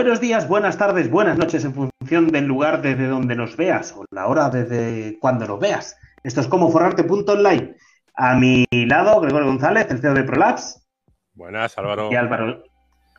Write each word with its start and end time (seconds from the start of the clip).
Buenos 0.00 0.18
días, 0.18 0.48
buenas 0.48 0.78
tardes, 0.78 1.10
buenas 1.10 1.36
noches 1.36 1.62
en 1.62 1.74
función 1.74 2.28
del 2.28 2.46
lugar 2.46 2.80
desde 2.80 3.06
donde 3.06 3.36
nos 3.36 3.54
veas 3.54 3.92
o 3.94 4.06
la 4.10 4.28
hora 4.28 4.48
desde 4.48 5.18
cuando 5.18 5.46
nos 5.46 5.60
veas. 5.60 5.98
Esto 6.22 6.40
es 6.40 6.46
como 6.46 6.70
forrarte.online. 6.70 7.76
A 8.14 8.34
mi 8.34 8.64
lado, 8.70 9.20
Gregorio 9.20 9.48
González, 9.48 9.88
el 9.90 9.98
CEO 9.98 10.14
de 10.14 10.22
Prolapse. 10.22 10.80
Buenas, 11.34 11.76
Álvaro. 11.76 12.08
Y 12.10 12.16
Álvaro. 12.16 12.64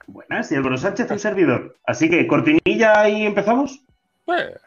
Buenas, 0.07 0.51
y 0.51 0.55
Álvaro 0.55 0.75
Sánchez, 0.75 1.11
un 1.11 1.19
servidor. 1.19 1.77
Así 1.85 2.09
que, 2.09 2.25
cortinilla 2.25 3.07
y 3.07 3.27
empezamos. 3.27 3.85
Pues, 4.25 4.59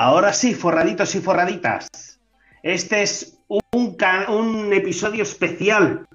Ahora 0.00 0.32
sí, 0.32 0.54
forraditos 0.54 1.12
y 1.16 1.20
forraditas. 1.20 1.88
Este 2.62 3.02
es 3.02 3.40
un, 3.48 4.72
episodio 4.72 5.24
especial. 5.24 6.06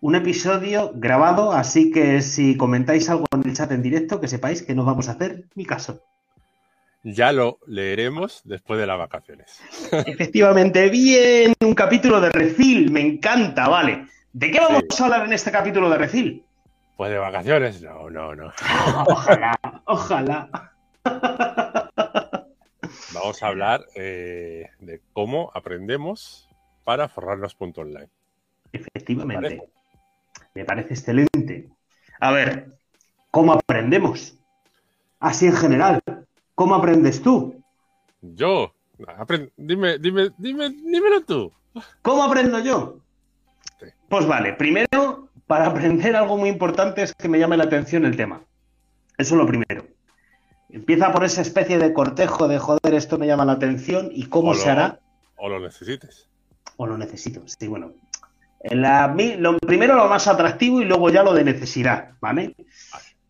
Un 0.00 0.14
episodio 0.14 0.92
grabado, 0.94 1.52
así 1.52 1.92
que 1.92 2.22
si 2.22 2.56
comentáis 2.56 3.10
algo 3.10 3.26
en 3.34 3.46
el 3.46 3.54
chat 3.54 3.70
en 3.70 3.82
directo, 3.82 4.18
que 4.18 4.28
sepáis 4.28 4.62
que 4.62 4.74
no 4.74 4.86
vamos 4.86 5.10
a 5.10 5.12
hacer 5.12 5.44
ni 5.54 5.66
caso. 5.66 6.00
ya 7.02 7.32
lo 7.32 7.58
leeremos 7.66 8.40
después 8.44 8.80
de 8.80 8.86
las 8.86 8.96
vacaciones. 8.96 9.60
Efectivamente, 10.06 10.88
bien, 10.88 11.52
un 11.60 11.74
capítulo 11.74 12.18
de 12.18 12.30
Refil, 12.30 12.90
me 12.90 13.02
encanta, 13.02 13.68
vale. 13.68 14.06
¿De 14.32 14.50
qué 14.50 14.58
vamos 14.58 14.84
a 14.98 15.04
hablar 15.04 15.26
en 15.26 15.34
este 15.34 15.52
capítulo 15.52 15.90
de 15.90 15.98
Refil? 15.98 16.44
Pues 16.96 17.10
de 17.10 17.18
vacaciones, 17.18 17.82
no, 17.82 18.08
no, 18.08 18.34
no. 18.34 18.52
Ojalá, 19.06 19.60
ojalá. 19.84 20.72
Vamos 23.22 23.40
a 23.44 23.46
hablar 23.46 23.86
eh, 23.94 24.68
de 24.80 25.00
cómo 25.12 25.52
aprendemos 25.54 26.48
para 26.82 27.08
forrarnos 27.08 27.54
punto 27.54 27.82
online. 27.82 28.08
Efectivamente. 28.72 29.48
¿Vale? 29.58 29.62
Me 30.54 30.64
parece 30.64 30.94
excelente. 30.94 31.68
A 32.18 32.32
ver, 32.32 32.72
¿cómo 33.30 33.52
aprendemos? 33.52 34.36
Así 35.20 35.46
en 35.46 35.52
general. 35.54 36.02
¿Cómo 36.56 36.74
aprendes 36.74 37.22
tú? 37.22 37.62
Yo, 38.22 38.74
apren- 38.98 39.52
dime, 39.56 39.98
dime, 39.98 40.30
dime, 40.36 40.70
dímelo 40.70 41.24
tú. 41.24 41.52
¿Cómo 42.02 42.24
aprendo 42.24 42.58
yo? 42.58 42.98
Sí. 43.78 43.86
Pues 44.08 44.26
vale, 44.26 44.54
primero, 44.54 45.28
para 45.46 45.66
aprender 45.66 46.16
algo 46.16 46.36
muy 46.36 46.48
importante 46.48 47.02
es 47.02 47.14
que 47.14 47.28
me 47.28 47.38
llame 47.38 47.56
la 47.56 47.64
atención 47.64 48.04
el 48.04 48.16
tema. 48.16 48.42
Eso 49.16 49.36
es 49.36 49.40
lo 49.40 49.46
primero. 49.46 49.86
Empieza 50.72 51.12
por 51.12 51.24
esa 51.24 51.42
especie 51.42 51.78
de 51.78 51.92
cortejo 51.92 52.48
de 52.48 52.58
joder, 52.58 52.94
esto 52.94 53.18
me 53.18 53.26
llama 53.26 53.44
la 53.44 53.52
atención 53.52 54.08
y 54.12 54.24
cómo 54.24 54.50
O 54.50 54.54
se 54.54 54.66
lo- 54.66 54.72
hará 54.72 55.00
O 55.36 55.48
lo 55.48 55.60
necesites. 55.60 56.28
o 56.76 56.86
lo 56.86 56.96
necesito. 56.98 57.42
Sí, 57.46 57.66
bueno. 57.68 57.92
La- 58.64 59.14
lo, 59.38 59.58
primero 59.58 59.94
lo 59.96 60.08
más 60.08 60.26
atractivo 60.28 60.80
y 60.80 60.84
luego 60.86 61.10
ya 61.10 61.22
lo 61.22 61.34
de 61.34 61.44
necesidad, 61.44 62.10
¿vale? 62.20 62.54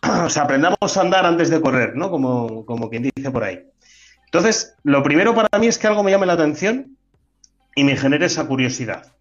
O 0.24 0.28
sea, 0.30 0.42
aprendamos 0.44 0.96
a 0.96 1.00
andar 1.00 1.24
antes 1.26 1.48
de 1.50 1.60
correr, 1.60 1.94
¿no? 1.96 2.10
Como, 2.10 2.64
como 2.66 2.88
quien 2.90 3.04
dice 3.14 3.30
por 3.30 3.44
ahí. 3.44 3.64
Entonces, 4.26 4.74
lo 4.84 5.02
primero 5.02 5.34
para 5.34 5.58
mí 5.58 5.66
es 5.68 5.78
que 5.78 5.86
algo 5.86 6.02
me 6.02 6.10
llame 6.10 6.26
la 6.26 6.32
atención 6.34 6.96
y 7.74 7.84
me 7.84 7.96
genere 7.96 8.26
esa 8.26 8.46
curiosidad. 8.46 9.12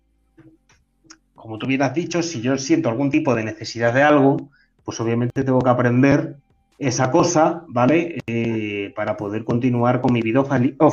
Como 1.36 1.58
tú 1.58 1.68
bien 1.68 1.81
has 1.81 1.94
dicho, 1.94 2.22
si 2.24 2.42
yo 2.42 2.58
siento 2.58 2.90
algún 2.90 3.10
tipo 3.12 3.34
de 3.36 3.44
necesidad 3.44 3.94
de 3.94 4.04
algo, 4.04 4.50
pues 4.84 5.00
obviamente 5.00 5.44
tengo 5.44 5.60
que 5.62 5.70
aprender 5.70 6.36
esa 6.81 7.12
cosa, 7.12 7.64
¿vale? 7.68 8.18
Eh, 8.25 8.92
para 8.96 9.16
poder 9.16 9.44
continuar 9.44 10.02
con 10.02 10.12
mi 10.14 10.22
vida 10.22 10.42
o, 10.42 10.92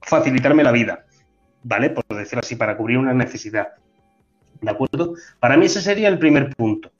facilitarme 0.00 0.62
la 0.62 0.72
vida. 0.72 1.06
¿vale? 1.62 1.90
Por 1.90 2.04
decirlo 2.16 2.40
así, 2.40 2.56
para 2.56 2.76
cubrir 2.76 2.98
una 2.98 3.14
necesidad. 3.14 3.68
¿De 4.60 4.70
acuerdo? 4.70 5.14
Para 5.40 5.56
mí 5.56 5.66
ese 5.66 5.80
sería 5.80 6.08
el 6.08 6.18
primer 6.18 6.54
punto. 6.54 6.90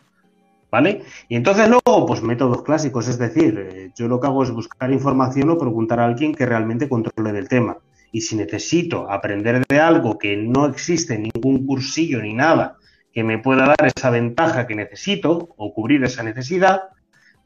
¿Vale? 0.70 1.02
Y 1.28 1.36
entonces 1.36 1.68
luego, 1.68 2.06
pues 2.06 2.22
métodos 2.22 2.62
clásicos, 2.62 3.08
es 3.08 3.18
decir, 3.18 3.58
eh, 3.58 3.90
yo 3.94 4.06
lo 4.06 4.20
que 4.20 4.26
hago 4.26 4.42
es 4.42 4.50
buscar 4.50 4.90
información 4.92 5.48
o 5.50 5.58
preguntar 5.58 6.00
a 6.00 6.04
alguien 6.04 6.34
que 6.34 6.44
realmente 6.44 6.88
controle 6.88 7.32
del 7.32 7.48
tema. 7.48 7.78
Y 8.12 8.22
si 8.22 8.36
necesito 8.36 9.10
aprender 9.10 9.64
de 9.66 9.80
algo 9.80 10.18
que 10.18 10.36
no 10.36 10.66
existe 10.66 11.18
ningún 11.18 11.66
cursillo 11.66 12.22
ni 12.22 12.34
nada 12.34 12.76
que 13.12 13.24
me 13.24 13.38
pueda 13.38 13.66
dar 13.66 13.90
esa 13.94 14.10
ventaja 14.10 14.66
que 14.66 14.74
necesito 14.74 15.48
o 15.56 15.72
cubrir 15.72 16.04
esa 16.04 16.22
necesidad, 16.22 16.82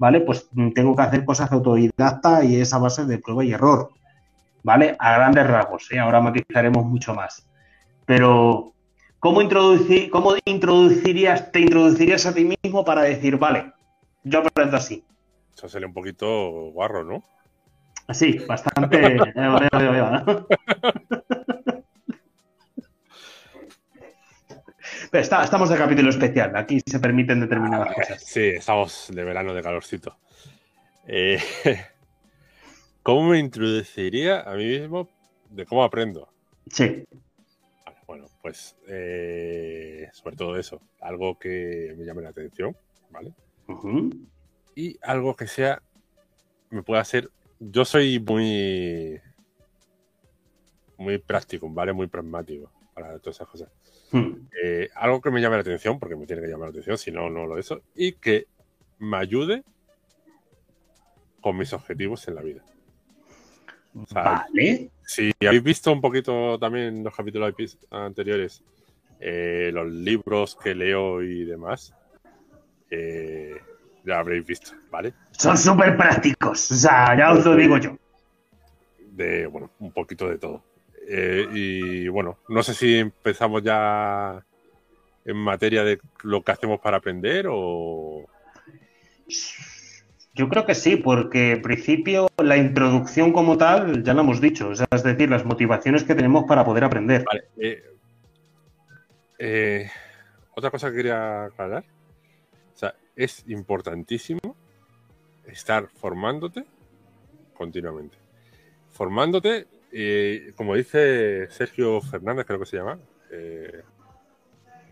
¿vale? 0.03 0.21
Pues 0.21 0.49
mm, 0.51 0.73
tengo 0.73 0.97
que 0.97 1.03
hacer 1.03 1.25
cosas 1.25 1.53
autodidacta 1.53 2.43
y 2.43 2.61
esa 2.61 2.79
base 2.79 3.05
de 3.05 3.19
prueba 3.19 3.45
y 3.45 3.53
error. 3.53 3.91
¿vale? 4.65 4.97
A 4.99 5.15
grandes 5.15 5.47
rasgos, 5.47 5.93
¿eh? 5.93 6.01
ahora 6.01 6.21
matizaremos 6.21 6.85
mucho 6.85 7.15
más. 7.15 7.47
Pero, 8.05 8.73
¿cómo, 9.21 9.41
introducir, 9.41 10.11
¿cómo 10.11 10.35
introducirías, 10.45 11.53
te 11.53 11.61
introducirías 11.61 12.27
a 12.27 12.35
ti 12.35 12.45
mismo 12.45 12.85
para 12.85 13.03
decir, 13.03 13.39
vale, 13.39 13.73
yo 14.25 14.41
aprendo 14.41 14.77
así? 14.77 15.05
Eso 15.57 15.69
sería 15.69 15.87
un 15.87 15.95
poquito 15.95 16.27
guarro, 16.73 17.05
¿no? 17.05 17.23
Así, 18.09 18.39
bastante... 18.49 19.19
Pero 25.13 25.25
está- 25.25 25.45
estamos 25.45 25.69
de 25.69 25.77
capítulo 25.77 26.09
especial, 26.09 26.57
aquí 26.57 26.81
se 26.87 26.99
permiten 26.99 27.39
determinadas 27.39 27.95
cosas. 27.95 28.23
Sí, 28.25 28.41
estamos 28.45 29.11
de 29.15 29.23
verano 29.23 29.53
de 29.53 29.63
calorcito. 29.63 30.17
Eh, 31.07 31.39
¿Cómo 33.03 33.29
me 33.29 33.39
introduciría 33.39 34.41
a 34.41 34.55
mí 34.55 34.65
mismo 34.65 35.11
de 35.51 35.67
cómo 35.67 35.85
aprendo? 35.85 36.33
Sí, 36.71 37.05
Vale, 37.85 37.99
bueno, 38.07 38.25
pues 38.41 38.75
eh, 38.89 40.09
sobre 40.15 40.35
todo 40.35 40.57
eso, 40.57 40.81
algo 41.03 41.39
que 41.39 41.95
me 41.99 42.07
llame 42.07 42.23
la 42.23 42.31
atención, 42.31 42.75
¿vale? 43.11 43.35
Y 44.75 44.97
algo 45.03 45.37
que 45.37 45.47
sea, 45.47 45.83
me 46.71 46.83
pueda 46.83 47.03
hacer, 47.03 47.29
yo 47.61 47.85
soy 47.85 48.19
muy, 48.19 49.21
muy 50.97 51.19
práctico, 51.19 51.69
¿vale? 51.69 51.93
Muy 51.93 52.07
pragmático 52.07 52.73
para 52.95 53.19
todas 53.19 53.37
esas 53.37 53.49
cosas. 53.49 53.69
Mm, 54.13 54.49
Eh, 54.63 54.91
algo 54.95 55.21
que 55.21 55.31
me 55.31 55.41
llame 55.41 55.57
la 55.57 55.63
atención, 55.63 55.99
porque 55.99 56.17
me 56.17 56.27
tiene 56.27 56.43
que 56.43 56.49
llamar 56.49 56.69
la 56.69 56.71
atención, 56.71 56.99
si 56.99 57.11
no, 57.11 57.31
no 57.31 57.47
lo 57.47 57.59
eso, 57.59 57.83
y 57.95 58.13
que 58.13 58.47
me 58.99 59.17
ayude 59.17 59.65
con 61.41 61.57
mis 61.57 61.73
objetivos 61.73 62.27
en 62.29 62.35
la 62.37 62.43
vida. 62.43 62.63
O 63.95 64.07
sea, 64.07 64.23
Vale, 64.23 64.91
Si 65.05 65.33
habéis 65.47 65.63
visto 65.63 65.93
un 65.93 66.01
poquito 66.01 66.59
también 66.59 67.03
los 67.05 67.15
capítulos 67.15 67.55
anteriores, 67.91 68.63
eh, 69.21 69.71
los 69.73 69.91
libros 69.91 70.57
que 70.57 70.75
leo 70.75 71.23
y 71.23 71.45
demás, 71.45 71.95
eh, 72.91 73.57
ya 74.05 74.19
habréis 74.19 74.47
visto, 74.47 74.73
¿vale? 74.91 75.15
son 75.31 75.57
súper 75.57 75.97
prácticos, 75.97 76.71
o 76.71 76.75
sea, 76.75 77.17
ya 77.17 77.33
os 77.33 77.45
lo 77.45 77.55
digo 77.55 77.79
yo. 77.79 77.97
De, 79.13 79.47
bueno, 79.47 79.71
un 79.79 79.93
poquito 79.93 80.29
de 80.29 80.39
todo. 80.39 80.65
Eh, 81.15 81.47
y 81.53 82.09
bueno, 82.09 82.39
no 82.49 82.63
sé 82.63 82.73
si 82.73 82.97
empezamos 82.97 83.63
ya 83.63 84.43
en 85.27 85.37
materia 85.37 85.85
de 85.85 86.01
lo 86.23 86.43
que 86.43 86.53
hacemos 86.53 86.81
para 86.81 86.97
aprender 86.97 87.47
o... 87.51 88.25
Yo 90.35 90.49
creo 90.49 90.65
que 90.65 90.75
sí, 90.75 90.97
porque 90.97 91.53
en 91.53 91.61
principio 91.61 92.29
la 92.39 92.57
introducción 92.57 93.35
como 93.35 93.59
tal 93.59 94.03
ya 94.03 94.15
lo 94.15 94.23
hemos 94.23 94.41
dicho, 94.41 94.71
o 94.71 94.75
sea, 94.75 94.87
es 94.91 95.03
decir, 95.03 95.29
las 95.29 95.45
motivaciones 95.45 96.05
que 96.05 96.15
tenemos 96.15 96.45
para 96.49 96.65
poder 96.65 96.85
aprender. 96.85 97.25
Vale. 97.27 97.45
eh, 97.59 97.83
eh, 99.39 99.91
otra 100.55 100.71
cosa 100.71 100.89
que 100.89 100.97
quería 100.97 101.45
aclarar. 101.45 101.85
O 102.75 102.79
sea, 102.79 102.95
es 103.15 103.45
importantísimo 103.49 104.57
estar 105.45 105.89
formándote 105.89 106.65
continuamente. 107.53 108.17
Formándote, 108.93 109.67
eh, 109.93 110.53
como 110.57 110.75
dice 110.75 111.49
Sergio 111.51 112.01
Fernández, 112.01 112.47
creo 112.47 112.59
que 112.59 112.67
se 112.67 112.79
llama, 112.79 112.99
eh, 113.31 113.83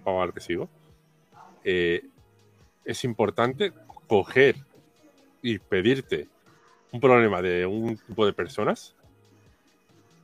vamos 0.05 0.23
a 0.23 0.26
ver 0.26 0.35
que 0.35 0.41
sigo, 0.41 0.69
eh, 1.64 2.05
es 2.85 3.05
importante 3.05 3.73
coger 4.06 4.56
y 5.43 5.58
pedirte 5.58 6.29
un 6.93 7.00
problema 7.00 7.41
de 7.41 7.67
un 7.67 7.97
tipo 7.97 8.26
de 8.26 8.32
personas 8.32 8.94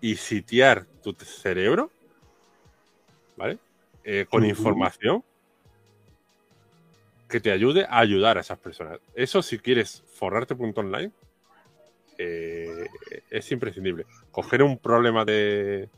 y 0.00 0.17
sitiar 0.17 0.87
tu 1.02 1.12
cerebro, 1.12 1.90
¿vale? 3.37 3.58
Eh, 4.05 4.26
con 4.29 4.44
información 4.44 5.25
que 7.29 7.40
te 7.40 7.50
ayude 7.50 7.84
a 7.84 7.99
ayudar 7.99 8.38
a 8.38 8.40
esas 8.40 8.58
personas. 8.58 9.00
Eso 9.14 9.43
si 9.43 9.58
quieres 9.58 10.05
forrarte 10.14 10.55
punto 10.55 10.81
online, 10.81 11.11
eh, 12.18 12.86
es 13.30 13.52
imprescindible. 13.52 14.06
Coger 14.30 14.62
un 14.62 14.78
problema 14.78 15.24
de 15.24 15.88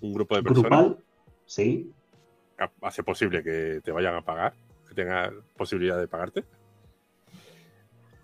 un 0.00 0.14
grupo 0.14 0.36
de 0.36 0.42
personas 0.42 0.70
Grupal, 0.70 1.04
sí. 1.46 1.90
hace 2.82 3.02
posible 3.02 3.42
que 3.42 3.80
te 3.82 3.92
vayan 3.92 4.14
a 4.14 4.22
pagar, 4.22 4.54
que 4.88 4.94
tengan 4.94 5.34
posibilidad 5.56 5.98
de 5.98 6.08
pagarte. 6.08 6.44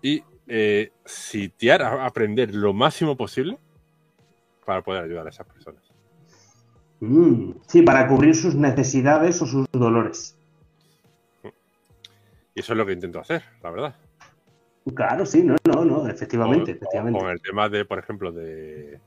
Y 0.01 0.23
eh, 0.47 0.91
sitiar, 1.05 1.81
a 1.81 2.05
aprender 2.05 2.53
lo 2.53 2.73
máximo 2.73 3.17
posible 3.17 3.57
para 4.65 4.81
poder 4.81 5.03
ayudar 5.03 5.27
a 5.27 5.29
esas 5.29 5.47
personas. 5.47 5.83
Mm, 6.99 7.51
sí, 7.67 7.81
para 7.81 8.07
cubrir 8.07 8.35
sus 8.35 8.55
necesidades 8.55 9.41
o 9.41 9.45
sus 9.45 9.67
dolores. 9.71 10.37
Y 12.53 12.61
eso 12.61 12.73
es 12.73 12.77
lo 12.77 12.85
que 12.85 12.93
intento 12.93 13.19
hacer, 13.19 13.43
la 13.61 13.69
verdad. 13.69 13.95
Claro, 14.93 15.25
sí, 15.25 15.41
no, 15.43 15.55
no, 15.65 15.83
no, 15.83 16.07
efectivamente, 16.07 16.65
Con- 16.73 16.75
efectivamente. 16.77 17.19
Con 17.19 17.29
el 17.29 17.41
tema 17.41 17.69
de, 17.69 17.85
por 17.85 17.97
ejemplo, 17.99 18.31
de. 18.31 18.99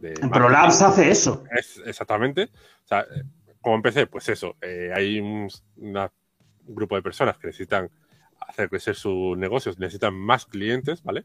de 0.00 0.12
ProLabs 0.32 0.82
hace 0.82 1.10
eso. 1.10 1.42
Es- 1.50 1.82
exactamente. 1.84 2.44
O 2.84 2.86
sea, 2.86 3.04
como 3.60 3.76
empecé, 3.76 4.06
pues 4.06 4.28
eso. 4.28 4.56
eh, 4.60 4.90
hay 4.94 5.18
un 5.20 5.48
una- 5.76 6.12
grupo 6.70 6.94
de 6.96 7.02
personas 7.02 7.38
que 7.38 7.46
necesitan 7.48 7.90
hacer 8.46 8.68
crecer 8.68 8.94
sus 8.94 9.36
negocios, 9.36 9.78
necesitan 9.78 10.14
más 10.14 10.46
clientes, 10.46 11.02
¿vale? 11.02 11.24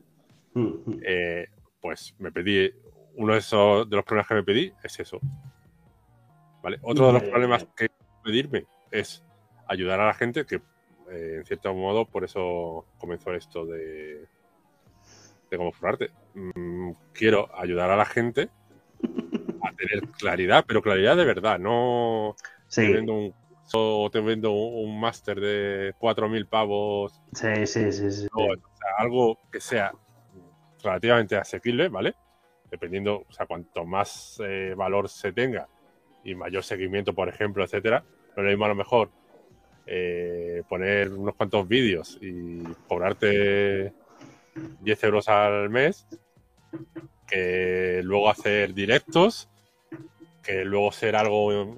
Mm, 0.54 0.62
mm. 0.86 1.00
Eh, 1.06 1.48
pues 1.82 2.16
me 2.20 2.32
pedí. 2.32 2.72
Uno 3.16 3.34
de 3.34 3.40
esos 3.40 3.88
de 3.90 3.96
los 3.96 4.04
problemas 4.06 4.28
que 4.28 4.34
me 4.36 4.44
pedí 4.44 4.74
es 4.84 5.00
eso. 5.00 5.20
¿Vale? 6.64 6.80
Otro 6.82 7.08
de 7.08 7.14
los 7.14 7.24
problemas 7.24 7.68
que 7.76 7.90
pedirme 8.24 8.66
es 8.90 9.22
ayudar 9.68 10.00
a 10.00 10.08
la 10.08 10.14
gente 10.14 10.46
que, 10.46 10.62
eh, 11.14 11.38
en 11.38 11.46
cierto 11.46 11.74
modo, 11.74 12.06
por 12.06 12.24
eso 12.24 12.88
comenzó 12.98 13.34
esto 13.34 13.66
de, 13.66 14.28
de 15.50 15.58
cómo 15.58 15.72
forrarte. 15.72 16.12
Mm, 16.34 16.92
quiero 17.14 17.50
ayudar 17.58 17.90
a 17.92 17.98
la 17.98 18.06
gente 18.06 18.50
a 19.62 19.72
tener 19.74 20.04
claridad, 20.18 20.66
pero 20.68 20.82
claridad 20.82 21.16
de 21.18 21.26
verdad, 21.26 21.60
no 21.60 22.36
te 22.80 22.88
Sí, 22.88 22.90
vendo 22.90 23.14
un 23.14 23.32
curso 23.32 24.02
o 24.02 24.10
te 24.12 24.20
vendo 24.22 24.52
un, 24.52 24.90
un 24.90 25.00
máster 25.00 25.40
de 25.40 25.94
4.000 25.98 26.48
pavos, 26.48 27.22
sí, 27.36 27.66
sí, 27.68 27.92
sí, 27.92 28.12
sí. 28.12 28.28
no, 28.32 28.46
o 28.46 28.56
sea, 28.56 28.90
algo 28.98 29.40
que 29.52 29.60
sea 29.60 29.96
relativamente 30.84 31.38
asequible, 31.38 31.90
¿vale? 31.90 32.16
Dependiendo, 32.72 33.26
o 33.28 33.34
sea, 33.34 33.46
cuanto 33.48 33.86
más 33.86 34.42
eh, 34.46 34.74
valor 34.78 35.10
se 35.10 35.34
tenga 35.34 35.70
y 36.24 36.36
mayor 36.36 36.64
seguimiento, 36.64 37.14
por 37.14 37.30
ejemplo, 37.30 37.64
etcétera, 37.64 38.06
no 38.36 38.44
lo 38.44 38.50
mismo 38.50 38.66
a 38.66 38.70
lo 38.70 38.76
mejor 38.76 39.12
eh, 39.86 40.64
poner 40.68 41.12
unos 41.12 41.36
cuantos 41.36 41.68
vídeos 41.68 42.18
y 42.22 42.64
cobrarte 42.88 43.94
10 44.82 45.04
euros 45.04 45.28
al 45.30 45.70
mes 45.70 46.06
que 47.28 48.02
luego 48.04 48.30
hacer 48.30 48.74
directos, 48.74 49.50
que 50.44 50.64
luego 50.66 50.92
ser 50.92 51.16
algo 51.16 51.78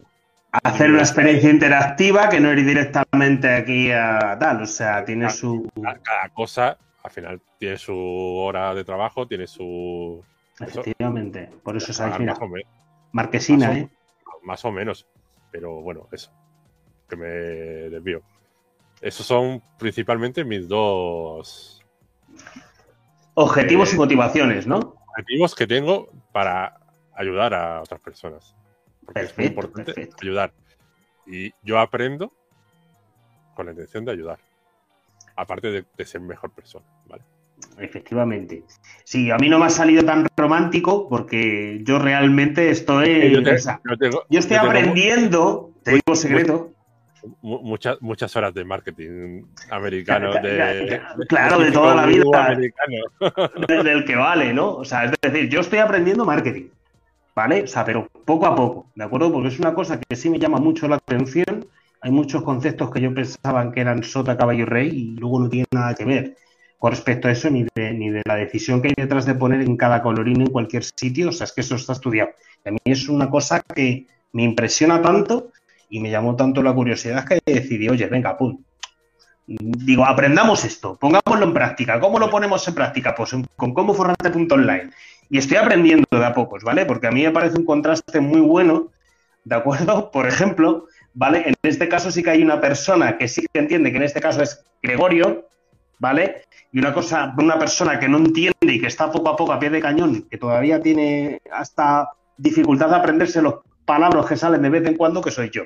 Hacer 0.63 0.89
una 0.89 0.99
experiencia 0.99 1.49
interactiva 1.49 2.29
que 2.29 2.39
no 2.39 2.51
ir 2.53 2.65
directamente 2.65 3.49
aquí 3.49 3.91
a 3.91 4.37
tal, 4.39 4.61
o 4.61 4.65
sea, 4.65 5.03
tiene 5.03 5.29
su... 5.29 5.69
cada, 6.01 6.29
cosa 6.33 6.77
al 7.03 7.11
final 7.11 7.41
tiene 7.59 7.77
su 7.77 7.93
hora 7.95 8.73
de 8.73 8.83
trabajo, 8.83 9.27
tiene 9.27 9.47
su 9.47 10.23
Efectivamente, 10.59 11.49
por 11.61 11.75
eso 11.75 11.91
pagar 12.01 12.21
mira, 12.21 12.35
marquesina, 13.11 13.67
más 13.67 13.75
o- 13.75 13.79
¿eh? 13.79 13.89
más 14.43 14.65
o 14.65 14.71
menos, 14.71 15.05
pero 15.51 15.81
bueno, 15.81 16.07
eso, 16.11 16.31
que 17.07 17.15
me 17.15 17.27
desvío. 17.27 18.21
Esos 19.01 19.25
son 19.25 19.61
principalmente 19.77 20.43
mis 20.43 20.67
dos 20.67 21.81
Objetivos 23.35 23.91
Eh, 23.91 23.95
y 23.95 23.97
motivaciones, 23.97 24.65
¿no? 24.67 24.95
objetivos 25.09 25.55
que 25.55 25.67
tengo 25.67 26.09
para 26.31 26.77
ayudar 27.15 27.53
a 27.53 27.81
otras 27.81 27.99
personas. 28.01 28.55
Porque 29.05 29.21
es 29.21 29.37
muy 29.37 29.47
Perfecto, 29.47 29.61
importante 29.61 29.93
perfecto. 29.93 30.17
ayudar. 30.21 30.53
Y 31.27 31.51
yo 31.61 31.79
aprendo 31.79 32.31
con 33.55 33.65
la 33.65 33.71
intención 33.73 34.05
de 34.05 34.11
ayudar. 34.11 34.39
Aparte 35.35 35.69
de, 35.71 35.85
de 35.97 36.05
ser 36.05 36.21
mejor 36.21 36.51
persona, 36.51 36.85
¿vale? 37.07 37.23
Efectivamente. 37.77 38.63
Sí, 39.03 39.31
a 39.31 39.37
mí 39.37 39.49
no 39.49 39.59
me 39.59 39.65
ha 39.65 39.69
salido 39.69 40.03
tan 40.05 40.27
romántico 40.37 41.07
porque 41.09 41.81
yo 41.83 41.99
realmente 41.99 42.69
estoy... 42.69 43.31
yo, 43.33 43.43
te- 43.43 43.55
o 43.55 43.59
sea, 43.59 43.81
yo 43.89 43.97
tengo- 43.97 44.23
yo 44.29 44.39
estoy 44.39 44.55
yo 44.57 44.61
tengo 44.63 44.71
aprendiendo, 44.77 45.71
te 45.83 45.91
digo 45.95 46.15
secreto, 46.15 46.71
muchas, 47.41 48.01
muchas 48.01 48.35
horas 48.35 48.53
de 48.53 48.63
marketing 48.65 49.43
americano. 49.69 50.31
Claro, 50.31 50.47
De, 50.47 51.01
claro, 51.27 51.59
de 51.59 51.71
toda 51.71 51.95
la 51.95 52.05
vida. 52.05 52.23
americano. 52.47 52.95
de- 53.67 53.83
del 53.83 54.05
que 54.05 54.15
vale, 54.15 54.53
¿no? 54.53 54.75
O 54.75 54.85
sea, 54.85 55.05
es 55.05 55.11
decir, 55.21 55.49
yo 55.49 55.61
estoy 55.61 55.79
aprendiendo 55.79 56.25
marketing, 56.25 56.67
¿vale? 57.35 57.63
O 57.63 57.67
sea, 57.67 57.85
pero 57.85 58.07
poco 58.25 58.45
a 58.45 58.55
poco, 58.55 58.87
¿de 58.95 59.03
acuerdo? 59.03 59.31
Porque 59.31 59.49
es 59.49 59.59
una 59.59 59.73
cosa 59.73 59.99
que 59.99 60.15
sí 60.15 60.29
me 60.29 60.39
llama 60.39 60.57
mucho 60.59 60.87
la 60.87 60.95
atención. 60.97 61.65
Hay 62.01 62.11
muchos 62.11 62.43
conceptos 62.43 62.91
que 62.91 63.01
yo 63.01 63.13
pensaba 63.13 63.71
que 63.71 63.81
eran 63.81 64.03
sota, 64.03 64.37
caballo 64.37 64.61
y 64.63 64.65
rey 64.65 64.89
y 64.89 65.19
luego 65.19 65.39
no 65.39 65.49
tienen 65.49 65.67
nada 65.71 65.95
que 65.95 66.05
ver 66.05 66.35
con 66.77 66.91
respecto 66.91 67.27
a 67.27 67.31
eso 67.31 67.49
ni 67.49 67.65
de, 67.73 67.93
ni 67.93 68.09
de 68.11 68.21
la 68.27 68.35
decisión 68.35 68.81
que 68.81 68.89
hay 68.89 68.93
detrás 68.95 69.25
de 69.25 69.33
poner 69.33 69.61
en 69.61 69.75
cada 69.75 70.03
colorín 70.03 70.41
en 70.41 70.47
cualquier 70.47 70.83
sitio. 70.83 71.29
O 71.29 71.31
sea, 71.31 71.45
es 71.45 71.51
que 71.53 71.61
eso 71.61 71.75
está 71.75 71.93
estudiado. 71.93 72.29
Y 72.63 72.69
a 72.69 72.71
mí 72.73 72.77
es 72.85 73.09
una 73.09 73.29
cosa 73.29 73.59
que 73.73 74.05
me 74.33 74.43
impresiona 74.43 75.01
tanto 75.01 75.51
y 75.89 75.99
me 75.99 76.09
llamó 76.09 76.35
tanto 76.35 76.61
la 76.63 76.73
curiosidad 76.73 77.25
que 77.25 77.39
decidí, 77.45 77.89
oye, 77.89 78.07
venga, 78.07 78.37
pum. 78.37 78.57
Digo, 79.47 80.05
aprendamos 80.05 80.65
esto, 80.65 80.97
pongámoslo 80.97 81.45
en 81.45 81.53
práctica. 81.53 81.99
¿Cómo 81.99 82.17
lo 82.17 82.29
ponemos 82.31 82.67
en 82.67 82.73
práctica? 82.73 83.13
Pues 83.13 83.33
en- 83.33 83.45
con 83.55 83.73
cómo 83.73 83.93
forrarte.online. 83.93 84.89
Y 85.29 85.37
estoy 85.37 85.57
aprendiendo 85.57 86.05
de 86.11 86.25
a 86.25 86.33
pocos, 86.33 86.63
¿vale? 86.63 86.85
Porque 86.85 87.07
a 87.07 87.11
mí 87.11 87.23
me 87.23 87.31
parece 87.31 87.57
un 87.57 87.65
contraste 87.65 88.19
muy 88.19 88.41
bueno, 88.41 88.91
¿de 89.43 89.55
acuerdo? 89.55 90.09
Por 90.11 90.27
ejemplo, 90.27 90.87
¿vale? 91.13 91.43
En 91.47 91.53
este 91.61 91.87
caso 91.87 92.09
sí 92.09 92.23
que 92.23 92.31
hay 92.31 92.43
una 92.43 92.59
persona 92.59 93.17
que 93.17 93.27
sí 93.27 93.45
que 93.53 93.59
entiende 93.59 93.91
que 93.91 93.97
en 93.97 94.03
este 94.03 94.19
caso 94.19 94.41
es 94.41 94.63
Gregorio, 94.81 95.47
¿vale? 95.99 96.43
Y 96.71 96.79
una 96.79 96.93
cosa, 96.93 97.33
una 97.37 97.59
persona 97.59 97.99
que 97.99 98.09
no 98.09 98.17
entiende 98.17 98.53
y 98.61 98.81
que 98.81 98.87
está 98.87 99.11
poco 99.11 99.29
a 99.29 99.35
poco 99.35 99.53
a 99.53 99.59
pie 99.59 99.69
de 99.69 99.79
cañón, 99.79 100.27
que 100.29 100.37
todavía 100.39 100.81
tiene 100.81 101.39
hasta 101.51 102.09
dificultad 102.37 102.89
de 102.89 102.95
aprenderse 102.95 103.41
los 103.43 103.55
palabras 103.85 104.25
que 104.25 104.35
salen 104.37 104.61
de 104.61 104.69
vez 104.69 104.85
en 104.87 104.97
cuando, 104.97 105.21
que 105.21 105.31
soy 105.31 105.49
yo, 105.51 105.63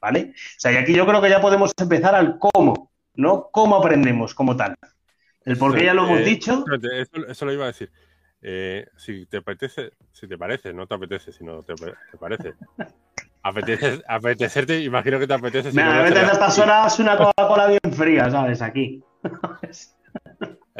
¿vale? 0.00 0.32
O 0.32 0.58
sea, 0.58 0.72
y 0.72 0.76
aquí 0.76 0.94
yo 0.94 1.06
creo 1.06 1.20
que 1.22 1.30
ya 1.30 1.40
podemos 1.40 1.72
empezar 1.78 2.14
al 2.14 2.38
cómo, 2.38 2.90
¿no? 3.14 3.48
¿Cómo 3.52 3.76
aprendemos 3.76 4.34
como 4.34 4.56
tal? 4.56 4.74
El 5.44 5.56
por 5.56 5.74
qué 5.76 5.84
ya 5.84 5.94
lo 5.94 6.04
hemos 6.06 6.20
Eh, 6.20 6.24
dicho. 6.24 6.64
Eso, 6.92 7.26
eso 7.28 7.44
lo 7.46 7.52
iba 7.52 7.64
a 7.64 7.68
decir. 7.68 7.90
Eh, 8.42 8.86
si 8.96 9.26
te 9.26 9.38
apetece, 9.38 9.90
si 10.12 10.28
te 10.28 10.36
parece, 10.36 10.72
no 10.72 10.86
te 10.86 10.94
apetece, 10.94 11.32
sino 11.32 11.62
te, 11.62 11.74
te 11.74 12.18
parece. 12.18 12.54
Apetece, 13.42 14.02
apetecerte, 14.08 14.80
imagino 14.82 15.18
que 15.18 15.26
te 15.26 15.34
apetece. 15.34 15.70
si 15.70 15.76
Me 15.76 15.84
no, 15.84 15.92
apetece 15.92 16.32
estas 16.32 16.58
horas 16.58 16.98
una 16.98 17.16
Coca-Cola 17.16 17.66
bien 17.68 17.92
fría, 17.92 18.30
¿sabes? 18.30 18.60
Aquí. 18.60 19.02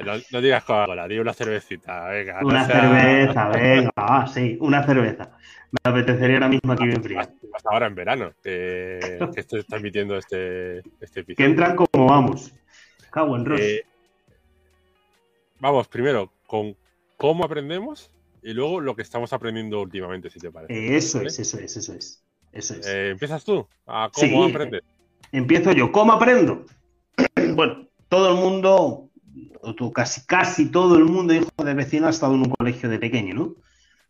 No, 0.04 0.12
no 0.30 0.40
digas 0.40 0.64
Coca-Cola, 0.64 1.08
di 1.08 1.18
una 1.18 1.32
cervecita, 1.32 2.08
venga. 2.08 2.40
no 2.42 2.48
Una 2.48 2.66
sea- 2.66 2.80
cerveza, 2.80 3.48
venga, 3.48 3.90
ah, 3.96 4.26
sí, 4.32 4.58
una 4.60 4.84
cerveza. 4.84 5.30
Me 5.70 5.90
apetecería 5.90 6.36
ahora 6.36 6.48
mismo 6.48 6.72
aquí 6.72 6.86
bien 6.86 7.02
fría. 7.02 7.20
Hasta 7.54 7.70
ahora 7.70 7.86
en 7.86 7.94
verano, 7.94 8.32
que, 8.42 9.18
que 9.34 9.40
estoy 9.40 9.64
transmitiendo 9.64 10.16
este, 10.16 10.78
este 11.00 11.24
Que 11.24 11.32
episodio. 11.32 11.48
entran 11.50 11.76
como 11.76 12.06
vamos. 12.06 12.52
Cago 13.10 13.36
en 13.36 13.44
Ross. 13.46 13.60
Eh, 13.60 13.84
vamos, 15.58 15.88
primero, 15.88 16.30
con 16.46 16.76
cómo 17.16 17.44
aprendemos 17.44 18.10
y 18.42 18.52
luego 18.52 18.80
lo 18.80 18.94
que 18.94 19.02
estamos 19.02 19.32
aprendiendo 19.32 19.80
últimamente, 19.80 20.30
si 20.30 20.38
te 20.38 20.50
parece. 20.50 20.74
Eh, 20.74 20.96
eso 20.96 21.18
¿vale? 21.18 21.28
es, 21.28 21.38
eso 21.38 21.58
es, 21.58 21.76
eso 21.76 21.94
es. 21.94 22.22
Eso 22.52 22.74
es. 22.74 22.86
Eh, 22.86 23.10
¿Empiezas 23.10 23.44
tú? 23.44 23.66
¿A 23.86 24.10
cómo 24.12 24.44
Sí. 24.46 24.50
aprendes? 24.50 24.82
Empiezo 25.32 25.72
yo. 25.72 25.90
¿Cómo 25.90 26.12
aprendo? 26.12 26.64
bueno, 27.54 27.88
todo 28.08 28.30
el 28.30 28.36
mundo, 28.36 29.05
casi, 29.92 30.24
casi 30.26 30.70
todo 30.70 30.96
el 30.96 31.04
mundo, 31.04 31.34
hijo 31.34 31.50
de 31.64 31.74
vecino, 31.74 32.06
ha 32.06 32.10
estado 32.10 32.34
en 32.34 32.40
un 32.40 32.50
colegio 32.50 32.88
de 32.88 32.98
pequeño, 32.98 33.34
¿no? 33.34 33.54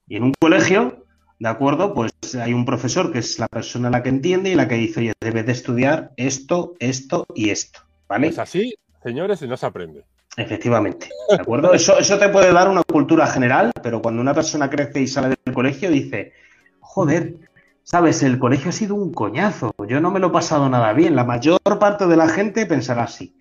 Y 0.06 0.16
en 0.16 0.24
un 0.24 0.32
colegio, 0.38 1.04
¿de 1.38 1.48
acuerdo? 1.48 1.94
Pues 1.94 2.12
hay 2.34 2.52
un 2.52 2.64
profesor 2.64 3.12
que 3.12 3.18
es 3.18 3.38
la 3.38 3.48
persona 3.48 3.90
la 3.90 4.02
que 4.02 4.08
entiende 4.08 4.50
y 4.50 4.54
la 4.54 4.68
que 4.68 4.76
dice, 4.76 5.00
oye, 5.00 5.12
debes 5.20 5.46
de 5.46 5.52
estudiar 5.52 6.12
esto, 6.16 6.74
esto 6.78 7.26
y 7.34 7.50
esto, 7.50 7.80
¿vale? 8.08 8.28
Pues 8.28 8.38
así, 8.38 8.74
señores, 9.02 9.42
no 9.42 9.56
se 9.56 9.66
aprende. 9.66 10.04
Efectivamente, 10.36 11.08
¿de 11.30 11.36
acuerdo? 11.36 11.72
Eso, 11.72 11.98
eso 11.98 12.18
te 12.18 12.28
puede 12.28 12.52
dar 12.52 12.68
una 12.68 12.82
cultura 12.82 13.26
general, 13.26 13.72
pero 13.82 14.02
cuando 14.02 14.20
una 14.20 14.34
persona 14.34 14.68
crece 14.68 15.00
y 15.00 15.06
sale 15.06 15.34
del 15.44 15.54
colegio 15.54 15.90
dice, 15.90 16.34
joder, 16.80 17.36
sabes, 17.82 18.22
el 18.22 18.38
colegio 18.38 18.68
ha 18.68 18.72
sido 18.72 18.96
un 18.96 19.12
coñazo, 19.12 19.74
yo 19.88 20.00
no 20.00 20.10
me 20.10 20.20
lo 20.20 20.26
he 20.26 20.30
pasado 20.30 20.68
nada 20.68 20.92
bien. 20.92 21.16
La 21.16 21.24
mayor 21.24 21.60
parte 21.80 22.06
de 22.06 22.16
la 22.16 22.28
gente 22.28 22.66
pensará 22.66 23.04
así. 23.04 23.35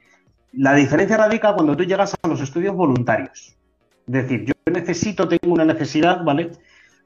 La 0.57 0.73
diferencia 0.73 1.17
radica 1.17 1.53
cuando 1.53 1.75
tú 1.75 1.83
llegas 1.83 2.15
a 2.21 2.27
los 2.27 2.39
estudios 2.41 2.75
voluntarios. 2.75 3.55
Es 4.07 4.13
decir, 4.13 4.45
yo 4.45 4.53
necesito, 4.71 5.27
tengo 5.27 5.53
una 5.53 5.65
necesidad, 5.65 6.23
¿vale? 6.23 6.51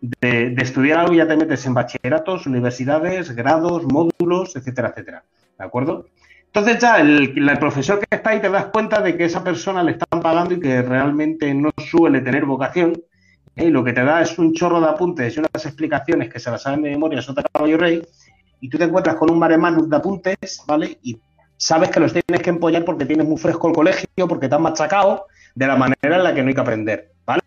De, 0.01 0.53
estudiar 0.57 0.99
algo 0.99 1.13
ya 1.13 1.27
te 1.27 1.35
metes 1.35 1.65
en 1.65 1.73
bachilleratos, 1.73 2.45
universidades, 2.45 3.35
grados, 3.35 3.83
módulos, 3.85 4.55
etcétera, 4.55 4.89
etcétera. 4.89 5.23
¿De 5.57 5.65
acuerdo? 5.65 6.05
Entonces 6.45 6.79
ya 6.79 6.99
el, 6.99 7.33
profesor 7.59 7.99
que 7.99 8.15
está 8.15 8.31
ahí 8.31 8.41
te 8.41 8.49
das 8.49 8.65
cuenta 8.65 9.01
de 9.01 9.15
que 9.15 9.25
esa 9.25 9.43
persona 9.43 9.83
le 9.83 9.91
están 9.91 10.21
pagando 10.21 10.55
y 10.55 10.59
que 10.59 10.81
realmente 10.81 11.53
no 11.53 11.71
suele 11.77 12.21
tener 12.21 12.45
vocación. 12.45 12.93
¿eh? 13.55 13.65
Y 13.65 13.69
lo 13.69 13.83
que 13.83 13.93
te 13.93 14.03
da 14.03 14.21
es 14.21 14.37
un 14.37 14.53
chorro 14.53 14.79
de 14.79 14.87
apuntes 14.87 15.35
y 15.35 15.39
unas 15.39 15.65
explicaciones 15.65 16.29
que 16.29 16.39
se 16.39 16.51
las 16.51 16.61
saben 16.61 16.81
de 16.81 16.91
memoria, 16.91 17.21
sota 17.21 17.43
caballo 17.43 17.77
rey, 17.77 18.01
y 18.61 18.69
tú 18.69 18.77
te 18.77 18.85
encuentras 18.85 19.15
con 19.15 19.31
un 19.31 19.39
mare 19.39 19.57
de 19.57 19.95
apuntes, 19.95 20.63
¿vale? 20.67 20.99
Sabes 21.59 21.89
que 21.89 21.99
los 21.99 22.13
tienes 22.13 22.41
que 22.41 22.49
empollar 22.49 22.85
porque 22.85 23.05
tienes 23.05 23.27
muy 23.27 23.37
fresco 23.37 23.67
el 23.67 23.75
colegio, 23.75 24.07
porque 24.27 24.47
te 24.47 24.55
han 24.55 24.61
machacado, 24.61 25.27
de 25.53 25.67
la 25.67 25.75
manera 25.75 26.15
en 26.15 26.23
la 26.23 26.33
que 26.33 26.41
no 26.41 26.47
hay 26.47 26.55
que 26.55 26.61
aprender, 26.61 27.11
¿vale? 27.25 27.43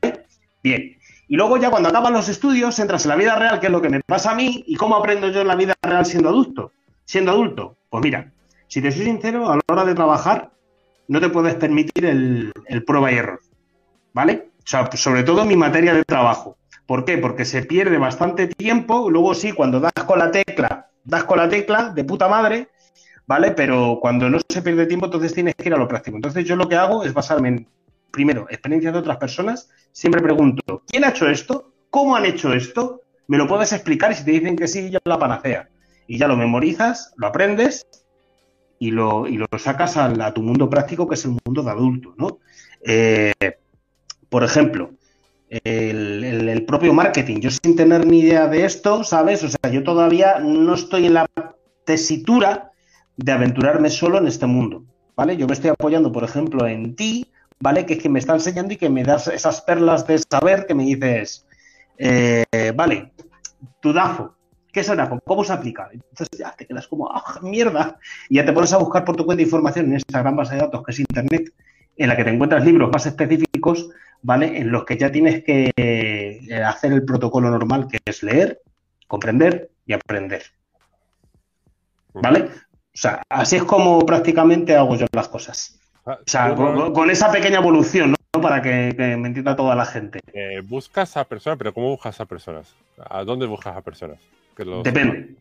Bien. 0.62 0.96
Y 1.28 1.36
luego 1.36 1.56
ya 1.56 1.70
cuando 1.70 1.88
acaban 1.88 2.12
los 2.12 2.28
estudios, 2.28 2.78
entras 2.78 3.06
en 3.06 3.08
la 3.08 3.16
vida 3.16 3.36
real, 3.36 3.58
que 3.58 3.66
es 3.66 3.72
lo 3.72 3.80
que 3.80 3.88
me 3.88 4.00
pasa 4.00 4.32
a 4.32 4.34
mí, 4.34 4.64
y 4.66 4.76
cómo 4.76 4.96
aprendo 4.96 5.30
yo 5.30 5.40
en 5.40 5.48
la 5.48 5.56
vida 5.56 5.74
real 5.82 6.04
siendo 6.04 6.28
adulto. 6.28 6.72
Siendo 7.06 7.32
adulto, 7.32 7.78
pues 7.88 8.04
mira, 8.04 8.30
si 8.68 8.82
te 8.82 8.92
soy 8.92 9.06
sincero, 9.06 9.50
a 9.50 9.56
la 9.56 9.62
hora 9.66 9.84
de 9.84 9.94
trabajar, 9.94 10.50
no 11.08 11.18
te 11.18 11.30
puedes 11.30 11.54
permitir 11.54 12.04
el, 12.04 12.52
prueba 12.86 13.10
y 13.10 13.16
error, 13.16 13.40
¿vale? 14.12 14.50
O 14.58 14.66
sea, 14.66 14.90
sobre 14.92 15.22
todo 15.22 15.46
mi 15.46 15.56
materia 15.56 15.94
de 15.94 16.04
trabajo. 16.04 16.58
¿Por 16.86 17.06
qué? 17.06 17.16
Porque 17.16 17.46
se 17.46 17.62
pierde 17.62 17.96
bastante 17.96 18.46
tiempo, 18.46 19.08
luego 19.08 19.34
sí, 19.34 19.52
cuando 19.52 19.80
das 19.80 19.92
con 20.06 20.18
la 20.18 20.30
tecla, 20.30 20.90
das 21.02 21.24
con 21.24 21.38
la 21.38 21.48
tecla 21.48 21.88
de 21.88 22.04
puta 22.04 22.28
madre, 22.28 22.68
¿vale? 23.26 23.52
Pero 23.52 23.98
cuando 24.00 24.28
no 24.28 24.38
se 24.48 24.62
pierde 24.62 24.86
tiempo, 24.86 25.06
entonces 25.06 25.34
tienes 25.34 25.54
que 25.54 25.68
ir 25.68 25.74
a 25.74 25.78
lo 25.78 25.88
práctico. 25.88 26.16
Entonces 26.16 26.44
yo 26.44 26.56
lo 26.56 26.68
que 26.68 26.76
hago 26.76 27.04
es 27.04 27.12
basarme 27.12 27.48
en, 27.48 27.68
primero, 28.10 28.46
experiencias 28.50 28.92
de 28.92 28.98
otras 28.98 29.16
personas. 29.16 29.70
Siempre 29.92 30.22
pregunto, 30.22 30.82
¿quién 30.86 31.04
ha 31.04 31.10
hecho 31.10 31.28
esto? 31.28 31.72
¿Cómo 31.90 32.16
han 32.16 32.24
hecho 32.24 32.52
esto? 32.52 33.02
¿Me 33.26 33.38
lo 33.38 33.46
puedes 33.46 33.72
explicar? 33.72 34.12
Y 34.12 34.14
si 34.14 34.24
te 34.24 34.30
dicen 34.32 34.56
que 34.56 34.68
sí, 34.68 34.90
ya 34.90 34.98
la 35.04 35.18
panacea. 35.18 35.68
Y 36.06 36.18
ya 36.18 36.28
lo 36.28 36.36
memorizas, 36.36 37.12
lo 37.16 37.26
aprendes 37.26 37.86
y 38.78 38.90
lo, 38.90 39.26
y 39.26 39.36
lo 39.36 39.46
sacas 39.58 39.96
a, 39.96 40.34
tu 40.34 40.42
mundo 40.42 40.68
práctico, 40.68 41.08
que 41.08 41.14
es 41.14 41.24
el 41.24 41.36
mundo 41.44 41.62
de 41.62 41.70
adulto, 41.70 42.14
¿no? 42.18 42.38
Eh, 42.84 43.32
por 44.28 44.42
ejemplo, 44.42 44.90
el, 45.64 46.64
propio 46.66 46.92
marketing. 46.92 47.40
Yo 47.40 47.50
sin 47.50 47.76
tener 47.76 48.06
ni 48.06 48.20
idea 48.20 48.48
de 48.48 48.64
esto, 48.64 49.04
¿sabes? 49.04 49.44
O 49.44 49.48
sea, 49.48 49.70
yo 49.70 49.82
todavía 49.82 50.38
no 50.40 50.74
estoy 50.74 51.06
en 51.06 51.14
la 51.14 51.26
tesitura 51.84 52.71
de 53.22 53.32
aventurarme 53.32 53.90
solo 53.90 54.18
en 54.18 54.26
este 54.26 54.46
mundo, 54.46 54.84
¿vale? 55.16 55.36
Yo 55.36 55.46
me 55.46 55.52
estoy 55.52 55.70
apoyando, 55.70 56.10
por 56.12 56.24
ejemplo, 56.24 56.66
en 56.66 56.96
ti, 56.96 57.30
¿vale? 57.60 57.86
Que 57.86 57.94
es 57.94 58.02
que 58.02 58.08
me 58.08 58.18
está 58.18 58.34
enseñando 58.34 58.74
y 58.74 58.76
que 58.76 58.90
me 58.90 59.04
das 59.04 59.28
esas 59.28 59.60
perlas 59.62 60.06
de 60.06 60.18
saber 60.18 60.66
que 60.66 60.74
me 60.74 60.84
dices, 60.84 61.46
eh, 61.98 62.44
vale, 62.74 63.12
tu 63.80 63.92
DAFO, 63.92 64.34
¿qué 64.72 64.80
es 64.80 64.88
el 64.88 64.96
DAFO? 64.96 65.20
¿Cómo 65.24 65.44
se 65.44 65.52
aplica? 65.52 65.88
Entonces 65.92 66.28
ya 66.38 66.52
te 66.56 66.66
quedas 66.66 66.88
como, 66.88 67.10
¡ah, 67.10 67.38
mierda! 67.42 67.98
Y 68.28 68.36
ya 68.36 68.44
te 68.44 68.52
pones 68.52 68.72
a 68.72 68.78
buscar 68.78 69.04
por 69.04 69.16
tu 69.16 69.24
cuenta 69.24 69.42
información 69.42 69.86
en 69.86 69.96
esta 69.96 70.20
gran 70.20 70.36
base 70.36 70.54
de 70.54 70.62
datos 70.62 70.82
que 70.84 70.92
es 70.92 71.00
Internet, 71.00 71.52
en 71.96 72.08
la 72.08 72.16
que 72.16 72.24
te 72.24 72.30
encuentras 72.30 72.64
libros 72.64 72.90
más 72.92 73.06
específicos 73.06 73.90
¿vale? 74.22 74.58
En 74.58 74.70
los 74.70 74.84
que 74.84 74.96
ya 74.96 75.10
tienes 75.10 75.44
que 75.44 75.72
eh, 75.76 76.62
hacer 76.64 76.92
el 76.92 77.04
protocolo 77.04 77.50
normal, 77.50 77.88
que 77.88 77.98
es 78.04 78.22
leer, 78.22 78.62
comprender 79.06 79.70
y 79.84 79.92
aprender. 79.92 80.42
¿Vale? 82.14 82.50
O 82.94 82.98
sea, 82.98 83.22
así 83.28 83.56
es 83.56 83.64
como 83.64 84.04
prácticamente 84.04 84.76
hago 84.76 84.96
yo 84.96 85.06
las 85.12 85.28
cosas. 85.28 85.78
Ah, 86.04 86.18
o 86.20 86.30
sea, 86.30 86.54
con, 86.54 87.10
esa 87.10 87.30
pequeña 87.30 87.58
evolución, 87.58 88.10
¿no? 88.12 88.40
Para 88.40 88.60
que, 88.60 88.94
me 88.96 89.28
entienda 89.28 89.56
toda 89.56 89.74
la 89.74 89.84
gente. 89.84 90.20
Eh, 90.32 90.60
buscas 90.64 91.16
a 91.16 91.24
personas, 91.24 91.58
pero 91.58 91.72
¿cómo 91.72 91.90
buscas 91.90 92.20
a 92.20 92.26
personas? 92.26 92.74
¿A 92.98 93.24
dónde 93.24 93.46
buscas 93.46 93.76
a 93.76 93.80
personas? 93.82 94.18
Depende. 94.82 95.34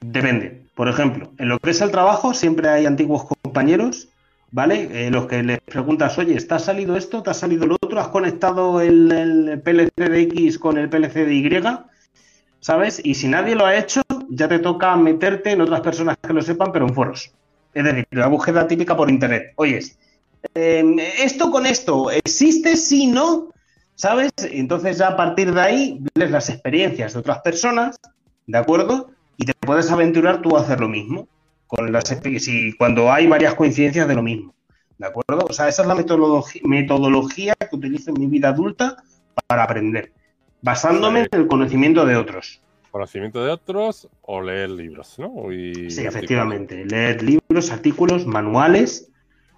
Depende. 0.00 0.62
Por 0.74 0.88
ejemplo, 0.88 1.32
en 1.38 1.48
lo 1.48 1.58
que 1.58 1.70
es 1.70 1.80
el 1.80 1.90
trabajo, 1.90 2.32
siempre 2.32 2.68
hay 2.68 2.86
antiguos 2.86 3.24
compañeros 3.42 4.08
¿vale? 4.50 5.06
Eh, 5.06 5.10
los 5.10 5.26
que 5.26 5.42
les 5.42 5.60
preguntas, 5.60 6.16
oye, 6.18 6.40
¿te 6.40 6.54
ha 6.54 6.58
salido 6.58 6.96
esto? 6.96 7.22
¿Te 7.22 7.30
ha 7.30 7.34
salido 7.34 7.66
lo 7.66 7.76
otro? 7.80 8.00
¿Has 8.00 8.08
conectado 8.08 8.80
el, 8.80 9.60
PLC 9.64 9.90
de 9.96 10.20
X 10.22 10.58
con 10.58 10.78
el 10.78 10.88
PLC 10.88 11.24
de 11.24 11.34
Y? 11.34 11.62
¿Sabes? 12.60 13.00
Y 13.04 13.14
si 13.14 13.28
nadie 13.28 13.54
lo 13.54 13.66
ha 13.66 13.76
hecho, 13.76 14.02
ya 14.28 14.48
te 14.48 14.58
toca 14.58 14.96
meterte 14.96 15.52
en 15.52 15.60
otras 15.60 15.80
personas 15.80 16.16
que 16.16 16.32
lo 16.32 16.42
sepan, 16.42 16.72
pero 16.72 16.86
en 16.86 16.94
foros. 16.94 17.32
Es 17.74 17.84
decir, 17.84 18.06
la 18.10 18.26
búsqueda 18.26 18.66
típica 18.66 18.96
por 18.96 19.10
internet. 19.10 19.52
Oyes, 19.56 19.98
em, 20.54 20.98
esto 20.98 21.50
con 21.50 21.66
esto, 21.66 22.10
¿existe? 22.10 22.76
Sí, 22.76 23.06
no. 23.06 23.48
¿Sabes? 23.94 24.30
Entonces 24.50 24.98
ya 24.98 25.08
a 25.08 25.16
partir 25.16 25.52
de 25.52 25.60
ahí 25.60 26.00
lees 26.14 26.30
las 26.30 26.48
experiencias 26.48 27.12
de 27.12 27.18
otras 27.18 27.40
personas, 27.40 27.98
¿de 28.46 28.58
acuerdo? 28.58 29.10
Y 29.36 29.44
te 29.44 29.54
puedes 29.54 29.90
aventurar 29.90 30.40
tú 30.40 30.56
a 30.56 30.60
hacer 30.60 30.80
lo 30.80 30.88
mismo 30.88 31.28
con 31.66 31.92
las 31.92 32.04
si 32.38 32.76
cuando 32.76 33.12
hay 33.12 33.26
varias 33.26 33.54
coincidencias 33.54 34.08
de 34.08 34.14
lo 34.14 34.22
mismo. 34.22 34.54
¿De 34.96 35.06
acuerdo? 35.06 35.46
O 35.48 35.52
sea, 35.52 35.68
esa 35.68 35.82
es 35.82 35.88
la 35.88 35.94
metodología, 35.94 37.54
que 37.54 37.76
utilizo 37.76 38.10
en 38.10 38.20
mi 38.20 38.26
vida 38.26 38.48
adulta 38.48 38.96
para 39.46 39.62
aprender, 39.62 40.12
basándome 40.60 41.20
en 41.20 41.28
el 41.32 41.46
conocimiento 41.46 42.04
de 42.04 42.16
otros. 42.16 42.60
Conocimiento 42.90 43.44
de 43.44 43.50
otros 43.50 44.08
o 44.22 44.40
leer 44.40 44.70
libros, 44.70 45.18
¿no? 45.18 45.32
sí, 45.50 46.06
efectivamente. 46.06 46.84
Leer 46.86 47.22
libros, 47.22 47.70
artículos, 47.70 48.26
manuales, 48.26 49.10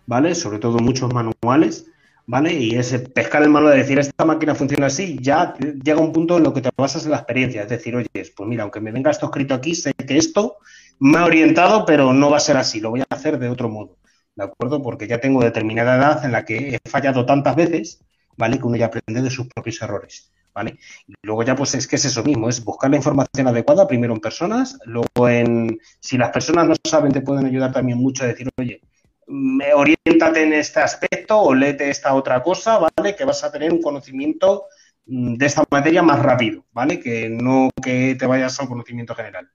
¿vale? 0.07 0.35
Sobre 0.35 0.59
todo 0.59 0.79
muchos 0.79 1.13
manuales, 1.15 1.87
¿vale? 2.27 2.53
Y 2.53 2.75
ese 2.75 2.99
pescar 2.99 3.43
el 3.43 3.51
manual 3.51 3.75
de 3.75 3.79
decir, 3.79 3.99
esta 3.99 4.25
máquina 4.25 4.55
funciona 4.55 4.87
así, 4.87 5.19
ya 5.21 5.55
llega 5.55 6.01
un 6.01 6.13
punto 6.13 6.39
en 6.39 6.45
lo 6.45 6.53
que 6.53 6.61
te 6.61 6.71
basas 6.77 7.05
en 7.05 7.13
la 7.13 7.19
experiencia. 7.19 7.63
Es 7.63 7.69
decir, 7.69 7.95
oye, 7.95 8.09
pues 8.13 8.49
mira, 8.49 8.65
aunque 8.65 8.81
me 8.81 8.93
venga 8.93 9.11
esto 9.11 9.27
escrito 9.27 9.55
aquí, 9.55 9.75
sé 9.75 9.93
que 9.95 10.17
esto 10.17 10.59
me 11.01 11.19
ha 11.19 11.25
orientado, 11.25 11.85
pero 11.87 12.13
no 12.13 12.31
va 12.31 12.37
a 12.37 12.41
ser 12.41 12.57
así, 12.57 12.81
lo 12.81 12.91
voy 12.91 13.01
a 13.01 13.07
hacer 13.09 13.39
de 13.39 13.49
otro 13.49 13.69
modo, 13.69 13.97
¿de 14.37 14.45
acuerdo? 14.45 14.83
Porque 14.83 15.09
ya 15.09 15.21
tengo 15.21 15.43
determinada 15.43 15.97
edad 15.97 16.25
en 16.25 16.33
la 16.33 16.45
que 16.45 16.79
he 16.85 16.89
fallado 16.89 17.25
tantas 17.25 17.57
veces, 17.57 18.05
¿vale? 18.37 18.59
Que 18.59 18.67
uno 18.67 18.77
ya 18.77 18.87
aprende 18.87 19.23
de 19.23 19.31
sus 19.31 19.49
propios 19.49 19.81
errores, 19.83 20.31
¿vale? 20.55 20.79
Y 21.07 21.15
luego 21.23 21.43
ya 21.43 21.55
pues 21.55 21.75
es 21.75 21.87
que 21.87 21.97
es 21.97 22.05
eso 22.05 22.23
mismo, 22.25 22.49
es 22.49 22.65
buscar 22.65 22.91
la 22.91 22.97
información 22.97 23.49
adecuada 23.49 23.87
primero 23.87 24.15
en 24.15 24.21
personas, 24.21 24.79
luego 24.85 25.29
en, 25.29 25.79
si 26.01 26.19
las 26.19 26.31
personas 26.31 26.69
no 26.69 26.75
saben, 26.85 27.13
te 27.13 27.21
pueden 27.21 27.47
ayudar 27.47 27.73
también 27.73 27.99
mucho 27.99 28.25
a 28.25 28.29
decir, 28.29 28.49
oye, 28.59 28.81
me 29.27 29.73
orientate 29.75 30.43
en 30.43 30.53
este 30.53 30.81
aspecto 30.81 31.39
o 31.41 31.55
léete 31.55 31.89
esta 31.89 32.15
otra 32.15 32.43
cosa, 32.43 32.79
¿vale? 32.79 33.15
Que 33.15 33.25
vas 33.25 33.45
a 33.45 33.53
tener 33.53 33.73
un 33.73 33.81
conocimiento 33.81 34.65
mm, 35.07 35.35
de 35.35 35.47
esta 35.47 35.65
materia 35.71 36.03
más 36.03 36.21
rápido, 36.21 36.65
¿vale? 36.73 37.01
Que 37.01 37.29
no 37.31 37.71
que 37.83 38.17
te 38.19 38.27
vayas 38.27 38.59
a 38.59 38.65
un 38.65 38.69
conocimiento 38.69 39.15
general. 39.15 39.49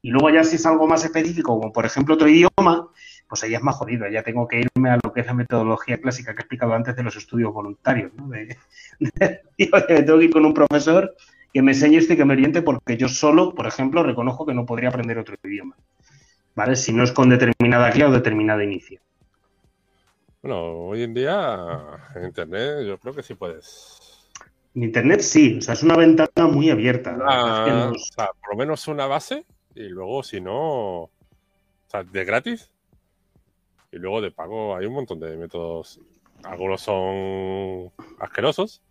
Y 0.00 0.10
luego 0.10 0.30
ya 0.30 0.44
si 0.44 0.56
es 0.56 0.66
algo 0.66 0.86
más 0.86 1.04
específico, 1.04 1.58
como 1.58 1.72
por 1.72 1.86
ejemplo 1.86 2.14
otro 2.14 2.28
idioma, 2.28 2.88
pues 3.34 3.42
ahí 3.42 3.54
es 3.56 3.62
más 3.62 3.74
jodido. 3.74 4.08
Ya 4.08 4.22
tengo 4.22 4.46
que 4.46 4.60
irme 4.60 4.90
a 4.90 4.98
lo 5.02 5.12
que 5.12 5.22
es 5.22 5.26
la 5.26 5.34
metodología 5.34 6.00
clásica 6.00 6.34
que 6.34 6.38
he 6.38 6.42
explicado 6.42 6.72
antes 6.72 6.94
de 6.94 7.02
los 7.02 7.16
estudios 7.16 7.52
voluntarios. 7.52 8.12
¿no? 8.14 8.30
tengo 9.18 9.86
que 9.86 10.24
ir 10.24 10.30
con 10.30 10.44
un 10.44 10.54
profesor 10.54 11.16
que 11.52 11.60
me 11.60 11.72
enseñe 11.72 11.96
esto 11.96 12.12
y 12.12 12.16
que 12.16 12.24
me 12.24 12.34
oriente 12.34 12.62
porque 12.62 12.96
yo 12.96 13.08
solo, 13.08 13.52
por 13.52 13.66
ejemplo, 13.66 14.04
reconozco 14.04 14.46
que 14.46 14.54
no 14.54 14.64
podría 14.64 14.90
aprender 14.90 15.18
otro 15.18 15.34
idioma. 15.42 15.74
¿Vale? 16.54 16.76
Si 16.76 16.92
no 16.92 17.02
es 17.02 17.10
con 17.10 17.28
determinada 17.28 17.90
clave 17.90 18.12
o 18.12 18.14
determinada 18.14 18.62
inicio. 18.62 19.00
Bueno, 20.40 20.60
hoy 20.90 21.02
en 21.02 21.12
día 21.12 21.58
en 22.14 22.26
Internet 22.26 22.86
yo 22.86 22.98
creo 22.98 23.14
que 23.14 23.24
sí 23.24 23.34
puedes. 23.34 24.28
En 24.76 24.84
Internet 24.84 25.22
sí, 25.22 25.58
o 25.58 25.60
sea, 25.60 25.74
es 25.74 25.82
una 25.82 25.96
ventana 25.96 26.46
muy 26.46 26.70
abierta. 26.70 27.16
o 27.18 27.98
sea, 27.98 28.30
por 28.40 28.50
lo 28.52 28.56
menos 28.56 28.86
una 28.86 29.06
base 29.06 29.44
y 29.74 29.88
luego, 29.88 30.22
si 30.22 30.40
no, 30.40 31.02
o 31.02 31.10
sea, 31.88 32.04
de 32.04 32.24
gratis. 32.24 32.70
Y 33.94 33.98
luego 33.98 34.20
de 34.20 34.30
pago 34.30 34.76
hay 34.76 34.86
un 34.86 34.94
montón 34.94 35.20
de 35.20 35.36
métodos. 35.36 36.00
Algunos 36.42 36.82
son 36.82 37.90
asquerosos, 38.18 38.82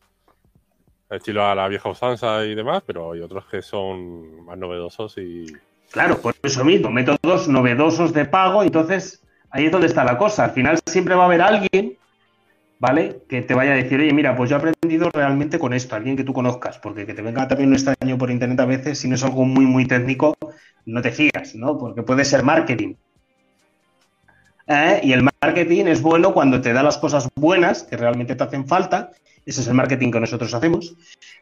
estilo 1.09 1.45
a 1.45 1.53
la 1.53 1.67
vieja 1.67 1.89
usanza 1.89 2.45
y 2.45 2.55
demás, 2.55 2.83
pero 2.85 3.11
hay 3.11 3.21
otros 3.21 3.45
que 3.45 3.61
son 3.61 4.45
más 4.45 4.57
novedosos 4.57 5.17
y... 5.17 5.45
Claro, 5.91 6.19
por 6.19 6.33
eso 6.41 6.63
mismo, 6.63 6.89
métodos 6.89 7.47
novedosos 7.47 8.13
de 8.13 8.25
pago, 8.25 8.63
entonces 8.63 9.21
ahí 9.51 9.65
es 9.65 9.71
donde 9.71 9.87
está 9.87 10.03
la 10.03 10.17
cosa. 10.17 10.45
Al 10.45 10.51
final 10.51 10.79
siempre 10.87 11.13
va 11.13 11.23
a 11.23 11.25
haber 11.25 11.41
alguien 11.41 11.97
¿vale? 12.83 13.21
Que 13.29 13.41
te 13.41 13.53
vaya 13.53 13.71
a 13.71 13.75
decir, 13.75 13.97
oye, 14.01 14.11
mira, 14.11 14.35
pues 14.35 14.49
yo 14.49 14.57
he 14.57 14.59
aprendido 14.59 15.09
realmente 15.09 15.57
con 15.57 15.71
esto, 15.71 15.95
alguien 15.95 16.17
que 16.17 16.25
tú 16.25 16.33
conozcas, 16.33 16.79
porque 16.79 17.05
que 17.05 17.13
te 17.13 17.21
venga 17.21 17.47
también 17.47 17.69
un 17.69 17.75
extraño 17.75 18.17
por 18.17 18.29
internet 18.29 18.59
a 18.59 18.65
veces, 18.65 18.99
si 18.99 19.07
no 19.07 19.15
es 19.15 19.23
algo 19.23 19.45
muy, 19.45 19.65
muy 19.65 19.87
técnico, 19.87 20.35
no 20.85 21.01
te 21.01 21.11
fías, 21.11 21.55
¿no? 21.55 21.77
Porque 21.77 22.03
puede 22.03 22.25
ser 22.25 22.43
marketing. 22.43 22.95
¿Eh? 24.67 25.01
Y 25.03 25.13
el 25.13 25.23
marketing 25.41 25.85
es 25.85 26.01
bueno 26.01 26.33
cuando 26.33 26.61
te 26.61 26.73
da 26.73 26.83
las 26.83 26.97
cosas 26.97 27.29
buenas 27.35 27.83
que 27.83 27.97
realmente 27.97 28.35
te 28.35 28.43
hacen 28.43 28.67
falta. 28.67 29.11
Ese 29.45 29.59
es 29.59 29.67
el 29.67 29.73
marketing 29.73 30.09
que 30.09 30.21
nosotros 30.21 30.53
hacemos, 30.53 30.95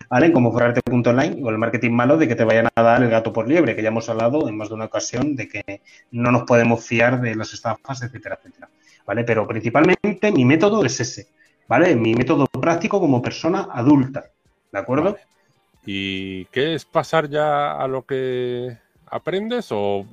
¿vale? 0.10 0.32
Como 0.32 0.52
forrarte.online 0.52 1.40
o 1.44 1.50
el 1.52 1.60
marketing 1.60 1.92
malo 1.92 2.18
de 2.18 2.28
que 2.28 2.36
te 2.36 2.44
vayan 2.44 2.68
a 2.74 2.82
dar 2.82 3.04
el 3.04 3.12
gato 3.12 3.32
por 3.32 3.48
liebre, 3.48 3.76
que 3.76 3.84
ya 3.84 3.90
hemos 3.90 4.10
hablado 4.10 4.50
en 4.50 4.58
más 4.58 4.70
de 4.70 4.76
una 4.76 4.86
ocasión 4.86 5.36
de 5.36 5.48
que 5.48 5.82
no 6.10 6.32
nos 6.32 6.44
podemos 6.44 6.84
fiar 6.84 7.22
de 7.22 7.36
las 7.36 7.54
estafas, 7.54 8.02
etcétera, 8.02 8.40
etcétera. 8.42 8.70
¿vale? 9.06 9.24
Pero 9.24 9.48
principalmente 9.48 10.32
mi 10.32 10.46
método 10.46 10.84
es 10.86 11.00
ese, 11.00 11.28
¿vale? 11.68 11.96
Mi 11.96 12.16
método 12.16 12.46
práctico 12.48 13.00
como 13.00 13.22
persona 13.22 13.68
adulta, 13.72 14.26
¿de 14.72 14.80
acuerdo? 14.80 15.18
¿Y 15.86 16.46
qué 16.46 16.76
es 16.76 16.86
pasar 16.86 17.30
ya 17.30 17.74
a 17.74 17.88
lo 17.88 18.04
que 18.04 18.78
aprendes 19.08 19.68
o 19.72 20.06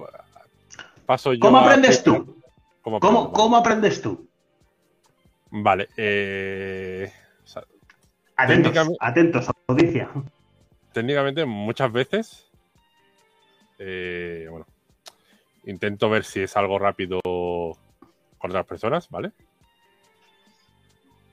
paso 1.07 1.33
yo 1.33 1.41
¿Cómo 1.41 1.59
aprendes 1.59 2.03
tú? 2.03 2.38
¿Cómo, 3.01 3.57
aprendes 3.57 4.01
tú? 4.01 4.29
Vale. 5.51 5.89
Eh, 5.97 7.11
atentos, 8.37 8.97
atentos, 9.01 9.51
audiencia. 9.67 10.11
Técnicamente, 10.93 11.45
muchas 11.45 11.93
veces, 11.93 12.51
eh, 13.79 14.47
bueno, 14.51 14.67
intento 15.65 16.09
ver 16.09 16.25
si 16.25 16.41
es 16.41 16.57
algo 16.57 16.79
rápido 16.79 17.21
con 17.23 18.51
otras 18.51 18.67
personas, 18.67 19.09
¿vale? 19.11 19.33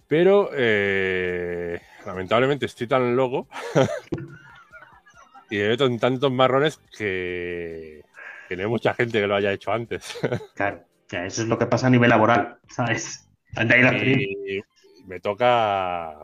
Pero 0.08 0.50
eh, 0.54 1.82
lamentablemente 2.06 2.68
estoy 2.68 2.88
tan 2.88 3.16
loco 3.16 3.48
y 5.50 5.58
me 5.58 5.70
meto 5.70 5.86
en 5.86 6.00
tantos 6.00 6.32
marrones 6.32 6.78
que, 6.96 8.04
que 8.48 8.56
no 8.56 8.64
hay 8.64 8.70
mucha 8.70 8.94
gente 8.94 9.20
que 9.20 9.28
lo 9.28 9.36
haya 9.36 9.52
hecho 9.52 9.72
antes. 9.72 10.18
Claro, 10.56 10.84
eso 11.12 11.42
es 11.42 11.48
lo 11.48 11.58
que 11.58 11.66
pasa 11.66 11.88
a 11.88 11.90
nivel 11.90 12.10
laboral, 12.10 12.58
¿sabes? 12.70 13.28
Y 13.58 14.62
me 15.08 15.20
toca 15.20 16.20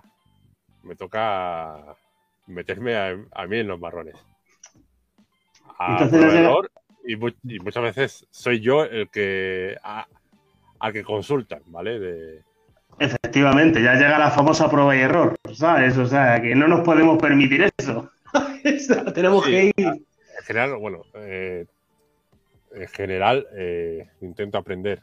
me 0.84 0.96
toca 0.96 1.96
meterme 2.48 2.96
a, 2.96 3.16
a 3.34 3.48
mí 3.48 3.60
en 3.60 3.68
los 3.68 3.80
marrones. 3.80 4.16
A 5.80 5.94
Entonces, 5.94 6.20
proveedor, 6.20 6.72
y, 7.06 7.16
mu- 7.16 7.30
y 7.44 7.60
muchas 7.60 7.84
veces 7.84 8.28
soy 8.32 8.60
yo 8.60 8.84
el 8.84 9.10
que 9.10 9.78
a- 9.84 10.08
al 10.80 10.94
que 10.94 11.04
consultan, 11.04 11.62
¿vale? 11.68 12.00
De, 12.00 12.44
Efectivamente, 13.00 13.82
ya 13.82 13.94
llega 13.96 14.20
la 14.20 14.32
famosa 14.32 14.70
prueba 14.70 14.96
y 14.96 15.00
error, 15.00 15.36
¿sabes? 15.54 15.98
O 15.98 16.06
sea, 16.06 16.42
que 16.42 16.54
no 16.56 16.68
nos 16.68 16.82
podemos 16.82 17.18
permitir 17.22 17.72
eso. 17.78 18.12
Tenemos 19.14 19.46
Sí. 19.46 19.52
que 19.52 19.66
ir. 19.66 19.88
en 19.88 20.46
general, 20.46 20.76
bueno, 20.78 21.04
eh, 21.16 21.66
en 22.74 22.88
general 22.88 23.48
eh, 23.56 24.10
intento 24.22 24.58
aprender 24.58 25.02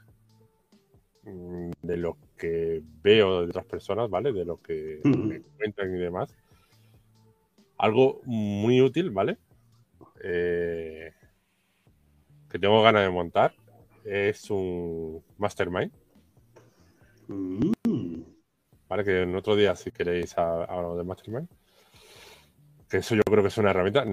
mm, 1.24 1.70
de 1.82 1.96
lo 1.96 2.16
que 2.36 2.82
veo 3.02 3.40
de 3.42 3.48
otras 3.48 3.64
personas, 3.66 4.08
¿vale? 4.10 4.32
De 4.32 4.44
lo 4.44 4.60
que 4.62 5.00
me 5.04 5.40
cuentan 5.56 5.94
y 5.94 5.98
demás. 5.98 6.34
Algo 7.78 8.20
muy 8.24 8.80
útil, 8.80 9.10
¿vale? 9.10 9.38
Eh, 10.22 11.12
que 12.50 12.58
tengo 12.58 12.82
ganas 12.82 13.02
de 13.02 13.10
montar 13.10 13.52
es 14.04 14.50
un 14.50 15.22
mastermind, 15.38 15.92
Mm. 17.28 17.72
¿vale? 18.88 19.04
Que 19.04 19.22
en 19.22 19.36
otro 19.36 19.54
día, 19.54 19.76
si 19.76 19.90
queréis, 19.90 20.36
ha- 20.38 20.64
hablamos 20.64 20.96
de 20.96 21.04
mastermind. 21.04 21.48
Que 22.88 22.96
eso 22.98 23.14
yo 23.14 23.22
creo 23.22 23.42
que 23.42 23.48
es 23.48 23.58
una 23.58 23.70
herramienta. 23.70 24.06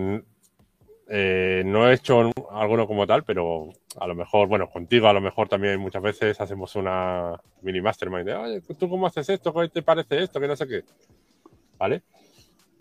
Eh, 1.07 1.61
no 1.65 1.87
he 1.87 1.93
hecho 1.93 2.31
alguno 2.49 2.87
como 2.87 3.05
tal, 3.05 3.23
pero 3.23 3.69
a 3.99 4.07
lo 4.07 4.15
mejor, 4.15 4.47
bueno, 4.47 4.69
contigo 4.69 5.07
a 5.07 5.13
lo 5.13 5.21
mejor 5.21 5.47
también 5.47 5.79
muchas 5.79 6.01
veces 6.01 6.41
hacemos 6.41 6.75
una 6.75 7.39
mini 7.61 7.79
mastermind 7.79 8.25
de, 8.25 8.33
oye, 8.33 8.61
¿tú 8.61 8.89
cómo 8.89 9.05
haces 9.05 9.29
esto? 9.29 9.53
¿Qué 9.53 9.69
te 9.69 9.83
parece 9.83 10.23
esto? 10.23 10.39
Que 10.39 10.47
no 10.47 10.55
sé 10.55 10.67
qué. 10.67 10.83
¿Vale? 11.77 12.01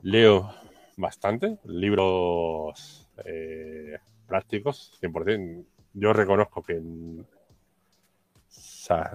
Leo 0.03 0.55
bastante, 0.97 1.59
libros 1.65 3.09
eh, 3.25 3.99
prácticos, 4.27 4.99
100%. 5.03 5.65
Yo 5.93 6.13
reconozco 6.13 6.63
que 6.63 6.81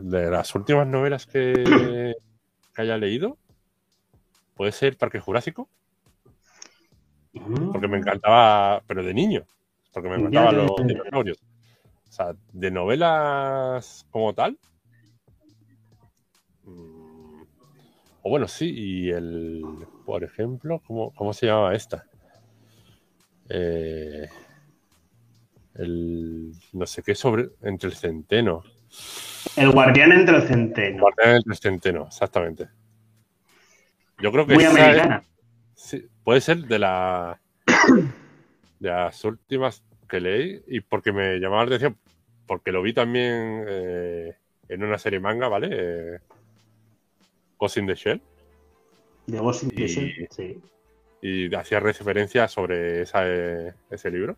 de 0.02 0.32
las 0.32 0.56
últimas 0.56 0.88
novelas 0.88 1.26
que 1.26 2.16
haya 2.76 2.98
leído, 2.98 3.38
puede 4.56 4.72
ser 4.72 4.98
Parque 4.98 5.20
Jurásico, 5.20 5.70
porque 7.72 7.88
me 7.88 7.98
encantaba, 7.98 8.82
pero 8.88 9.04
de 9.04 9.14
niño, 9.14 9.46
porque 9.94 10.10
me 10.10 10.16
encantaban 10.16 10.58
los 10.58 10.76
dinosaurios. 10.86 11.38
O 12.08 12.12
sea, 12.12 12.34
de 12.54 12.72
novelas 12.72 14.06
como 14.10 14.34
tal. 14.34 14.58
mm, 16.64 17.42
O 18.24 18.30
bueno, 18.30 18.48
sí, 18.48 18.72
y 18.76 19.10
el, 19.10 19.64
por 20.06 20.24
ejemplo, 20.24 20.82
¿cómo, 20.86 21.14
cómo 21.14 21.34
se 21.34 21.46
llamaba 21.46 21.76
esta? 21.76 22.06
Eh, 23.50 24.28
el, 25.76 26.52
no 26.74 26.86
sé 26.86 27.02
qué 27.04 27.16
sobre, 27.16 27.50
entre 27.62 27.90
el 27.90 27.96
centeno. 27.96 28.64
El 29.56 29.72
guardián 29.72 30.12
entre 30.12 30.38
el 30.38 30.44
centeno. 30.44 31.02
Guardián 31.02 31.36
entre 31.38 31.54
el 31.54 31.58
centeno, 31.58 32.08
exactamente. 32.08 32.68
Yo 34.22 34.32
creo 34.32 34.46
que 34.46 34.56
Muy 34.56 34.64
esa 34.64 34.74
americana. 34.74 35.24
Puede 36.30 36.42
ser 36.42 36.60
de 36.60 36.78
la 36.78 37.42
de 38.80 38.88
las 38.88 39.26
últimas 39.26 39.84
que 40.08 40.20
leí 40.20 40.62
y 40.68 40.80
porque 40.80 41.12
me 41.12 41.40
llamaba 41.40 41.64
la 41.64 41.70
atención, 41.70 41.98
porque 42.46 42.72
lo 42.72 42.84
vi 42.84 42.94
también 42.94 43.66
eh, 43.68 44.36
en 44.68 44.84
una 44.84 45.00
serie 45.00 45.20
manga, 45.20 45.48
¿vale? 45.48 45.70
Eh, 45.72 46.20
Ghost 47.58 47.78
in 47.78 47.88
the 47.88 47.96
Shell, 47.96 48.22
De 49.26 49.40
Ghost 49.40 49.64
in 49.64 49.70
the 49.72 49.88
Shell, 49.88 50.28
sí. 50.30 50.62
y 51.24 51.56
hacía 51.56 51.80
referencia 51.80 52.48
sobre 52.48 53.02
esa, 53.02 53.24
eh, 53.26 53.74
ese 53.90 54.12
libro. 54.12 54.38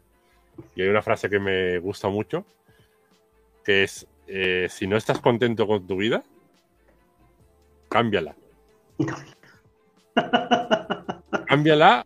Y 0.77 0.83
hay 0.83 0.87
una 0.87 1.01
frase 1.01 1.29
que 1.29 1.39
me 1.39 1.77
gusta 1.79 2.07
mucho, 2.07 2.45
que 3.65 3.83
es, 3.83 4.07
eh, 4.27 4.67
si 4.69 4.87
no 4.87 4.95
estás 4.95 5.19
contento 5.19 5.67
con 5.67 5.85
tu 5.85 5.97
vida, 5.97 6.23
cámbiala. 7.89 8.33
cámbiala 11.51 12.05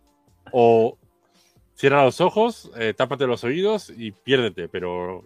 o 0.52 0.98
cierra 1.74 2.04
los 2.04 2.20
ojos, 2.20 2.70
eh, 2.76 2.94
tápate 2.96 3.26
los 3.26 3.44
oídos 3.44 3.90
y 3.96 4.12
piérdete, 4.12 4.68
pero 4.68 5.24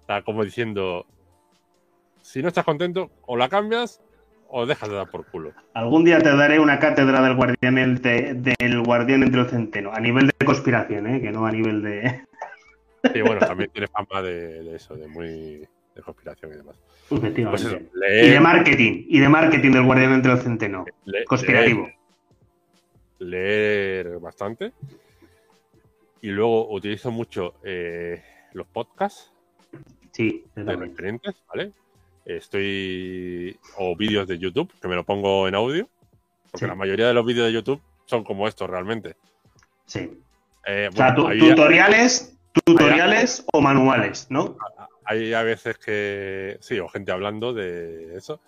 está 0.00 0.22
como 0.22 0.44
diciendo, 0.44 1.06
si 2.20 2.42
no 2.42 2.48
estás 2.48 2.64
contento, 2.64 3.10
o 3.26 3.36
la 3.36 3.48
cambias 3.48 4.00
o 4.48 4.66
dejas 4.66 4.88
de 4.90 4.96
dar 4.96 5.10
por 5.10 5.24
culo. 5.26 5.52
Algún 5.74 6.04
día 6.04 6.18
te 6.20 6.34
daré 6.36 6.58
una 6.60 6.78
cátedra 6.78 7.22
del 7.22 7.34
guardián, 7.36 7.78
el 7.78 8.00
te- 8.02 8.34
del 8.34 8.82
guardián 8.82 9.22
entre 9.22 9.40
el 9.40 9.48
centeno, 9.48 9.92
a 9.92 9.98
nivel 10.00 10.26
de 10.26 10.46
conspiración, 10.46 11.06
¿eh? 11.06 11.20
que 11.22 11.30
no 11.32 11.46
a 11.46 11.52
nivel 11.52 11.82
de... 11.82 12.22
Y 13.14 13.20
bueno, 13.22 13.40
también 13.40 13.68
tiene 13.72 13.88
fama 13.88 14.22
de, 14.22 14.62
de 14.62 14.76
eso, 14.76 14.94
de 14.94 15.08
muy 15.08 15.66
de 15.94 16.02
conspiración 16.04 16.52
y 16.52 16.56
demás. 16.56 16.76
Pues 17.08 17.64
eso, 17.64 17.78
y 18.22 18.28
de 18.30 18.40
marketing, 18.40 19.04
y 19.08 19.18
de 19.18 19.28
marketing 19.28 19.72
del 19.72 19.82
guardián 19.84 20.12
entre 20.12 20.32
el 20.32 20.38
centeno. 20.38 20.84
le- 21.06 21.24
Conspirativo. 21.24 21.82
leer, 21.82 21.96
leer 23.22 24.18
bastante. 24.18 24.72
Y 26.20 26.28
luego 26.28 26.70
utilizo 26.72 27.10
mucho 27.10 27.54
eh, 27.64 28.22
los 28.52 28.66
podcasts 28.68 29.32
Sí, 30.12 30.44
de 30.54 30.76
referentes, 30.76 31.34
¿vale? 31.48 31.72
Estoy. 32.24 33.58
o 33.78 33.96
vídeos 33.96 34.28
de 34.28 34.38
YouTube, 34.38 34.70
que 34.80 34.86
me 34.88 34.94
lo 34.94 35.04
pongo 35.04 35.48
en 35.48 35.54
audio. 35.54 35.88
Porque 36.50 36.66
Sí. 36.66 36.68
la 36.68 36.74
mayoría 36.74 37.08
de 37.08 37.14
los 37.14 37.24
vídeos 37.24 37.46
de 37.46 37.52
YouTube 37.54 37.80
son 38.04 38.22
como 38.24 38.46
estos 38.46 38.68
realmente. 38.68 39.16
Sí. 39.86 40.20
Eh, 40.66 40.88
O 40.92 40.96
sea, 40.96 41.12
bueno, 41.14 41.22
tu- 41.24 41.28
hay, 41.28 41.38
tutoriales, 41.40 42.36
tutoriales 42.64 43.44
o 43.52 43.60
manuales, 43.60 44.26
¿no? 44.30 44.56
hay 45.04 45.32
a 45.34 45.42
veces 45.42 45.78
que. 45.78 46.58
Sí, 46.60 46.78
o 46.78 46.88
gente 46.88 47.10
hablando 47.10 47.52
de 47.54 48.16
eso. 48.16 48.40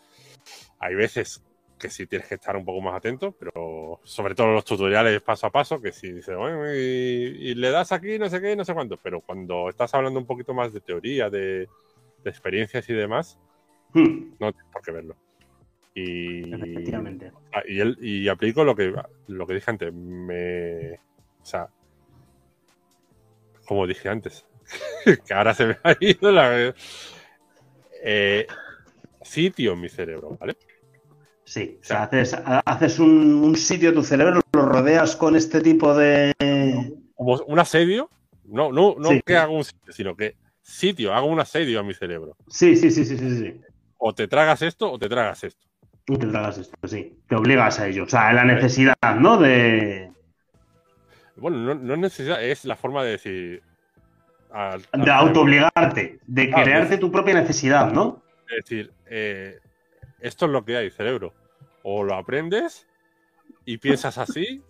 Hay 0.79 0.95
veces 0.95 1.43
que 1.79 1.91
sí 1.91 2.07
tienes 2.07 2.29
que 2.29 2.37
estar 2.37 2.57
un 2.57 2.65
poco 2.65 2.81
más 2.81 2.95
atento, 2.95 3.33
pero 3.33 4.01
sobre 4.05 4.35
todo 4.35 4.49
los 4.53 4.65
tutoriales 4.65 5.21
paso 5.23 5.47
a 5.47 5.51
paso, 5.51 5.81
que 5.81 5.93
si 5.93 6.13
dices, 6.13 6.37
"Bueno, 6.37 6.73
y, 6.75 6.79
y 6.79 7.55
le 7.55 7.71
das 7.71 7.93
aquí, 7.93 8.19
no 8.19 8.29
sé 8.29 8.41
qué, 8.41 8.57
no 8.57 8.65
sé 8.65 8.75
cuánto. 8.75 8.97
Pero 8.99 9.21
cuando 9.21 9.69
estás 9.69 9.93
hablando 9.95 10.21
un 10.21 10.27
poquito 10.27 10.55
más 10.55 10.73
de 10.73 10.81
teoría, 10.81 11.31
de, 11.31 11.69
de 12.23 12.31
experiencias 12.31 12.89
y 12.89 12.95
demás, 12.95 13.39
Hmm, 13.95 14.35
no 14.41 14.53
tienes 14.53 14.73
por 14.73 14.83
qué 14.83 14.91
verlo. 14.91 15.17
Y, 15.95 16.53
efectivamente. 16.53 17.31
Ah, 17.53 17.63
y, 17.67 17.79
él, 17.81 17.97
y 18.01 18.29
aplico 18.29 18.65
lo 18.65 18.75
que, 18.75 18.93
lo 19.29 19.47
que 19.47 19.55
dije 19.55 19.71
antes. 19.71 19.95
Me, 19.95 20.95
o 21.41 21.45
sea, 21.45 21.69
como 23.67 23.87
dije 23.87 24.09
antes, 24.09 24.45
que 25.27 25.33
ahora 25.35 25.55
se 25.55 25.67
me 25.67 25.77
ha 25.85 25.97
ido 26.01 26.33
la. 26.33 26.75
Eh, 28.03 28.47
sitio 29.23 29.73
en 29.75 29.81
mi 29.81 29.89
cerebro, 29.89 30.37
¿vale? 30.39 30.57
Sí, 31.45 31.79
o 31.81 31.85
sea, 31.85 32.05
haces, 32.05 32.35
haces 32.65 32.99
un, 32.99 33.35
un 33.35 33.55
sitio 33.57 33.93
tu 33.93 34.03
cerebro, 34.03 34.41
lo 34.53 34.63
rodeas 34.67 35.15
con 35.17 35.37
este 35.37 35.61
tipo 35.61 35.95
de... 35.95 36.33
Como 37.15 37.35
un 37.47 37.59
asedio. 37.59 38.09
No, 38.45 38.73
no, 38.73 38.95
no 38.99 39.09
Sí. 39.11 39.21
que 39.25 39.37
hago 39.37 39.57
un 39.57 39.65
sitio, 39.65 39.93
sino 39.93 40.17
que 40.17 40.37
sitio, 40.63 41.13
hago 41.15 41.27
un 41.27 41.41
asedio 41.41 41.81
a 41.81 41.83
mi 41.83 41.95
cerebro. 41.95 42.37
Sí, 42.49 42.77
sí, 42.77 42.91
sí, 42.91 43.05
sí, 43.05 43.17
sí, 43.19 43.39
sí. 43.39 43.61
O 43.99 44.15
te 44.15 44.27
tragas 44.29 44.63
esto 44.63 44.91
o 44.93 44.99
te 44.99 45.09
tragas 45.09 45.45
esto. 45.45 45.67
Y 46.07 46.17
te 46.19 46.27
tragas 46.27 46.59
esto, 46.59 46.77
sí. 46.87 47.17
Te 47.29 47.35
obligas 47.37 47.79
a 47.81 47.89
ello. 47.89 48.05
O 48.05 48.09
sea, 48.09 48.33
la 48.33 48.45
necesidad, 48.45 48.95
¿no? 49.19 49.39
De, 49.39 50.11
Bueno, 51.37 51.59
no, 51.59 51.75
no 51.75 51.95
es 51.95 52.01
necesidad, 52.01 52.43
es 52.43 52.65
la 52.65 52.77
forma 52.77 53.03
de 53.05 53.11
decir. 53.13 53.63
al- 54.51 54.83
al 54.93 55.05
de 55.05 55.11
autoobligarte, 55.11 56.21
de 56.27 56.51
crearte 56.51 56.99
tu 56.99 57.11
propia 57.11 57.35
necesidad, 57.35 57.91
¿no? 57.93 58.23
Es 58.49 58.65
decir, 58.65 58.93
eh, 59.07 59.59
esto 60.25 60.47
es 60.47 60.53
lo 60.53 60.65
que 60.65 60.77
hay, 60.77 60.91
cerebro. 60.91 61.35
O 61.83 62.03
lo 62.03 62.15
aprendes 62.15 62.87
y 63.67 63.77
piensas 63.77 64.17
así, 64.17 64.63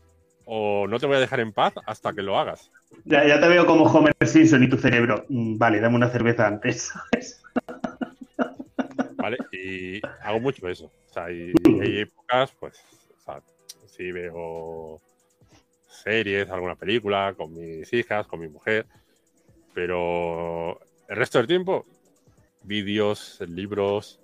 o 0.44 0.86
no 0.88 0.98
te 0.98 1.06
voy 1.06 1.16
a 1.16 1.20
dejar 1.20 1.38
en 1.38 1.52
paz 1.52 1.74
hasta 1.86 2.12
que 2.12 2.22
lo 2.22 2.36
hagas. 2.36 2.72
Ya, 3.04 3.24
ya 3.24 3.40
te 3.40 3.48
veo 3.48 3.64
como 3.64 3.84
Homer 3.84 4.14
Simpson 4.26 4.64
y 4.64 4.68
tu 4.68 4.76
cerebro. 4.76 5.24
Mm, 5.28 5.56
Vale, 5.56 5.80
dame 5.80 5.94
una 5.94 6.10
cerveza 6.10 6.48
antes. 6.48 6.92
¿sabes? 6.92 7.42
¿Vale? 9.16 9.38
Y 9.52 10.00
hago 10.22 10.40
mucho 10.40 10.68
eso. 10.68 10.86
O 10.86 11.12
sea, 11.12 11.30
y, 11.30 11.52
y 11.64 11.80
hay 11.80 11.98
épocas, 12.00 12.52
pues, 12.58 12.82
o 13.16 13.24
sea, 13.24 13.40
sí 13.86 14.10
veo 14.10 15.00
series, 15.86 16.50
alguna 16.50 16.74
película 16.74 17.32
con 17.36 17.54
mis 17.54 17.92
hijas, 17.92 18.26
con 18.26 18.40
mi 18.40 18.48
mujer, 18.48 18.86
pero 19.72 20.80
el 21.08 21.16
resto 21.16 21.38
del 21.38 21.46
tiempo, 21.46 21.86
vídeos, 22.64 23.38
libros, 23.46 24.20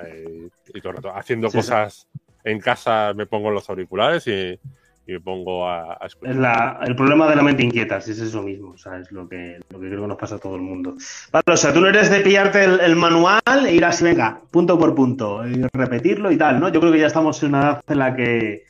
eh, 0.00 0.48
y 0.74 0.80
todo 0.80 0.90
el 0.90 0.96
rato 0.96 1.14
haciendo 1.14 1.48
Sí, 1.50 1.58
cosas 1.58 2.06
en 2.44 2.60
casa 2.60 3.12
me 3.14 3.26
pongo 3.26 3.50
los 3.50 3.68
auriculares 3.70 4.26
y, 4.26 4.58
y 5.06 5.12
me 5.12 5.20
pongo 5.20 5.68
a, 5.68 5.98
a 6.00 6.06
escuchar. 6.06 6.36
La- 6.36 6.80
el 6.84 6.94
problema 6.96 7.28
de 7.28 7.36
la 7.36 7.42
mente 7.42 7.62
inquieta, 7.62 8.00
si 8.00 8.10
es 8.12 8.18
eso 8.20 8.42
mismo, 8.42 8.70
o 8.72 8.78
sea, 8.78 8.98
es 8.98 9.10
lo 9.12 9.28
que, 9.28 9.58
lo 9.70 9.80
que 9.80 9.88
creo 9.88 10.02
que 10.02 10.08
nos 10.08 10.18
pasa 10.18 10.36
a 10.36 10.38
todo 10.38 10.56
el 10.56 10.62
mundo. 10.62 10.94
Vale, 11.32 11.44
o 11.52 11.56
sea, 11.56 11.72
tú 11.72 11.80
no 11.80 11.88
eres 11.88 12.10
de 12.10 12.20
pillarte 12.20 12.64
el, 12.64 12.80
el 12.80 12.96
manual 12.96 13.40
e 13.66 13.74
ir 13.74 13.84
así, 13.84 14.04
venga, 14.04 14.40
punto 14.50 14.78
por 14.78 14.94
punto, 14.94 15.46
y 15.46 15.62
repetirlo 15.72 16.30
y 16.30 16.36
tal, 16.38 16.60
¿no? 16.60 16.68
Yo 16.70 16.80
creo 16.80 16.92
que 16.92 17.00
ya 17.00 17.06
estamos 17.06 17.42
en 17.42 17.50
una 17.50 17.60
edad 17.62 17.80
en 17.88 17.98
la 17.98 18.14
que 18.16 18.64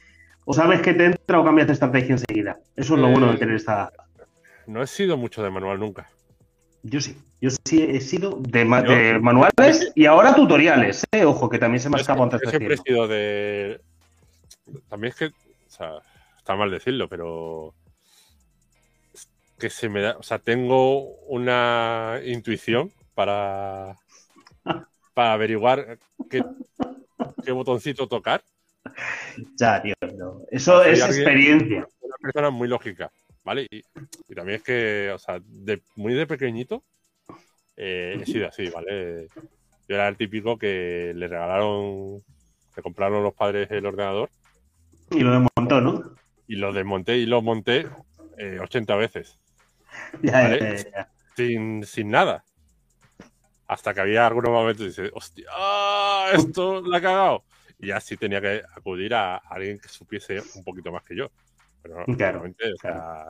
o 0.45 0.53
sabes 0.53 0.81
que 0.83 0.93
te 0.95 1.07
entra 1.07 1.41
o 1.41 1.45
cambias 1.45 1.67
de 1.69 1.73
estrategia 1.73 2.13
enseguida. 2.13 2.59
Eso 2.77 2.95
es 2.95 3.01
lo 3.01 3.09
Eh, 3.09 3.13
bueno 3.13 3.33
de 3.33 3.39
tener 3.39 3.55
esta 3.57 3.73
edad. 3.75 3.91
No 4.67 4.83
he 4.83 4.87
sido 4.87 5.17
mucho 5.17 5.43
de 5.43 5.51
manual 5.51 5.79
nunca. 5.79 6.09
Yo 6.87 7.01
sí, 7.01 7.17
yo 7.41 7.49
sí 7.65 7.83
he 7.83 8.01
sido 8.01 8.37
de, 8.41 8.65
ma- 8.65 8.85
Yo- 8.85 8.93
de 8.93 9.19
manuales 9.19 9.91
y 9.95 10.05
ahora 10.05 10.35
tutoriales, 10.35 11.03
¿eh? 11.13 11.25
Ojo, 11.25 11.49
que 11.49 11.59
también 11.59 11.81
se 11.81 11.89
me 11.89 11.99
escapa 11.99 12.23
antes 12.23 12.41
yo 12.43 12.51
de 12.51 12.51
siempre 12.59 12.75
he 12.75 12.79
sido 12.79 13.09
de. 13.09 13.81
También 14.89 15.13
es 15.13 15.19
que. 15.19 15.27
O 15.27 15.31
sea, 15.71 15.93
está 16.37 16.55
mal 16.55 16.71
decirlo, 16.71 17.09
pero. 17.09 17.73
Que 19.59 19.71
se 19.71 19.89
me 19.89 20.03
da. 20.03 20.17
O 20.19 20.23
sea, 20.23 20.39
tengo 20.39 21.01
una 21.27 22.21
intuición 22.25 22.93
para. 23.15 23.97
Para 25.15 25.33
averiguar 25.33 25.99
qué, 26.29 26.45
qué 27.45 27.53
botoncito 27.53 28.07
tocar. 28.09 28.43
Ya, 29.57 29.81
tío, 29.81 29.95
no. 30.19 30.41
Eso 30.51 30.83
Soy 30.83 30.93
es 30.93 31.03
alguien- 31.03 31.21
experiencia. 31.23 31.89
Una 32.01 32.17
persona 32.21 32.51
muy 32.51 32.69
lógica, 32.69 33.11
¿vale? 33.45 33.67
Y, 33.71 33.83
y 34.29 34.35
también 34.35 34.57
es 34.57 34.63
que, 34.63 35.11
o 35.13 35.19
sea, 35.19 35.39
de, 35.45 35.83
muy 35.97 36.15
de 36.15 36.27
pequeñito 36.27 36.83
eh, 37.77 38.19
he 38.23 38.27
sido 38.27 38.49
así, 38.49 38.69
¿vale? 38.71 39.29
Yo 39.89 39.95
era 39.97 40.09
el 40.09 40.17
típico 40.17 40.59
que 40.59 41.13
le 41.15 41.29
regalaron. 41.29 42.23
Le 42.77 42.83
compraron 42.83 43.23
los 43.23 43.35
padres 43.35 43.71
el 43.71 43.87
ordenador 43.87 44.31
Y 45.11 45.21
lo 45.21 45.31
desmontó, 45.31 45.81
¿no? 45.81 46.17
y 46.49 46.57
lo 46.57 46.73
desmonté 46.73 47.17
y 47.19 47.27
lo 47.27 47.41
monté 47.41 47.87
eh, 48.37 48.59
80 48.61 48.97
veces, 48.97 49.39
Ya, 50.23 50.33
Vale. 50.43 50.59
ya, 50.59 50.75
ya, 50.77 50.91
ya. 50.91 51.13
sin, 51.37 51.85
sin 51.85 52.11
nada. 52.11 52.45
Hasta 53.67 53.95
que 53.95 54.01
había 54.01 54.27
algunos 54.27 54.51
momentos 54.51 54.83
y 54.85 54.89
dices, 54.89 55.11
hostia, 55.15 55.47
¡ah! 55.53 56.31
esto 56.35 56.83
la 56.83 56.99
ha 56.99 57.01
cagado. 57.01 57.45
Y 57.79 57.89
ya 57.89 58.01
sí 58.01 58.17
tenía 58.17 58.41
que 58.41 58.63
acudir 58.77 59.15
a 59.15 59.37
alguien 59.37 59.79
que 59.79 59.89
supiese 59.89 60.43
un 60.57 60.65
poquito 60.65 60.93
más 60.93 61.03
que 61.05 61.17
yo. 61.17 61.31
Pero 61.85 62.05
no, 62.07 62.17
Claro, 62.17 62.43
o 62.43 62.77
sea, 62.81 63.27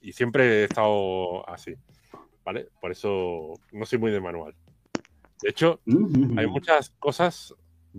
y 0.00 0.12
siempre 0.12 0.62
he 0.62 0.64
estado 0.64 1.48
así, 1.48 1.74
¿vale? 2.44 2.68
Por 2.80 2.90
eso 2.90 3.54
no 3.70 3.86
soy 3.86 4.00
muy 4.00 4.10
de 4.10 4.20
manual. 4.20 4.54
De 5.40 5.50
hecho, 5.50 5.80
Mm, 5.84 6.36
hay 6.36 6.46
muchas 6.48 6.90
cosas, 6.98 7.54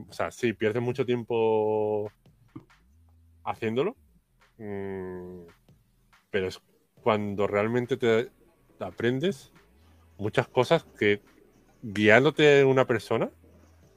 o 0.09 0.11
sea, 0.11 0.29
sí, 0.29 0.51
pierdes 0.51 0.83
mucho 0.83 1.05
tiempo 1.05 2.11
haciéndolo, 3.45 3.95
mm, 4.57 5.43
pero 6.29 6.47
es 6.47 6.61
cuando 7.01 7.47
realmente 7.47 7.95
te, 7.95 8.29
te 8.77 8.83
aprendes 8.85 9.53
muchas 10.17 10.49
cosas 10.49 10.83
que 10.99 11.21
guiándote 11.81 12.65
una 12.65 12.85
persona, 12.85 13.29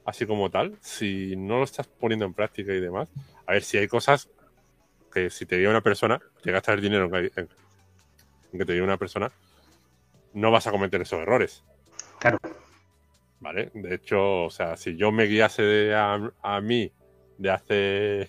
así 0.05 0.25
como 0.25 0.49
tal, 0.51 0.79
si 0.81 1.35
no 1.37 1.59
lo 1.59 1.65
estás 1.65 1.89
poniendo 1.89 2.27
en 2.27 2.35
práctica 2.35 2.73
y 2.73 2.81
demás, 2.81 3.11
a 3.45 3.53
ver 3.53 3.65
si 3.65 3.77
hay 3.79 3.89
cosas 3.89 4.31
que 5.17 5.31
si 5.31 5.47
te 5.47 5.57
guía 5.57 5.71
una 5.71 5.81
persona, 5.81 6.21
te 6.43 6.53
gastas 6.53 6.75
el 6.75 6.83
dinero 6.83 7.05
en 7.07 7.11
que, 7.11 7.41
en- 7.41 7.49
en 8.53 8.59
que 8.59 8.65
te 8.67 8.75
guíe 8.75 8.83
una 8.83 8.99
persona, 8.99 9.33
no 10.35 10.51
vas 10.51 10.67
a 10.67 10.71
cometer 10.71 11.01
esos 11.01 11.21
errores. 11.21 11.65
Claro. 12.19 12.39
¿Vale? 13.41 13.71
De 13.73 13.95
hecho, 13.95 14.45
o 14.45 14.51
sea, 14.51 14.77
si 14.77 14.95
yo 14.97 15.13
me 15.13 15.25
guiase 15.25 15.63
de 15.63 15.95
a, 15.95 16.19
a 16.43 16.61
mí 16.61 16.93
de 17.39 17.51
hace 17.51 18.29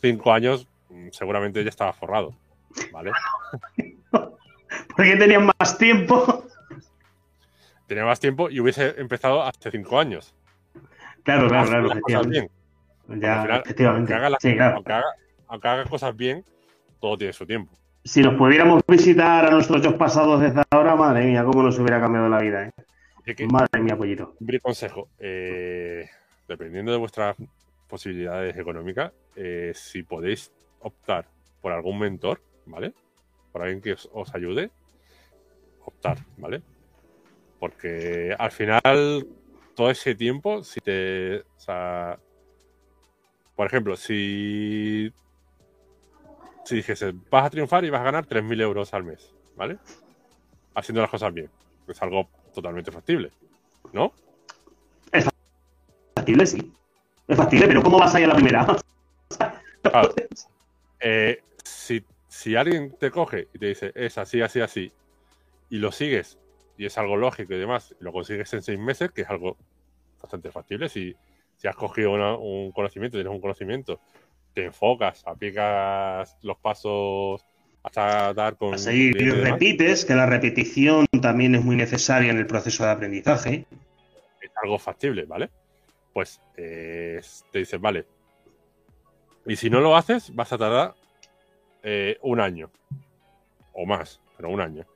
cinco 0.00 0.32
años, 0.32 0.66
mm, 0.88 1.08
seguramente 1.12 1.62
ya 1.62 1.68
estaba 1.68 1.92
forrado. 1.92 2.34
¿Vale? 2.90 3.12
Porque 4.96 5.16
tenían 5.16 5.50
más 5.58 5.76
tiempo. 5.76 6.44
Tenía 7.86 8.04
más 8.06 8.18
tiempo 8.18 8.48
y 8.48 8.60
hubiese 8.60 8.98
empezado 8.98 9.42
hace 9.42 9.70
cinco 9.70 9.98
años. 10.00 10.34
Claro, 11.22 11.48
claro, 11.48 11.68
claro, 11.68 11.86
efectivamente. 11.92 12.30
bien. 13.08 13.20
Ya, 13.20 13.42
final, 13.42 13.62
efectivamente. 13.64 14.12
Aunque 14.12 14.14
haga, 14.14 14.30
las- 14.30 14.42
Sí, 14.42 14.54
claro. 14.54 14.74
aunque 14.76 14.92
haga- 14.92 15.14
aunque 15.48 15.68
haga 15.68 15.84
cosas 15.84 16.16
bien, 16.16 16.44
todo 17.00 17.16
tiene 17.16 17.32
su 17.32 17.46
tiempo. 17.46 17.72
Si 18.04 18.22
nos 18.22 18.34
pudiéramos 18.34 18.82
visitar 18.86 19.46
a 19.46 19.50
nuestros 19.50 19.82
yo 19.82 19.98
pasados 19.98 20.40
desde 20.40 20.62
ahora, 20.70 20.94
madre 20.94 21.26
mía, 21.26 21.44
cómo 21.44 21.62
nos 21.62 21.78
hubiera 21.78 22.00
cambiado 22.00 22.28
la 22.28 22.38
vida, 22.38 22.66
¿eh? 22.66 22.72
Que, 23.34 23.44
Madre 23.48 23.80
mía, 23.80 23.96
pollito. 23.96 24.36
mi 24.38 24.60
consejo, 24.60 25.08
eh, 25.18 26.08
dependiendo 26.46 26.92
de 26.92 26.98
vuestras 26.98 27.36
posibilidades 27.88 28.56
económicas, 28.56 29.12
eh, 29.34 29.72
si 29.74 30.04
podéis 30.04 30.52
optar 30.78 31.26
por 31.60 31.72
algún 31.72 31.98
mentor, 31.98 32.40
¿vale? 32.66 32.92
Por 33.50 33.62
alguien 33.62 33.80
que 33.80 33.94
os, 33.94 34.08
os 34.12 34.32
ayude, 34.32 34.70
optar, 35.84 36.18
¿vale? 36.36 36.62
Porque 37.58 38.34
al 38.38 38.52
final, 38.52 39.26
todo 39.74 39.90
ese 39.90 40.14
tiempo, 40.14 40.62
si 40.62 40.80
te. 40.80 41.40
O 41.40 41.58
sea, 41.60 42.18
por 43.56 43.66
ejemplo, 43.66 43.96
si. 43.96 45.12
Si 46.66 46.74
dijese, 46.74 47.14
vas 47.30 47.46
a 47.46 47.50
triunfar 47.50 47.84
y 47.84 47.90
vas 47.90 48.00
a 48.00 48.04
ganar 48.04 48.26
3.000 48.26 48.60
euros 48.60 48.92
al 48.92 49.04
mes, 49.04 49.32
¿vale? 49.54 49.78
Haciendo 50.74 51.00
las 51.00 51.10
cosas 51.10 51.32
bien. 51.32 51.48
Es 51.86 52.02
algo 52.02 52.28
totalmente 52.52 52.90
factible, 52.90 53.30
¿no? 53.92 54.12
Factible, 56.16 56.44
sí. 56.44 56.72
Es 57.28 57.36
factible, 57.36 57.68
pero 57.68 57.82
¿cómo 57.84 57.98
vas 58.00 58.12
a 58.16 58.18
ir 58.20 58.24
a 58.24 58.28
la 58.30 58.34
primera? 58.34 58.66
Claro. 59.82 60.12
Eh, 60.98 61.38
si, 61.62 62.04
si 62.26 62.56
alguien 62.56 62.96
te 62.98 63.12
coge 63.12 63.46
y 63.54 63.58
te 63.60 63.66
dice 63.66 63.92
es 63.94 64.18
así, 64.18 64.42
así, 64.42 64.60
así, 64.60 64.92
y 65.70 65.78
lo 65.78 65.92
sigues, 65.92 66.36
y 66.76 66.86
es 66.86 66.98
algo 66.98 67.16
lógico 67.16 67.54
y 67.54 67.58
demás, 67.58 67.94
y 68.00 68.02
lo 68.02 68.10
consigues 68.12 68.52
en 68.54 68.62
seis 68.62 68.80
meses, 68.80 69.12
que 69.12 69.22
es 69.22 69.30
algo 69.30 69.56
bastante 70.20 70.50
factible, 70.50 70.88
si, 70.88 71.14
si 71.56 71.68
has 71.68 71.76
cogido 71.76 72.10
una- 72.12 72.34
un 72.36 72.72
conocimiento, 72.72 73.16
tienes 73.16 73.32
un 73.32 73.40
conocimiento, 73.40 74.00
te 74.56 74.64
enfocas, 74.64 75.22
aplicas 75.26 76.38
los 76.40 76.56
pasos 76.56 77.44
hasta 77.82 78.32
dar 78.32 78.56
con... 78.56 78.72
A 78.72 78.78
seguir, 78.78 79.20
y 79.20 79.28
repites, 79.28 80.06
que 80.06 80.14
la 80.14 80.24
repetición 80.24 81.04
también 81.20 81.54
es 81.54 81.62
muy 81.62 81.76
necesaria 81.76 82.30
en 82.30 82.38
el 82.38 82.46
proceso 82.46 82.82
de 82.82 82.90
aprendizaje. 82.90 83.66
es 84.40 84.50
algo 84.62 84.78
factible, 84.78 85.26
¿vale? 85.26 85.50
Pues 86.10 86.40
eh, 86.56 87.20
te 87.52 87.58
dices, 87.58 87.78
vale. 87.78 88.06
Y 89.44 89.56
si 89.56 89.68
no 89.68 89.80
lo 89.80 89.94
haces, 89.94 90.34
vas 90.34 90.50
a 90.54 90.56
tardar 90.56 90.94
eh, 91.82 92.16
un 92.22 92.40
año. 92.40 92.70
O 93.74 93.84
más, 93.84 94.22
pero 94.38 94.48
un 94.48 94.62
año. 94.62 94.86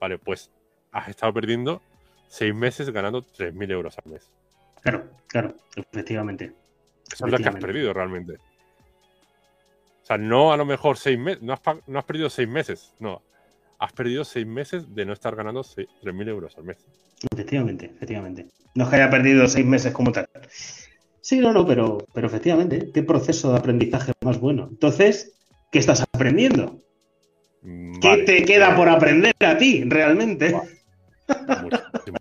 Vale, 0.00 0.16
pues 0.16 0.50
has 0.92 1.10
estado 1.10 1.34
perdiendo 1.34 1.82
seis 2.26 2.54
meses 2.54 2.88
ganando 2.88 3.20
3.000 3.20 3.70
euros 3.70 3.98
al 3.98 4.10
mes. 4.10 4.32
Claro, 4.80 5.10
claro, 5.26 5.54
efectivamente. 5.76 6.54
Eso 7.12 7.26
es 7.26 7.32
lo 7.32 7.36
que 7.36 7.48
has 7.50 7.56
perdido 7.56 7.92
realmente. 7.92 8.38
O 10.04 10.06
sea, 10.06 10.18
no 10.18 10.52
a 10.52 10.56
lo 10.58 10.66
mejor 10.66 10.98
seis 10.98 11.18
meses, 11.18 11.40
no 11.42 11.54
has, 11.54 11.60
no 11.86 11.98
has 11.98 12.04
perdido 12.04 12.28
seis 12.28 12.46
meses, 12.46 12.92
no. 12.98 13.22
Has 13.78 13.90
perdido 13.94 14.22
seis 14.22 14.46
meses 14.46 14.94
de 14.94 15.06
no 15.06 15.14
estar 15.14 15.34
ganando 15.34 15.64
seis- 15.64 15.88
3.000 16.02 16.28
euros 16.28 16.54
al 16.58 16.64
mes. 16.64 16.76
Efectivamente, 17.32 17.86
efectivamente. 17.86 18.46
No 18.74 18.84
es 18.84 18.90
que 18.90 18.96
haya 18.96 19.08
perdido 19.08 19.48
seis 19.48 19.64
meses 19.64 19.94
como 19.94 20.12
tal. 20.12 20.28
Sí, 21.22 21.38
no, 21.38 21.54
no, 21.54 21.66
pero, 21.66 22.06
pero 22.12 22.26
efectivamente, 22.26 22.90
qué 22.92 23.02
proceso 23.02 23.50
de 23.52 23.58
aprendizaje 23.58 24.12
más 24.22 24.38
bueno. 24.38 24.68
Entonces, 24.70 25.32
¿qué 25.72 25.78
estás 25.78 26.02
aprendiendo? 26.12 26.82
Mm, 27.62 27.98
¿Qué 28.00 28.24
te 28.26 28.44
queda 28.44 28.76
por 28.76 28.90
aprender 28.90 29.34
a 29.40 29.56
ti, 29.56 29.84
realmente? 29.84 30.54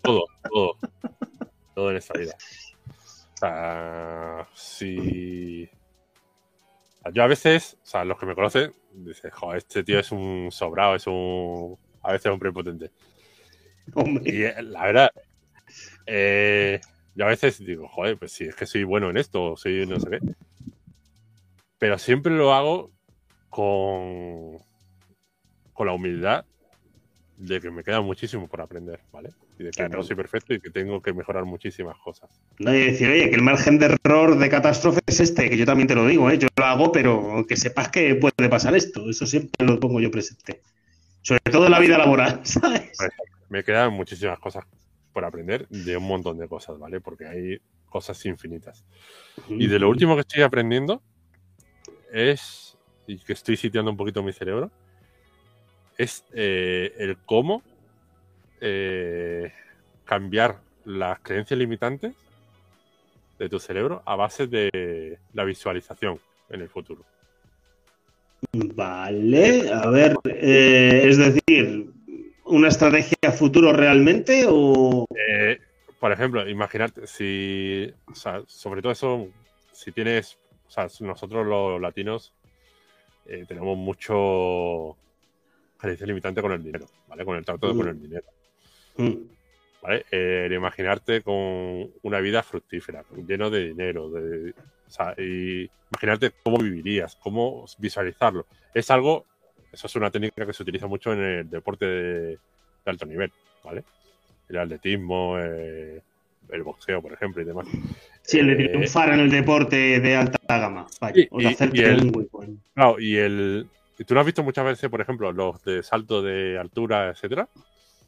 Todo, 0.01 0.23
todo. 0.49 0.77
Todo 1.75 1.91
en 1.91 1.97
esta 1.97 2.17
vida. 2.17 2.33
O 2.87 3.37
sea, 3.37 4.47
si. 4.53 5.65
o 5.65 5.82
sea, 7.03 7.11
Yo 7.13 7.23
a 7.23 7.27
veces, 7.27 7.77
o 7.83 7.85
sea, 7.85 8.05
los 8.05 8.17
que 8.17 8.25
me 8.25 8.35
conocen, 8.35 8.73
dicen, 8.93 9.31
joder, 9.31 9.57
este 9.59 9.83
tío 9.83 9.99
es 9.99 10.11
un 10.11 10.49
sobrado, 10.51 10.95
es 10.95 11.07
un. 11.07 11.77
A 12.01 12.11
veces 12.11 12.31
un 12.31 12.39
prepotente. 12.39 12.91
Hombre, 13.93 14.23
Y 14.25 14.43
eh, 14.43 14.61
la 14.61 14.85
verdad, 14.85 15.11
eh, 16.05 16.79
yo 17.15 17.25
a 17.25 17.29
veces 17.29 17.59
digo, 17.59 17.87
joder, 17.87 18.17
pues 18.17 18.31
sí, 18.31 18.45
es 18.45 18.55
que 18.55 18.65
soy 18.65 18.83
bueno 18.83 19.09
en 19.09 19.17
esto, 19.17 19.55
soy 19.55 19.85
no 19.85 19.99
sé 19.99 20.09
qué. 20.09 20.19
Pero 21.77 21.97
siempre 21.97 22.33
lo 22.33 22.53
hago 22.53 22.91
con, 23.49 24.57
con 25.73 25.87
la 25.87 25.93
humildad 25.93 26.45
de 27.37 27.59
que 27.59 27.71
me 27.71 27.83
queda 27.83 28.01
muchísimo 28.01 28.47
por 28.47 28.61
aprender, 28.61 28.99
¿vale? 29.11 29.29
Y 29.59 29.63
de 29.63 29.69
que 29.69 29.75
Claro. 29.77 29.97
no 29.97 30.03
soy 30.03 30.15
perfecto 30.15 30.53
y 30.53 30.59
que 30.59 30.69
tengo 30.71 31.01
que 31.01 31.13
mejorar 31.13 31.45
muchísimas 31.45 31.97
cosas. 31.97 32.29
no 32.59 32.73
y 32.73 32.79
decir, 32.91 33.09
oye, 33.09 33.29
que 33.29 33.35
el 33.35 33.41
margen 33.43 33.77
de 33.79 33.97
error 34.03 34.37
de 34.37 34.49
catástrofe 34.49 34.99
es 35.05 35.19
este, 35.19 35.49
que 35.49 35.57
yo 35.57 35.65
también 35.65 35.87
te 35.87 35.95
lo 35.95 36.07
digo, 36.07 36.29
¿eh? 36.29 36.37
yo 36.37 36.47
lo 36.55 36.65
hago, 36.65 36.91
pero 36.91 37.45
que 37.47 37.55
sepas 37.55 37.89
que 37.89 38.15
puede 38.15 38.49
pasar 38.49 38.75
esto. 38.75 39.09
Eso 39.09 39.25
siempre 39.27 39.65
lo 39.65 39.79
pongo 39.79 39.99
yo 39.99 40.09
presente. 40.09 40.61
Sobre 41.21 41.39
todo 41.51 41.65
en 41.65 41.71
la 41.71 41.79
vida 41.79 41.97
laboral, 41.97 42.41
¿sabes? 42.43 42.97
Me 43.49 43.63
quedan 43.63 43.93
muchísimas 43.93 44.39
cosas 44.39 44.65
por 45.13 45.23
aprender 45.23 45.67
de 45.69 45.95
un 45.95 46.07
montón 46.07 46.37
de 46.39 46.47
cosas, 46.47 46.79
¿vale? 46.79 46.99
Porque 46.99 47.27
hay 47.27 47.59
cosas 47.87 48.25
infinitas. 48.25 48.83
Y 49.47 49.67
de 49.67 49.77
lo 49.77 49.87
último 49.87 50.15
que 50.15 50.21
estoy 50.21 50.41
aprendiendo 50.41 51.03
es, 52.11 52.75
y 53.05 53.19
que 53.19 53.33
estoy 53.33 53.55
sitiando 53.55 53.91
un 53.91 53.97
poquito 53.97 54.23
mi 54.23 54.33
cerebro, 54.33 54.71
es 55.97 56.25
eh, 56.33 56.93
el 56.97 57.17
cómo 57.17 57.61
eh, 58.65 59.51
cambiar 60.05 60.61
las 60.85 61.19
creencias 61.19 61.57
limitantes 61.57 62.13
de 63.37 63.49
tu 63.49 63.59
cerebro 63.59 64.01
a 64.05 64.15
base 64.15 64.47
de 64.47 65.19
la 65.33 65.43
visualización 65.43 66.19
en 66.49 66.61
el 66.61 66.69
futuro. 66.69 67.03
Vale, 68.53 69.71
a 69.71 69.89
ver, 69.89 70.15
eh, 70.25 71.03
es 71.05 71.17
decir, 71.17 71.91
¿una 72.45 72.69
estrategia 72.69 73.31
futuro 73.31 73.73
realmente 73.73 74.45
o...? 74.47 75.07
Eh, 75.27 75.59
por 75.99 76.11
ejemplo, 76.11 76.47
imaginarte, 76.47 77.07
si, 77.07 77.91
o 78.05 78.15
sea, 78.15 78.43
sobre 78.47 78.81
todo 78.81 78.91
eso, 78.91 79.27
si 79.71 79.91
tienes, 79.91 80.37
o 80.67 80.71
sea, 80.71 80.87
nosotros 81.01 81.45
los 81.45 81.81
latinos 81.81 82.33
eh, 83.25 83.45
tenemos 83.47 83.77
mucho 83.77 84.97
creencia 85.77 86.07
limitante 86.07 86.41
con 86.41 86.51
el 86.51 86.63
dinero, 86.63 86.85
¿vale? 87.07 87.25
Con 87.25 87.37
el 87.37 87.45
trato 87.45 87.75
con 87.75 87.87
el 87.87 88.01
dinero. 88.01 88.25
Mm. 88.97 89.13
¿Vale? 89.81 90.05
imaginarte 90.55 91.21
con 91.23 91.91
una 92.03 92.19
vida 92.21 92.41
fructífera, 92.41 93.03
lleno 93.27 93.49
de 93.49 93.67
dinero, 93.67 94.09
de, 94.09 94.53
y 95.17 95.69
imaginarte 95.91 96.31
cómo 96.43 96.57
vivirías, 96.57 97.15
cómo 97.15 97.65
visualizarlo. 97.77 98.45
Es 98.73 98.89
algo, 98.91 99.25
eso 99.71 99.87
es 99.87 99.95
una 99.95 100.11
técnica 100.11 100.45
que 100.45 100.53
se 100.53 100.63
utiliza 100.63 100.87
mucho 100.87 101.13
en 101.13 101.19
el 101.19 101.49
deporte 101.49 101.85
de, 101.85 102.39
alto 102.85 103.05
nivel, 103.05 103.31
¿vale? 103.63 103.83
El 104.49 104.57
atletismo, 104.57 105.37
eh, 105.39 106.01
el 106.49 106.63
boxeo, 106.63 107.01
por 107.01 107.13
ejemplo, 107.13 107.41
y 107.41 107.45
demás. 107.45 107.67
Sí, 108.21 108.39
el 108.39 108.57
de 108.57 108.65
eh, 108.65 108.69
triunfar 108.69 109.13
en 109.13 109.19
el 109.21 109.29
deporte 109.29 109.99
de 109.99 110.15
alta 110.15 110.39
gama. 110.47 110.87
y, 111.13 111.21
el, 111.81 112.11
claro, 112.73 112.99
y 112.99 113.17
el. 113.17 113.67
¿Tú 114.05 114.13
no 114.13 114.19
has 114.19 114.25
visto 114.25 114.43
muchas 114.43 114.65
veces, 114.65 114.89
por 114.89 115.01
ejemplo, 115.01 115.31
los 115.31 115.63
de 115.63 115.81
salto 115.81 116.21
de 116.21 116.57
altura, 116.57 117.09
etcétera? 117.09 117.47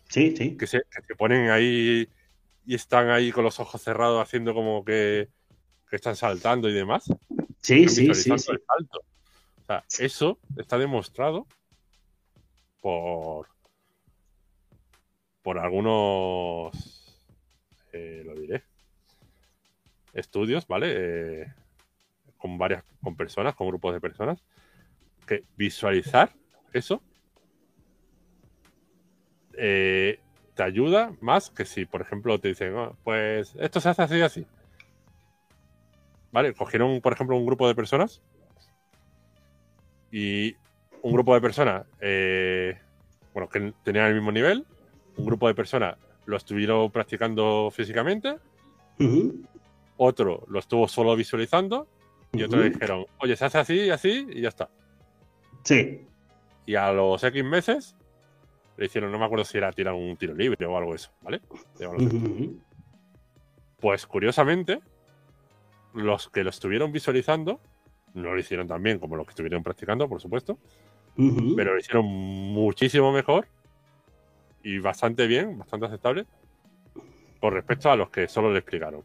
Sí, 0.09 0.35
sí. 0.35 0.57
Que 0.57 0.67
se, 0.67 0.79
que 0.79 1.01
se 1.07 1.15
ponen 1.15 1.49
ahí 1.49 2.07
y 2.65 2.75
están 2.75 3.09
ahí 3.09 3.31
con 3.31 3.43
los 3.43 3.59
ojos 3.59 3.81
cerrados 3.81 4.21
haciendo 4.21 4.53
como 4.53 4.83
que 4.83 5.29
que 5.89 5.95
están 5.95 6.15
saltando 6.15 6.69
y 6.69 6.73
demás. 6.73 7.05
Sí, 7.61 7.87
sí, 7.87 8.13
sí, 8.13 8.31
O 8.31 9.65
sea, 9.65 9.83
eso 9.99 10.39
está 10.57 10.77
demostrado 10.77 11.47
por 12.81 13.47
por 15.41 15.59
algunos 15.59 16.73
eh, 17.93 18.23
lo 18.25 18.35
diré 18.35 18.63
estudios, 20.13 20.65
¿vale? 20.67 20.93
Eh, 20.97 21.53
con 22.37 22.57
varias 22.57 22.83
con 23.01 23.15
personas, 23.15 23.55
con 23.55 23.67
grupos 23.67 23.93
de 23.93 24.01
personas 24.01 24.43
que 25.27 25.43
visualizar 25.55 26.33
eso 26.73 27.01
eh, 29.57 30.19
te 30.55 30.63
ayuda 30.63 31.13
más 31.21 31.49
que 31.49 31.65
si, 31.65 31.85
por 31.85 32.01
ejemplo, 32.01 32.39
te 32.39 32.49
dicen, 32.49 32.75
oh, 32.75 32.95
pues 33.03 33.55
esto 33.59 33.79
se 33.79 33.89
hace 33.89 34.01
así 34.01 34.21
así. 34.21 34.45
¿Vale? 36.31 36.53
Cogieron, 36.53 37.01
por 37.01 37.13
ejemplo, 37.13 37.37
un 37.37 37.45
grupo 37.45 37.67
de 37.67 37.75
personas 37.75 38.21
y 40.11 40.55
un 41.01 41.13
grupo 41.13 41.33
de 41.33 41.41
personas, 41.41 41.85
eh, 41.99 42.77
bueno, 43.33 43.49
que 43.49 43.73
tenían 43.83 44.07
el 44.07 44.15
mismo 44.15 44.31
nivel, 44.31 44.65
un 45.17 45.25
grupo 45.25 45.47
de 45.47 45.55
personas 45.55 45.97
lo 46.25 46.37
estuvieron 46.37 46.89
practicando 46.91 47.69
físicamente, 47.71 48.37
otro 49.97 50.43
lo 50.47 50.59
estuvo 50.59 50.87
solo 50.87 51.15
visualizando 51.15 51.87
y 52.33 52.43
otro 52.43 52.59
le 52.59 52.71
dijeron, 52.71 53.05
oye, 53.19 53.35
se 53.35 53.45
hace 53.45 53.57
así, 53.59 53.89
así 53.89 54.27
y 54.29 54.41
ya 54.41 54.49
está. 54.49 54.69
Sí. 55.63 56.01
Y 56.65 56.75
a 56.75 56.91
los 56.91 57.23
X 57.23 57.43
meses 57.43 57.95
le 58.77 58.85
hicieron, 58.85 59.11
no 59.11 59.19
me 59.19 59.25
acuerdo 59.25 59.45
si 59.45 59.57
era 59.57 59.71
tirar 59.71 59.93
un 59.93 60.17
tiro 60.17 60.33
libre 60.33 60.65
o 60.65 60.77
algo 60.77 60.95
eso, 60.95 61.11
¿vale? 61.21 61.41
Pues 63.79 64.05
curiosamente, 64.05 64.79
los 65.93 66.29
que 66.29 66.43
lo 66.43 66.49
estuvieron 66.49 66.91
visualizando, 66.91 67.59
no 68.13 68.33
lo 68.33 68.39
hicieron 68.39 68.67
tan 68.67 68.81
bien 68.81 68.99
como 68.99 69.15
los 69.15 69.25
que 69.25 69.31
estuvieron 69.31 69.63
practicando, 69.63 70.07
por 70.07 70.21
supuesto, 70.21 70.57
pero 71.15 71.73
lo 71.73 71.79
hicieron 71.79 72.05
muchísimo 72.05 73.11
mejor 73.11 73.47
y 74.63 74.79
bastante 74.79 75.27
bien, 75.27 75.57
bastante 75.57 75.85
aceptable, 75.85 76.25
con 77.39 77.53
respecto 77.53 77.91
a 77.91 77.95
los 77.95 78.09
que 78.09 78.27
solo 78.27 78.51
le 78.51 78.59
explicaron. 78.59 79.03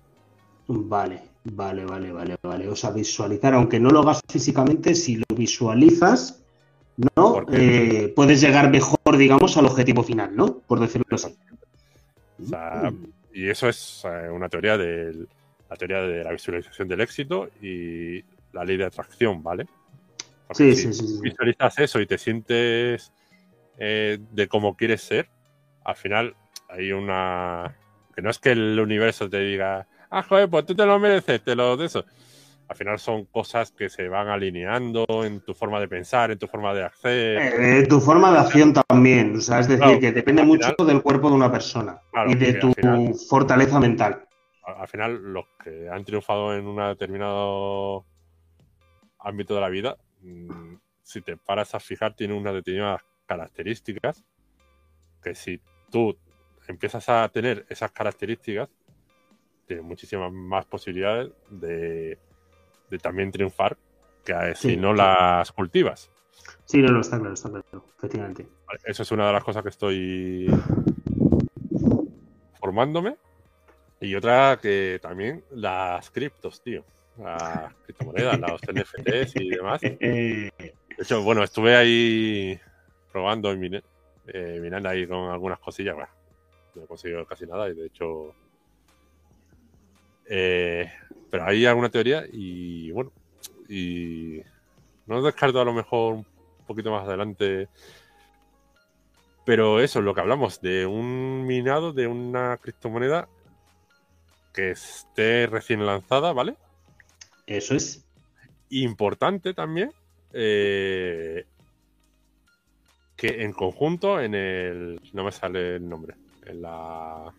Vale, 0.66 1.20
vale, 1.44 1.84
vale, 1.84 2.12
vale, 2.12 2.36
vale. 2.42 2.68
O 2.68 2.76
sea, 2.76 2.90
visualizar, 2.90 3.54
aunque 3.54 3.80
no 3.80 3.90
lo 3.90 4.00
hagas 4.00 4.20
físicamente, 4.28 4.94
si 4.94 5.16
lo 5.16 5.24
visualizas, 5.36 6.39
¿no? 7.16 7.44
Eh, 7.52 8.12
puedes 8.14 8.40
llegar 8.40 8.70
mejor, 8.70 9.16
digamos, 9.16 9.56
al 9.56 9.66
objetivo 9.66 10.02
final, 10.02 10.34
¿no? 10.34 10.58
Por 10.66 10.80
decirlo 10.80 11.06
así. 11.10 11.36
y 13.32 13.48
eso 13.48 13.68
es 13.68 14.02
eh, 14.04 14.28
una 14.30 14.48
teoría 14.48 14.76
del 14.76 15.28
la 15.70 15.76
teoría 15.76 16.02
de 16.02 16.24
la 16.24 16.32
visualización 16.32 16.88
del 16.88 17.00
éxito 17.00 17.48
y 17.62 18.22
la 18.52 18.64
ley 18.64 18.76
de 18.76 18.84
atracción, 18.84 19.42
¿vale? 19.42 19.66
sí, 20.50 20.74
si 20.74 20.92
sí, 20.92 21.06
sí, 21.06 21.20
visualizas 21.22 21.78
eso 21.78 22.00
y 22.00 22.06
te 22.06 22.18
sientes 22.18 23.12
eh, 23.78 24.18
de 24.32 24.48
cómo 24.48 24.76
quieres 24.76 25.00
ser, 25.00 25.28
al 25.84 25.94
final 25.94 26.34
hay 26.68 26.90
una... 26.90 27.76
que 28.14 28.20
no 28.20 28.30
es 28.30 28.40
que 28.40 28.50
el 28.50 28.80
universo 28.80 29.30
te 29.30 29.38
diga, 29.38 29.86
ah, 30.10 30.24
joder, 30.24 30.50
pues 30.50 30.66
tú 30.66 30.74
te 30.74 30.84
lo 30.84 30.98
mereces, 30.98 31.40
te 31.44 31.54
lo 31.54 31.76
de 31.76 31.86
eso. 31.86 32.04
Al 32.70 32.76
final 32.76 32.98
son 33.00 33.24
cosas 33.26 33.72
que 33.72 33.88
se 33.88 34.08
van 34.08 34.28
alineando 34.28 35.04
en 35.24 35.40
tu 35.40 35.54
forma 35.54 35.80
de 35.80 35.88
pensar, 35.88 36.30
en 36.30 36.38
tu 36.38 36.46
forma 36.46 36.72
de 36.72 36.84
hacer. 36.84 37.38
Eh, 37.38 37.78
en 37.80 37.88
tu 37.88 38.00
forma 38.00 38.32
de 38.32 38.38
acción 38.38 38.72
también. 38.72 39.36
O 39.36 39.40
sea, 39.40 39.58
es 39.58 39.66
decir, 39.68 39.98
que 39.98 40.12
depende 40.12 40.44
mucho 40.44 40.72
del 40.86 41.02
cuerpo 41.02 41.28
de 41.28 41.34
una 41.34 41.50
persona 41.50 42.00
y 42.28 42.34
de 42.36 42.54
tu 42.54 42.72
fortaleza 43.28 43.78
mental 43.78 44.22
al 44.76 44.88
final 44.88 45.32
los 45.32 45.46
que 45.62 45.88
han 45.88 46.04
triunfado 46.04 46.54
en 46.54 46.66
un 46.66 46.76
determinado 46.76 48.04
ámbito 49.18 49.54
de 49.54 49.60
la 49.60 49.68
vida, 49.68 49.96
mm, 50.22 50.74
si 51.02 51.20
te 51.22 51.36
paras 51.36 51.74
a 51.74 51.80
fijar, 51.80 52.14
tienen 52.14 52.36
unas 52.36 52.54
determinadas 52.54 53.02
características 53.26 54.24
que 55.22 55.34
si 55.34 55.60
tú 55.90 56.16
empiezas 56.66 57.08
a 57.08 57.28
tener 57.28 57.66
esas 57.68 57.90
características, 57.92 58.68
tienes 59.66 59.84
muchísimas 59.84 60.32
más 60.32 60.66
posibilidades 60.66 61.30
de, 61.50 62.18
también 62.98 63.30
triunfar 63.30 63.76
que 64.24 64.54
si 64.54 64.76
no 64.76 64.92
las 64.92 65.52
cultivas. 65.52 66.10
Sí, 66.64 66.78
no, 66.78 66.88
no, 66.88 67.00
está 67.00 67.18
claro, 67.18 67.34
está 67.34 67.50
claro, 67.50 67.84
efectivamente. 67.98 68.46
Eso 68.84 69.02
es 69.02 69.12
una 69.12 69.26
de 69.26 69.32
las 69.32 69.44
cosas 69.44 69.62
que 69.62 69.70
estoy 69.70 70.48
formándome 72.60 73.16
y 74.00 74.14
otra 74.14 74.58
que 74.60 74.98
también 75.02 75.44
las 75.50 76.10
criptos, 76.10 76.62
tío. 76.62 76.84
Las 77.18 77.74
criptomonedas, 77.84 78.38
los 78.40 78.60
NFTs 78.62 79.36
y 79.36 79.50
demás. 79.50 79.80
De 79.80 80.52
hecho, 80.98 81.22
bueno, 81.22 81.42
estuve 81.42 81.76
ahí 81.76 82.58
probando 83.12 83.52
y 83.52 83.82
eh, 84.28 84.58
mirando 84.60 84.88
ahí 84.88 85.06
con 85.06 85.30
algunas 85.30 85.58
cosillas. 85.58 85.94
Bueno, 85.94 86.10
no 86.74 86.84
he 86.84 86.86
conseguido 86.86 87.26
casi 87.26 87.46
nada 87.46 87.68
y 87.68 87.74
de 87.74 87.86
hecho. 87.86 88.34
Eh, 90.26 90.90
pero 91.30 91.46
hay 91.46 91.66
alguna 91.66 91.90
teoría 91.90 92.24
y 92.30 92.90
bueno. 92.90 93.12
Y 93.68 94.42
no 95.06 95.22
descarto 95.22 95.60
a 95.60 95.64
lo 95.64 95.72
mejor 95.72 96.14
un 96.14 96.26
poquito 96.66 96.90
más 96.90 97.06
adelante. 97.06 97.68
Pero 99.44 99.80
eso 99.80 100.00
es 100.00 100.04
lo 100.04 100.14
que 100.14 100.20
hablamos, 100.20 100.60
de 100.60 100.86
un 100.86 101.46
minado 101.46 101.92
de 101.92 102.06
una 102.06 102.58
criptomoneda 102.58 103.28
que 104.52 104.72
esté 104.72 105.46
recién 105.46 105.86
lanzada, 105.86 106.32
¿vale? 106.32 106.56
Eso 107.46 107.74
es. 107.74 108.04
Importante 108.68 109.54
también 109.54 109.92
eh, 110.32 111.44
que 113.16 113.42
en 113.42 113.52
conjunto, 113.52 114.20
en 114.20 114.34
el. 114.34 115.00
No 115.12 115.24
me 115.24 115.32
sale 115.32 115.76
el 115.76 115.88
nombre. 115.88 116.14
En 116.46 116.62
la. 116.62 117.32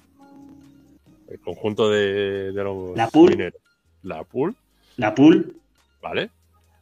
El 1.30 1.40
conjunto 1.40 1.90
de, 1.90 2.52
los 2.54 2.96
la 2.98 3.08
pool. 3.08 3.54
La 4.04 4.24
pool. 4.24 4.56
La 4.98 5.14
pool. 5.14 5.56
¿Vale? 6.02 6.30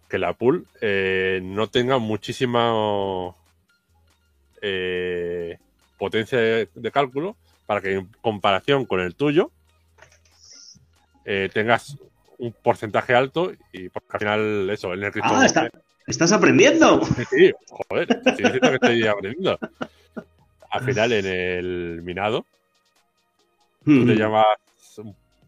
Que 0.07 0.17
la 0.17 0.33
pool 0.33 0.65
eh, 0.81 1.39
no 1.43 1.67
tenga 1.67 1.97
muchísima 1.97 3.33
eh, 4.61 5.57
potencia 5.97 6.39
de, 6.39 6.91
cálculo 6.91 7.35
para 7.65 7.81
que 7.81 7.93
en 7.93 8.09
comparación 8.21 8.85
con 8.85 9.01
el 9.01 9.15
tuyo 9.15 9.51
eh, 11.25 11.49
tengas 11.53 11.97
un 12.37 12.53
porcentaje 12.53 13.13
alto 13.13 13.51
y 13.71 13.89
porque 13.89 14.07
al 14.13 14.19
final 14.19 14.69
eso, 14.69 14.93
en 14.93 15.03
el 15.03 15.11
cripto. 15.11 15.29
Ah, 15.33 15.69
estás 16.07 16.31
aprendiendo. 16.31 17.05
Sí, 17.29 17.51
joder, 17.69 18.21
diciendo 18.23 18.59
que 18.61 18.75
estoy 18.75 19.05
aprendiendo. 19.05 19.59
Al 20.71 20.83
final 20.83 21.11
en 21.11 21.25
el 21.25 22.01
minado, 22.03 22.45
tú 23.83 24.05
te 24.05 24.13
hmm. 24.13 24.17
llamas 24.17 24.45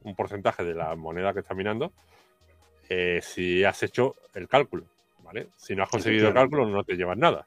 un 0.04 0.16
porcentaje 0.16 0.64
de 0.64 0.74
la 0.74 0.96
moneda 0.96 1.34
que 1.34 1.40
está 1.40 1.54
minando 1.54 1.92
eh, 2.90 3.22
si 3.24 3.64
has 3.64 3.82
hecho 3.84 4.18
el 4.34 4.50
cálculo, 4.50 4.84
¿vale? 5.24 5.48
Si 5.56 5.74
no 5.76 5.84
has 5.84 5.90
conseguido 5.90 6.28
el 6.28 6.34
cálculo, 6.34 6.66
no 6.68 6.84
te 6.84 6.96
llevas 6.96 7.18
nada. 7.18 7.46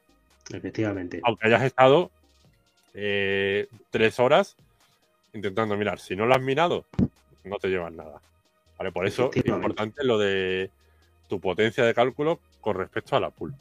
Efectivamente. 0.51 1.21
Aunque 1.23 1.45
hayas 1.45 1.61
estado 1.61 2.09
eh, 2.95 3.67
tres 3.91 4.19
horas 4.19 4.55
intentando 5.33 5.77
mirar. 5.77 5.99
Si 5.99 6.15
no 6.15 6.25
lo 6.25 6.33
has 6.33 6.41
minado, 6.41 6.85
no 7.43 7.57
te 7.57 7.67
llevas 7.67 7.93
nada. 7.93 8.19
¿Vale? 8.79 8.91
Por 8.91 9.05
eso 9.05 9.29
es 9.33 9.45
importante 9.45 10.03
lo 10.03 10.17
de 10.17 10.71
tu 11.27 11.39
potencia 11.39 11.83
de 11.83 11.93
cálculo 11.93 12.39
con 12.59 12.77
respecto 12.77 13.15
a 13.15 13.19
la 13.19 13.29
pool. 13.29 13.53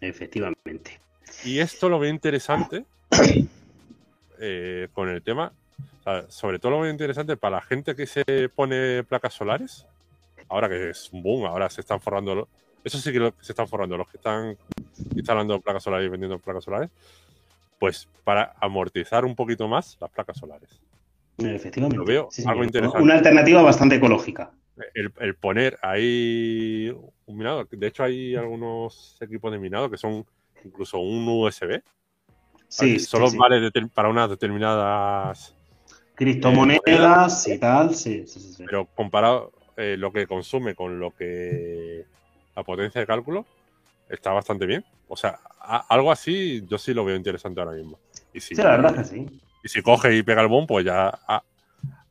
Efectivamente. 0.00 1.00
Y 1.44 1.58
esto 1.58 1.90
lo 1.90 1.98
veo 1.98 2.10
interesante 2.10 2.84
eh, 4.40 4.88
con 4.94 5.10
el 5.10 5.22
tema, 5.22 5.52
sobre 6.28 6.58
todo 6.58 6.72
lo 6.72 6.80
veo 6.80 6.90
interesante 6.90 7.36
para 7.36 7.56
la 7.56 7.62
gente 7.62 7.94
que 7.94 8.06
se 8.06 8.24
pone 8.54 9.04
placas 9.04 9.34
solares, 9.34 9.86
ahora 10.48 10.68
que 10.68 10.90
es 10.90 11.10
un 11.12 11.22
boom, 11.22 11.46
ahora 11.46 11.70
se 11.70 11.80
están 11.80 12.00
forrando, 12.00 12.48
eso 12.84 12.98
sí 12.98 13.12
que 13.12 13.32
se 13.40 13.52
están 13.52 13.68
forrando, 13.68 13.96
los 13.96 14.08
que 14.08 14.16
están 14.16 14.56
instalando 15.14 15.60
placas 15.60 15.84
solares 15.84 16.06
y 16.06 16.10
vendiendo 16.10 16.38
placas 16.38 16.64
solares, 16.64 16.90
pues 17.78 18.08
para 18.24 18.54
amortizar 18.60 19.24
un 19.24 19.34
poquito 19.34 19.68
más 19.68 19.96
las 20.00 20.10
placas 20.10 20.38
solares. 20.38 20.80
Efectivamente. 21.38 21.96
Lo 21.96 22.04
veo 22.04 22.28
algo 22.46 22.64
interesante. 22.64 23.02
Una 23.02 23.14
alternativa 23.14 23.62
bastante 23.62 23.96
ecológica. 23.96 24.50
El, 24.94 25.34
poner 25.36 25.78
ahí 25.82 26.94
un 27.26 27.36
minado, 27.36 27.66
de 27.70 27.86
hecho 27.86 28.02
hay 28.02 28.34
algunos 28.34 29.16
equipos 29.20 29.52
de 29.52 29.58
minado 29.58 29.90
que 29.90 29.96
son 29.96 30.24
incluso 30.64 30.98
un 30.98 31.28
USB. 31.28 31.82
Sí, 32.68 32.98
solo 32.98 33.30
vale 33.36 33.70
para 33.94 34.08
unas 34.08 34.30
determinadas 34.30 35.54
criptomonedas 36.22 37.48
y 37.48 37.58
tal, 37.58 37.94
sí, 37.94 38.24
Pero 38.58 38.86
comparado 38.94 39.52
eh, 39.76 39.96
lo 39.98 40.12
que 40.12 40.26
consume 40.26 40.74
con 40.74 40.98
lo 40.98 41.10
que 41.10 42.04
la 42.54 42.62
potencia 42.62 43.00
de 43.00 43.06
cálculo 43.06 43.44
está 44.08 44.32
bastante 44.32 44.66
bien. 44.66 44.84
O 45.08 45.16
sea, 45.16 45.40
algo 45.88 46.12
así 46.12 46.64
yo 46.68 46.78
sí 46.78 46.94
lo 46.94 47.04
veo 47.04 47.16
interesante 47.16 47.60
ahora 47.60 47.76
mismo. 47.76 47.98
Y 48.32 48.40
si, 48.40 48.54
sí, 48.54 48.62
la 48.62 48.70
verdad 48.70 48.94
que 48.94 49.04
sí. 49.04 49.26
Y 49.64 49.68
si 49.68 49.82
coge 49.82 50.16
y 50.16 50.22
pega 50.22 50.42
el 50.42 50.48
boom, 50.48 50.66
pues 50.66 50.84
ya 50.84 51.18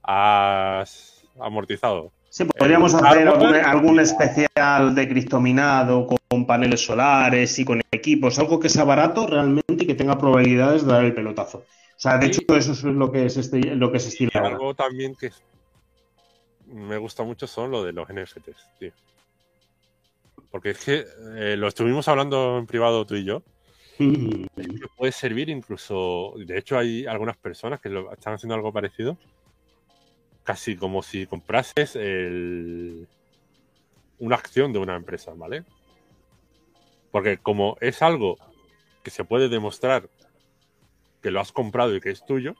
has 0.03 1.23
amortizado 1.39 2.11
Sí, 2.31 2.45
podríamos 2.45 2.93
hacer 2.95 3.27
algún, 3.27 3.99
especial 3.99 4.95
de 4.95 5.09
cristominado 5.09 6.07
con 6.07 6.47
paneles 6.47 6.79
solares 6.79 7.59
y 7.59 7.65
con 7.65 7.81
equipos, 7.91 8.39
algo 8.39 8.57
que 8.57 8.69
sea 8.69 8.85
barato 8.85 9.27
realmente 9.27 9.83
y 9.83 9.85
que 9.85 9.95
tenga 9.95 10.17
probabilidades 10.17 10.85
de 10.85 10.93
dar 10.93 11.03
el 11.03 11.13
pelotazo. 11.13 11.65
O 12.01 12.03
sea, 12.03 12.17
de 12.17 12.25
hecho, 12.25 12.41
eso 12.55 12.71
es 12.71 12.83
lo 12.83 13.11
que 13.11 13.27
es 13.27 13.37
este, 13.37 13.59
lo 13.75 13.91
que 13.91 13.99
se 13.99 14.09
estila. 14.09 14.31
algo 14.33 14.73
también 14.73 15.13
que 15.13 15.29
me 16.65 16.97
gusta 16.97 17.21
mucho 17.21 17.45
son 17.45 17.69
lo 17.69 17.83
de 17.83 17.93
los 17.93 18.09
NFTs, 18.09 18.69
tío. 18.79 18.91
Porque 20.49 20.71
es 20.71 20.83
que 20.83 21.05
eh, 21.35 21.55
lo 21.55 21.67
estuvimos 21.67 22.07
hablando 22.07 22.57
en 22.57 22.65
privado 22.65 23.05
tú 23.05 23.13
y 23.13 23.23
yo. 23.23 23.43
Mm. 23.99 24.45
puede 24.97 25.11
servir 25.11 25.49
incluso. 25.49 26.33
De 26.37 26.57
hecho, 26.57 26.75
hay 26.79 27.05
algunas 27.05 27.37
personas 27.37 27.79
que 27.79 27.89
lo, 27.89 28.11
están 28.11 28.33
haciendo 28.33 28.55
algo 28.55 28.73
parecido 28.73 29.15
casi 30.43 30.75
como 30.77 31.03
si 31.03 31.27
comprases 31.27 31.95
una 34.17 34.35
acción 34.35 34.73
de 34.73 34.79
una 34.79 34.95
empresa, 34.95 35.33
¿vale? 35.35 35.65
Porque 37.11 37.37
como 37.37 37.77
es 37.79 38.01
algo 38.01 38.39
que 39.03 39.11
se 39.11 39.23
puede 39.23 39.49
demostrar 39.49 40.09
que 41.21 41.31
lo 41.31 41.39
has 41.39 41.51
comprado 41.51 41.95
y 41.95 42.01
que 42.01 42.09
es 42.09 42.25
tuyo, 42.25 42.55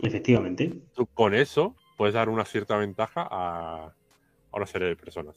efectivamente, 0.00 0.72
tú 0.94 1.06
con 1.06 1.34
eso 1.34 1.74
puedes 1.96 2.14
dar 2.14 2.28
una 2.28 2.44
cierta 2.44 2.76
ventaja 2.76 3.26
a, 3.30 3.92
una 4.52 4.66
serie 4.66 4.88
de 4.88 4.96
personas. 4.96 5.36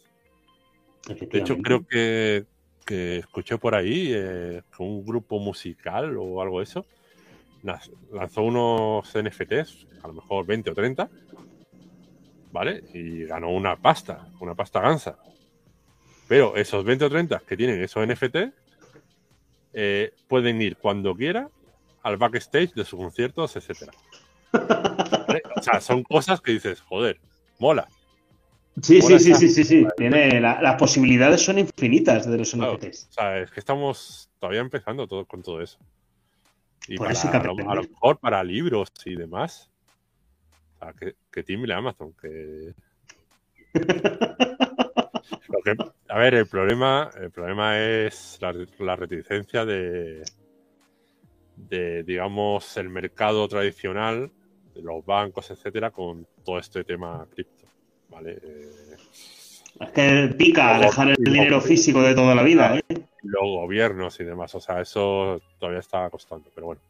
De 1.07 1.39
hecho, 1.39 1.57
creo 1.57 1.85
que, 1.87 2.45
escuché 2.87 3.57
por 3.57 3.75
ahí 3.75 4.11
eh, 4.13 4.61
que 4.75 4.83
un 4.83 5.05
grupo 5.05 5.39
musical 5.39 6.15
o 6.17 6.41
algo 6.41 6.59
de 6.59 6.63
eso 6.63 6.85
lanzó 8.11 8.43
unos 8.43 9.11
NFTs, 9.13 9.87
a 10.03 10.07
lo 10.07 10.13
mejor 10.13 10.45
20 10.45 10.69
o 10.69 10.73
30, 10.73 11.09
¿vale? 12.51 12.83
Y 12.93 13.25
ganó 13.25 13.49
una 13.49 13.75
pasta, 13.75 14.27
una 14.39 14.55
pasta 14.55 14.81
gansa. 14.81 15.17
Pero 16.27 16.55
esos 16.55 16.83
20 16.83 17.05
o 17.05 17.09
30 17.09 17.39
que 17.47 17.57
tienen 17.57 17.81
esos 17.81 18.05
NFT 18.07 18.35
eh, 19.73 20.13
pueden 20.27 20.61
ir 20.61 20.77
cuando 20.77 21.15
quiera 21.15 21.49
al 22.07 22.15
backstage 22.15 22.73
de 22.73 22.85
sus 22.85 22.97
conciertos, 22.97 23.55
etcétera. 23.57 23.91
O 25.55 25.61
sea, 25.61 25.81
son 25.81 26.03
cosas 26.03 26.39
que 26.39 26.53
dices, 26.53 26.79
joder, 26.79 27.19
mola. 27.59 27.89
Sí, 28.81 29.01
sí, 29.01 29.19
sí, 29.19 29.33
sí, 29.33 29.49
sí, 29.49 29.63
sí, 29.65 29.85
Tiene, 29.97 30.39
las 30.39 30.75
posibilidades 30.75 31.41
son 31.41 31.59
infinitas 31.59 32.29
de 32.29 32.37
los 32.37 32.55
NFTs. 32.55 33.07
O 33.09 33.13
sea, 33.13 33.39
es 33.39 33.51
que 33.51 33.59
estamos 33.59 34.29
todavía 34.39 34.61
empezando 34.61 35.05
todo, 35.05 35.25
con 35.25 35.41
todo 35.41 35.61
eso. 35.61 35.79
Y 36.87 36.97
para, 36.97 37.11
a, 37.11 37.43
lo, 37.43 37.55
mejor 37.83 38.19
para 38.19 38.41
libros 38.41 38.89
y 39.03 39.15
demás. 39.15 39.69
O 40.75 40.79
sea, 40.79 40.93
que, 40.93 41.15
que 41.29 41.43
timbile 41.43 41.73
Amazon, 41.73 42.13
que... 42.21 42.73
a 46.07 46.17
ver, 46.17 46.35
el 46.35 46.45
problema, 46.45 47.09
el 47.19 47.31
problema 47.31 47.77
es 47.79 48.39
la, 48.79 48.95
reticencia 48.95 49.65
de, 49.65 50.23
de, 51.57 52.03
digamos, 52.03 52.77
el 52.77 52.89
mercado 52.89 53.47
tradicional, 53.47 54.31
de 54.73 54.81
los 54.81 55.05
bancos, 55.05 55.51
etcétera, 55.51 55.91
con 55.91 56.27
todo 56.45 56.59
este 56.59 56.83
tema 56.83 57.25
cripto, 57.33 57.65
¿vale? 58.09 58.39
es 59.79 59.91
que 59.91 60.33
pica 60.37 60.79
dejar 60.79 61.09
el 61.09 61.17
dinero 61.17 61.61
físico 61.61 62.01
de 62.01 62.15
toda 62.15 62.33
la 62.33 62.43
vida, 62.43 62.77
¿eh? 62.77 62.83
los 63.23 63.43
gobiernos 63.43 64.19
y 64.19 64.23
demás. 64.23 64.53
O 64.55 64.59
sea, 64.59 64.81
eso 64.81 65.41
todavía 65.59 65.79
está 65.79 66.09
costando, 66.09 66.49
pero 66.53 66.67
bueno. 66.67 66.81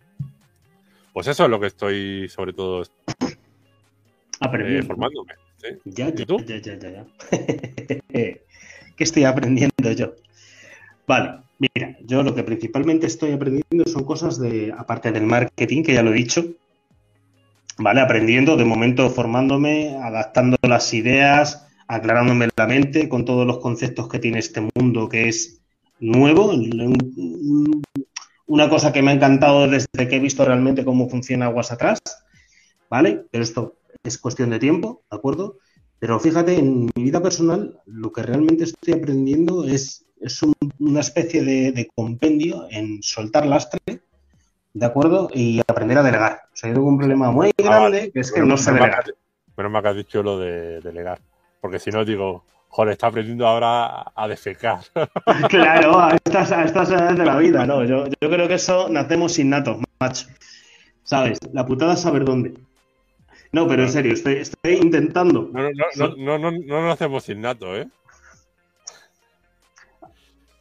Pues 1.13 1.27
eso 1.27 1.45
es 1.45 1.49
lo 1.49 1.59
que 1.59 1.67
estoy 1.67 2.29
sobre 2.29 2.53
todo 2.53 2.83
aprendiendo. 4.39 4.83
Eh, 4.83 4.87
formándome. 4.87 5.33
Ya, 5.85 6.09
ya, 6.13 6.25
ya, 6.45 6.61
ya, 6.61 6.77
ya, 6.77 7.05
¿Qué 8.09 9.03
estoy 9.03 9.23
aprendiendo 9.23 9.91
yo? 9.91 10.13
Vale, 11.07 11.39
mira, 11.59 11.97
yo 12.01 12.23
lo 12.23 12.35
que 12.35 12.43
principalmente 12.43 13.07
estoy 13.07 13.31
aprendiendo 13.31 13.85
son 13.85 14.03
cosas 14.03 14.39
de, 14.39 14.73
aparte 14.77 15.11
del 15.11 15.25
marketing, 15.25 15.83
que 15.83 15.93
ya 15.93 16.03
lo 16.03 16.11
he 16.11 16.15
dicho, 16.15 16.45
¿vale? 17.77 18.01
Aprendiendo, 18.01 18.57
de 18.57 18.65
momento 18.65 19.09
formándome, 19.09 19.95
adaptando 19.95 20.57
las 20.61 20.93
ideas, 20.93 21.67
aclarándome 21.87 22.49
la 22.55 22.67
mente 22.67 23.07
con 23.09 23.25
todos 23.25 23.45
los 23.47 23.59
conceptos 23.59 24.09
que 24.09 24.19
tiene 24.19 24.39
este 24.39 24.67
mundo 24.75 25.07
que 25.09 25.29
es 25.29 25.61
nuevo, 25.99 26.53
una 28.45 28.69
cosa 28.69 28.93
que 28.93 29.01
me 29.01 29.11
ha 29.11 29.15
encantado 29.15 29.67
desde 29.67 30.07
que 30.07 30.15
he 30.15 30.19
visto 30.19 30.45
realmente 30.45 30.85
cómo 30.85 31.09
funciona 31.09 31.45
Aguas 31.45 31.71
Atrás, 31.71 31.99
¿vale? 32.89 33.25
Pero 33.31 33.43
esto 33.43 33.77
es 34.03 34.17
cuestión 34.17 34.49
de 34.49 34.59
tiempo, 34.59 35.03
¿de 35.09 35.17
acuerdo? 35.17 35.57
Pero 35.99 36.19
fíjate, 36.19 36.57
en 36.57 36.85
mi 36.85 37.03
vida 37.03 37.21
personal, 37.21 37.79
lo 37.85 38.11
que 38.11 38.21
realmente 38.21 38.65
estoy 38.65 38.93
aprendiendo 38.93 39.65
es, 39.65 40.05
es 40.27 40.41
una 40.79 40.99
especie 40.99 41.43
de, 41.43 41.89
compendio 41.95 42.67
en 42.69 43.01
soltar 43.01 43.45
lastre, 43.45 43.79
¿de 44.73 44.85
acuerdo? 44.85 45.29
Y 45.33 45.59
aprender 45.67 45.97
a 45.97 46.03
delegar. 46.03 46.41
O 46.53 46.55
sea, 46.55 46.69
yo 46.69 46.75
tengo 46.75 46.87
un 46.87 46.97
problema 46.97 47.31
muy 47.31 47.49
ah, 47.49 47.63
grande, 47.63 48.11
que 48.11 48.19
es 48.19 48.31
que 48.31 48.41
no 48.41 48.57
sé 48.57 48.73
delegar. 48.73 49.05
Menos 49.55 49.71
mal 49.71 49.81
que 49.81 49.89
has 49.89 49.95
dicho 49.95 50.21
lo 50.21 50.39
de 50.39 50.79
delegar, 50.81 51.19
porque 51.59 51.79
si 51.79 51.89
no 51.89 52.05
digo, 52.05 52.43
joder, 52.69 52.93
está 52.93 53.07
aprendiendo 53.07 53.47
ahora 53.47 54.11
a 54.15 54.27
defecar. 54.27 54.79
Claro, 55.49 55.99
a 55.99 56.15
estas, 56.25 56.51
a 56.51 56.63
estas 56.63 56.91
edades 56.91 57.17
de 57.17 57.25
la 57.25 57.37
vida, 57.37 57.65
¿no? 57.65 57.83
Yo, 57.83 58.05
yo 58.21 58.29
creo 58.29 58.47
que 58.47 58.55
eso 58.55 58.87
nacemos 58.89 59.39
innatos, 59.39 59.77
macho. 59.99 60.27
¿Sabes? 61.03 61.39
La 61.53 61.65
putada 61.65 61.93
es 61.93 62.01
saber 62.01 62.25
dónde. 62.25 62.53
No, 63.51 63.67
pero 63.67 63.83
en 63.83 63.89
serio, 63.89 64.13
estoy, 64.13 64.73
intentando. 64.73 65.49
No, 65.53 65.69
no, 65.71 66.15
no, 66.17 66.37
no, 66.37 66.51
no, 66.51 66.81
lo 66.81 66.91
hacemos 66.91 67.27
innato, 67.29 67.75
¿eh? 67.75 67.87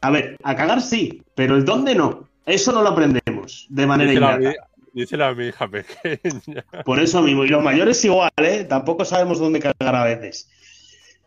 A 0.07 0.11
ver, 0.11 0.37
a 0.45 0.55
cagar 0.55 0.81
sí, 0.83 1.21
pero 1.35 1.57
el 1.57 1.65
dónde 1.65 1.97
no. 1.97 2.29
Eso 2.45 2.71
no 2.71 2.81
lo 2.81 2.91
aprendemos 2.91 3.67
de 3.69 3.87
manera 3.89 4.13
innata. 4.13 4.55
Dice 4.93 5.17
la 5.17 5.35
mi 5.35 5.49
hija 5.49 5.67
pequeña. 5.69 6.65
Por 6.85 7.01
eso 7.01 7.23
mismo, 7.23 7.45
y 7.45 7.49
los 7.49 7.61
mayores 7.61 8.05
igual, 8.05 8.31
¿eh? 8.37 8.63
Tampoco 8.63 9.05
sabemos 9.05 9.41
dónde 9.41 9.59
cagar 9.59 9.97
a 9.97 10.05
veces 10.05 10.49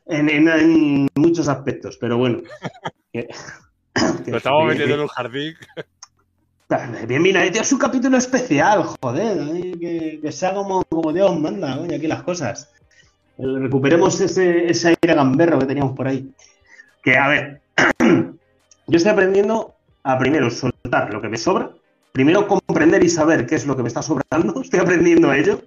en, 0.05 1.07
muchos 1.13 1.49
aspectos, 1.49 1.97
pero 1.97 2.17
bueno. 2.17 2.41
Lo 4.27 4.37
estamos 4.37 4.65
metiendo 4.65 4.95
en 4.95 5.01
un 5.01 5.07
jardín. 5.07 5.55
Bien, 7.05 7.21
mira, 7.21 7.43
este 7.43 7.59
es 7.59 7.73
un 7.73 7.79
capítulo 7.79 8.15
especial, 8.15 8.83
joder, 9.01 9.37
que, 9.77 10.31
sea 10.31 10.53
como, 10.53 10.85
como, 10.85 11.11
Dios 11.11 11.37
manda, 11.37 11.77
oye, 11.81 11.95
aquí 11.95 12.07
las 12.07 12.23
cosas. 12.23 12.71
Recuperemos 13.37 14.21
ese, 14.21 14.69
ese 14.69 14.87
aire 15.01 15.15
gamberro 15.15 15.59
que 15.59 15.65
teníamos 15.65 15.97
por 15.97 16.07
ahí. 16.07 16.31
Que, 17.03 17.17
a 17.17 17.27
ver, 17.27 17.61
yo 18.89 18.97
estoy 18.97 19.11
aprendiendo 19.11 19.75
a 20.03 20.17
primero 20.17 20.49
soltar 20.49 21.13
lo 21.13 21.21
que 21.21 21.29
me 21.29 21.37
sobra, 21.37 21.71
primero 22.11 22.47
comprender 22.47 23.03
y 23.03 23.09
saber 23.09 23.45
qué 23.45 23.55
es 23.55 23.67
lo 23.67 23.75
que 23.75 23.83
me 23.83 23.87
está 23.87 24.01
sobrando, 24.01 24.61
estoy 24.61 24.79
aprendiendo 24.79 25.29
a 25.29 25.37
ello, 25.37 25.61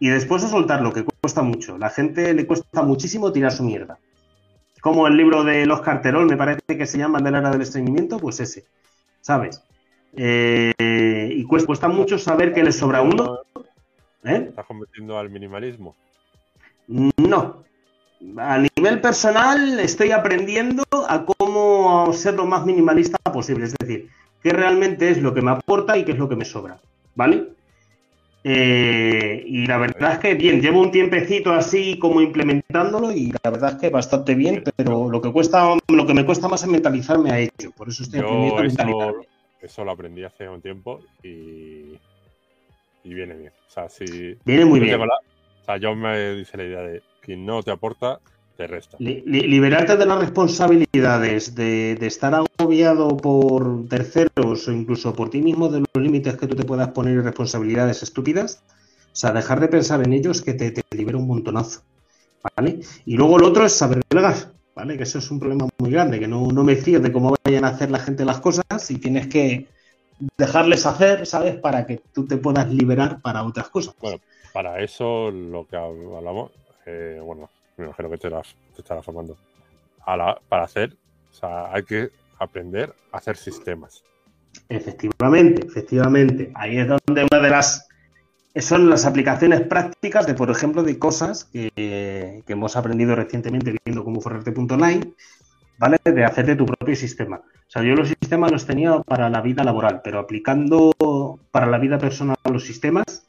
y 0.00 0.08
después 0.08 0.42
a 0.42 0.48
soltarlo, 0.48 0.92
que 0.92 1.04
cuesta 1.04 1.42
mucho. 1.42 1.78
La 1.78 1.88
gente 1.88 2.34
le 2.34 2.44
cuesta 2.44 2.82
muchísimo 2.82 3.32
tirar 3.32 3.52
su 3.52 3.62
mierda. 3.62 3.98
Como 4.80 5.06
el 5.06 5.16
libro 5.16 5.44
de 5.44 5.64
los 5.64 5.80
Carterol, 5.80 6.26
me 6.26 6.36
parece 6.36 6.76
que 6.76 6.86
se 6.86 6.98
llama 6.98 7.20
de 7.20 7.30
la 7.30 7.38
era 7.38 7.50
del 7.50 7.62
estreñimiento, 7.62 8.18
pues 8.18 8.40
ese, 8.40 8.64
¿sabes? 9.20 9.62
Eh, 10.16 11.30
y 11.30 11.44
cuesta, 11.44 11.86
mucho 11.86 12.18
saber 12.18 12.52
que 12.52 12.64
le 12.64 12.72
sobra 12.72 13.00
uno. 13.00 13.38
¿Eh? 14.24 14.46
¿Estás 14.48 14.66
convirtiendo 14.66 15.16
al 15.16 15.30
minimalismo? 15.30 15.94
No. 16.88 17.62
A 18.36 18.58
nivel 18.58 19.00
personal 19.00 19.80
estoy 19.80 20.12
aprendiendo 20.12 20.84
a 21.08 21.24
cómo 21.24 22.12
ser 22.12 22.34
lo 22.34 22.46
más 22.46 22.64
minimalista 22.64 23.18
posible. 23.18 23.66
Es 23.66 23.74
decir, 23.78 24.08
qué 24.42 24.50
realmente 24.50 25.10
es 25.10 25.18
lo 25.20 25.34
que 25.34 25.42
me 25.42 25.50
aporta 25.50 25.96
y 25.96 26.04
qué 26.04 26.12
es 26.12 26.18
lo 26.18 26.28
que 26.28 26.36
me 26.36 26.44
sobra. 26.44 26.78
¿Vale? 27.14 27.48
Eh, 28.44 29.44
y 29.46 29.66
la 29.66 29.78
verdad 29.78 30.14
es 30.14 30.18
que 30.18 30.34
bien, 30.34 30.60
llevo 30.60 30.80
un 30.80 30.90
tiempecito 30.90 31.52
así 31.52 31.96
como 31.98 32.20
implementándolo 32.20 33.12
y 33.12 33.32
la 33.42 33.50
verdad 33.50 33.74
es 33.74 33.76
que 33.76 33.90
bastante 33.90 34.34
bien, 34.34 34.64
pero 34.76 35.08
lo 35.08 35.20
que 35.20 35.30
cuesta, 35.30 35.76
lo 35.86 36.06
que 36.06 36.14
me 36.14 36.26
cuesta 36.26 36.48
más 36.48 36.62
es 36.62 36.68
mentalizarme 36.68 37.30
a 37.30 37.38
ello. 37.38 37.70
Por 37.76 37.88
eso 37.88 38.02
estoy 38.02 38.20
aprendiendo 38.20 38.58
a 38.58 38.62
mentalizarme. 38.62 39.26
Eso 39.60 39.84
lo 39.84 39.92
aprendí 39.92 40.24
hace 40.24 40.48
un 40.48 40.60
tiempo 40.60 41.00
y, 41.22 41.96
y 43.04 43.14
viene 43.14 43.34
bien. 43.34 43.52
O 43.68 43.70
sea, 43.70 43.88
si 43.88 44.36
viene 44.44 44.64
muy 44.64 44.80
bien. 44.80 45.00
o 45.00 45.64
sea, 45.64 45.76
yo 45.76 45.94
me 45.94 46.34
dice 46.34 46.56
la 46.56 46.64
idea 46.64 46.80
de 46.80 47.02
quien 47.22 47.46
no 47.46 47.62
te 47.62 47.70
aporta, 47.70 48.20
te 48.56 48.66
resta. 48.66 48.98
liberarte 48.98 49.96
de 49.96 50.04
las 50.04 50.18
responsabilidades, 50.18 51.54
de, 51.54 51.96
de, 51.98 52.06
estar 52.06 52.34
agobiado 52.34 53.16
por 53.16 53.88
terceros 53.88 54.68
o 54.68 54.72
incluso 54.72 55.14
por 55.14 55.30
ti 55.30 55.40
mismo 55.40 55.68
de 55.68 55.80
los 55.80 56.02
límites 56.02 56.36
que 56.36 56.46
tú 56.46 56.54
te 56.54 56.64
puedas 56.64 56.88
poner 56.88 57.14
y 57.14 57.20
responsabilidades 57.20 58.02
estúpidas. 58.02 58.62
O 59.06 59.16
sea, 59.16 59.32
dejar 59.32 59.60
de 59.60 59.68
pensar 59.68 60.02
en 60.04 60.12
ellos 60.12 60.42
que 60.42 60.52
te, 60.52 60.70
te 60.70 60.82
libera 60.96 61.16
un 61.16 61.26
montonazo. 61.26 61.80
¿Vale? 62.56 62.80
Y 63.06 63.16
luego 63.16 63.38
lo 63.38 63.48
otro 63.48 63.64
es 63.64 63.72
saber 63.72 64.02
delegar. 64.10 64.52
¿vale? 64.74 64.96
Que 64.96 65.02
eso 65.04 65.18
es 65.18 65.30
un 65.30 65.38
problema 65.38 65.68
muy 65.78 65.90
grande, 65.90 66.18
que 66.18 66.28
no, 66.28 66.46
me 66.48 66.76
fíes 66.76 67.02
de 67.02 67.12
cómo 67.12 67.34
vayan 67.44 67.64
a 67.64 67.68
hacer 67.68 67.90
la 67.90 67.98
gente 67.98 68.24
las 68.24 68.40
cosas 68.40 68.90
y 68.90 68.98
tienes 68.98 69.28
que 69.28 69.66
dejarles 70.36 70.86
hacer, 70.86 71.26
¿sabes? 71.26 71.56
Para 71.56 71.86
que 71.86 72.00
tú 72.12 72.26
te 72.26 72.36
puedas 72.36 72.70
liberar 72.72 73.20
para 73.20 73.44
otras 73.44 73.68
cosas. 73.68 73.94
Bueno, 74.00 74.18
para 74.52 74.80
eso 74.82 75.30
lo 75.30 75.66
que 75.66 75.76
hablamos, 75.76 76.52
bueno, 76.86 77.50
me 77.76 77.84
imagino 77.86 78.10
que 78.10 78.18
te, 78.18 78.30
te 78.30 78.78
estarás 78.78 79.04
formando. 79.04 79.36
para 80.04 80.64
hacer, 80.64 80.96
o 81.30 81.34
sea, 81.34 81.72
hay 81.72 81.82
que 81.84 82.10
aprender 82.38 82.94
a 83.12 83.18
hacer 83.18 83.36
sistemas. 83.36 84.02
Efectivamente, 84.68 85.66
efectivamente. 85.66 86.50
Ahí 86.54 86.78
es 86.78 86.88
donde 86.88 87.26
una 87.30 87.40
de 87.40 87.50
las 87.50 87.88
son 88.60 88.90
las 88.90 89.06
aplicaciones 89.06 89.62
prácticas 89.62 90.26
de, 90.26 90.34
por 90.34 90.50
ejemplo, 90.50 90.82
de 90.82 90.98
cosas 90.98 91.44
que, 91.44 92.42
hemos 92.46 92.76
aprendido 92.76 93.16
recientemente 93.16 93.74
viendo 93.84 94.04
cómo 94.04 94.20
forrarte.online, 94.20 95.14
¿vale? 95.78 95.98
De 96.04 96.24
hacerte 96.24 96.56
tu 96.56 96.66
propio 96.66 96.94
sistema. 96.94 97.36
O 97.36 97.70
sea, 97.70 97.82
yo 97.82 97.94
los 97.94 98.08
sistemas 98.08 98.52
los 98.52 98.66
tenía 98.66 99.00
para 99.00 99.30
la 99.30 99.40
vida 99.40 99.64
laboral, 99.64 100.02
pero 100.04 100.18
aplicando 100.18 100.92
para 101.50 101.66
la 101.66 101.78
vida 101.78 101.98
personal 101.98 102.36
los 102.50 102.64
sistemas, 102.64 103.26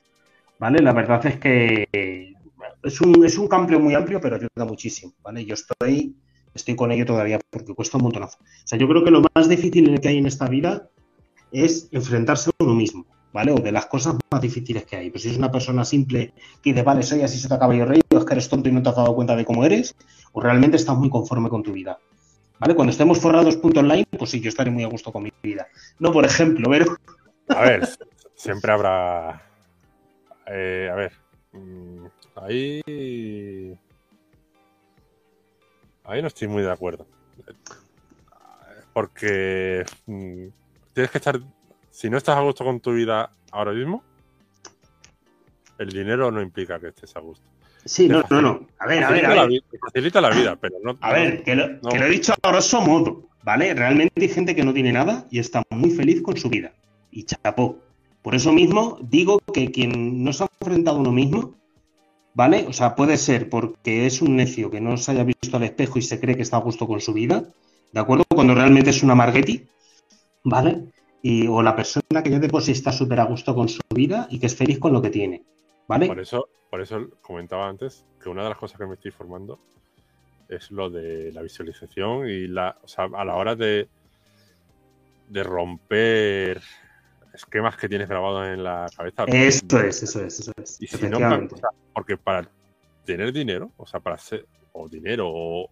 ¿vale? 0.59 0.79
La 0.81 0.91
verdad 0.91 1.25
es 1.25 1.37
que 1.37 2.33
es 2.83 3.01
un, 3.01 3.25
es 3.25 3.37
un 3.37 3.49
muy 3.81 3.93
amplio, 3.93 4.19
pero 4.21 4.35
ayuda 4.35 4.65
muchísimo, 4.65 5.13
¿vale? 5.21 5.45
Yo 5.45 5.53
estoy, 5.53 6.15
estoy 6.53 6.75
con 6.75 6.91
ello 6.91 7.05
todavía 7.05 7.39
porque 7.49 7.73
cuesta 7.73 7.97
un 7.97 8.03
montonazo. 8.03 8.37
O 8.41 8.67
sea, 8.67 8.77
yo 8.77 8.87
creo 8.87 9.03
que 9.03 9.11
lo 9.11 9.23
más 9.33 9.49
difícil 9.49 9.99
que 9.99 10.07
hay 10.09 10.17
en 10.17 10.25
esta 10.25 10.47
vida 10.47 10.89
es 11.51 11.87
enfrentarse 11.91 12.49
a 12.49 12.63
uno 12.63 12.73
mismo. 12.73 13.05
¿vale? 13.33 13.51
O 13.51 13.55
de 13.55 13.71
las 13.71 13.87
cosas 13.87 14.15
más 14.31 14.41
difíciles 14.41 14.85
que 14.85 14.95
hay. 14.95 15.09
Pues 15.09 15.23
si 15.23 15.29
es 15.29 15.37
una 15.37 15.51
persona 15.51 15.83
simple 15.83 16.33
que 16.61 16.69
dice, 16.69 16.83
vale, 16.83 17.03
soy 17.03 17.23
así, 17.23 17.37
se 17.37 17.49
te 17.49 17.53
acaba 17.55 17.75
yo 17.75 17.83
rey, 17.83 17.99
o 18.13 18.17
es 18.17 18.25
que 18.25 18.33
eres 18.33 18.47
tonto 18.47 18.69
y 18.69 18.71
no 18.71 18.81
te 18.81 18.89
has 18.89 18.95
dado 18.95 19.15
cuenta 19.15 19.35
de 19.35 19.43
cómo 19.43 19.65
eres, 19.65 19.95
o 20.31 20.39
realmente 20.39 20.77
estás 20.77 20.95
muy 20.95 21.09
conforme 21.09 21.49
con 21.49 21.63
tu 21.63 21.73
vida. 21.73 21.97
¿Vale? 22.59 22.75
Cuando 22.75 22.91
estemos 22.91 23.19
forrados 23.19 23.57
punto 23.57 23.81
online, 23.81 24.05
pues 24.17 24.29
sí, 24.29 24.39
yo 24.39 24.49
estaré 24.49 24.71
muy 24.71 24.83
a 24.83 24.87
gusto 24.87 25.11
con 25.11 25.23
mi 25.23 25.33
vida. 25.41 25.67
No, 25.99 26.13
por 26.13 26.25
ejemplo, 26.25 26.69
pero... 26.69 26.95
A 27.49 27.61
ver, 27.61 27.89
siempre 28.35 28.71
habrá... 28.71 29.41
Eh, 30.45 30.89
a 30.91 30.95
ver, 30.95 31.13
mm, 31.51 32.05
ahí... 32.35 33.77
Ahí 36.05 36.21
no 36.21 36.27
estoy 36.27 36.47
muy 36.47 36.63
de 36.63 36.71
acuerdo. 36.71 37.07
Porque 38.93 39.85
mm, 40.05 40.47
tienes 40.93 41.11
que 41.11 41.17
estar 41.17 41.39
si 41.93 42.09
no 42.09 42.17
estás 42.17 42.35
a 42.35 42.41
gusto 42.41 42.65
con 42.65 42.79
tu 42.79 42.91
vida 42.91 43.29
ahora 43.51 43.71
mismo, 43.71 44.03
el 45.77 45.89
dinero 45.89 46.31
no 46.31 46.41
implica 46.41 46.79
que 46.79 46.87
estés 46.87 47.15
a 47.15 47.19
gusto. 47.19 47.45
Sí, 47.85 48.07
no, 48.07 48.23
no, 48.31 48.41
no. 48.41 48.67
A 48.79 48.87
ver, 48.87 49.03
a 49.03 49.11
ver, 49.11 49.25
a 49.25 49.45
ver. 49.45 49.61
facilita 49.79 50.19
la 50.19 50.31
vida, 50.31 50.55
pero 50.55 50.77
no. 50.83 50.97
A 51.01 51.13
ver, 51.13 51.43
que 51.43 51.55
lo, 51.55 51.65
he 51.83 52.09
dicho 52.09 52.33
a 52.41 52.49
grosso 52.49 52.81
modo, 52.81 53.29
¿vale? 53.43 53.73
Realmente 53.75 54.21
hay 54.21 54.29
gente 54.29 54.55
que 54.55 54.63
no 54.63 54.73
tiene 54.73 54.91
nada 54.91 55.27
y 55.29 55.37
está 55.37 55.61
muy 55.69 55.91
feliz 55.91 56.21
con 56.23 56.35
su 56.35 56.49
vida. 56.49 56.73
Y 57.11 57.25
chapó. 57.25 57.77
Por 58.23 58.33
eso 58.33 58.51
mismo 58.51 58.97
digo 59.01 59.39
que 59.53 59.69
quien 59.71 60.23
no 60.23 60.33
se 60.33 60.45
ha 60.45 60.47
enfrentado 60.61 60.97
a 60.97 61.01
uno 61.01 61.11
mismo, 61.11 61.53
¿vale? 62.33 62.65
O 62.67 62.73
sea, 62.73 62.95
puede 62.95 63.17
ser 63.17 63.49
porque 63.49 64.05
es 64.05 64.21
un 64.21 64.35
necio 64.35 64.69
que 64.71 64.81
no 64.81 64.97
se 64.97 65.11
haya 65.11 65.23
visto 65.23 65.57
al 65.57 65.63
espejo 65.63 65.99
y 65.99 66.01
se 66.01 66.19
cree 66.19 66.35
que 66.35 66.41
está 66.41 66.57
a 66.57 66.61
gusto 66.61 66.87
con 66.87 67.01
su 67.01 67.13
vida, 67.13 67.45
¿de 67.91 67.99
acuerdo? 67.99 68.23
Cuando 68.27 68.55
realmente 68.55 68.89
es 68.89 69.03
una 69.03 69.15
margueti, 69.15 69.67
¿vale? 70.43 70.87
y, 71.23 71.47
o 71.47 71.63
la 71.63 71.75
persona 71.75 72.21
que 72.21 72.29
ya 72.29 72.37
de 72.37 72.49
por 72.49 72.61
está 72.61 72.91
súper 72.91 73.19
a 73.21 73.23
gusto 73.23 73.55
con 73.55 73.69
su 73.69 73.81
vida 73.95 74.27
y 74.29 74.39
que 74.39 74.47
es 74.47 74.55
feliz 74.55 74.77
con 74.77 74.91
lo 74.91 75.01
que 75.01 75.09
tiene. 75.09 75.41
¿Vale? 75.87 76.07
Por 76.07 76.19
eso, 76.19 76.49
por 76.69 76.81
eso 76.81 77.09
comentaba 77.21 77.67
antes 77.67 78.05
que 78.21 78.29
una 78.29 78.43
de 78.43 78.49
las 78.49 78.57
cosas 78.57 78.77
que 78.77 78.85
me 78.85 78.95
estoy 78.95 79.11
formando 79.11 79.59
es 80.49 80.69
lo 80.69 80.89
de 80.89 81.31
la 81.31 81.41
visualización 81.41 82.27
y 82.27 82.47
la, 82.47 82.77
o 82.83 82.87
sea, 82.87 83.05
a 83.05 83.25
la 83.25 83.35
hora 83.35 83.55
de, 83.55 83.87
de 85.29 85.43
romper 85.43 86.61
esquemas 87.33 87.75
que 87.77 87.89
tienes 87.89 88.07
grabados 88.07 88.47
en 88.47 88.63
la 88.63 88.87
cabeza. 88.95 89.25
Eso 89.27 89.79
es, 89.79 90.03
eso 90.03 90.23
es, 90.23 90.39
eso 90.39 90.51
es. 90.61 90.77
Y 90.81 90.87
si 90.87 91.07
no, 91.07 91.19
porque 91.93 92.17
para 92.17 92.47
tener 93.05 93.33
dinero, 93.33 93.71
o 93.77 93.85
sea, 93.85 93.99
para 93.99 94.17
ser, 94.17 94.45
o 94.71 94.87
dinero, 94.87 95.27
o 95.27 95.69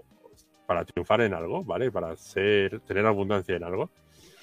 para 0.66 0.84
triunfar 0.84 1.22
en 1.22 1.34
algo, 1.34 1.64
¿vale? 1.64 1.91
Para 1.91 2.16
ser, 2.18 2.80
tener 2.82 3.05
abundancia 3.05 3.55
en 3.55 3.64
algo, 3.64 3.89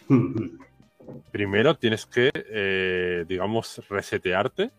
primero 1.32 1.76
tienes 1.76 2.06
que, 2.06 2.30
eh, 2.34 3.24
digamos, 3.28 3.82
resetearte 3.88 4.70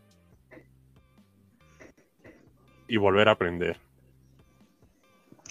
y 2.87 2.97
volver 2.97 3.27
a 3.29 3.33
aprender. 3.33 3.77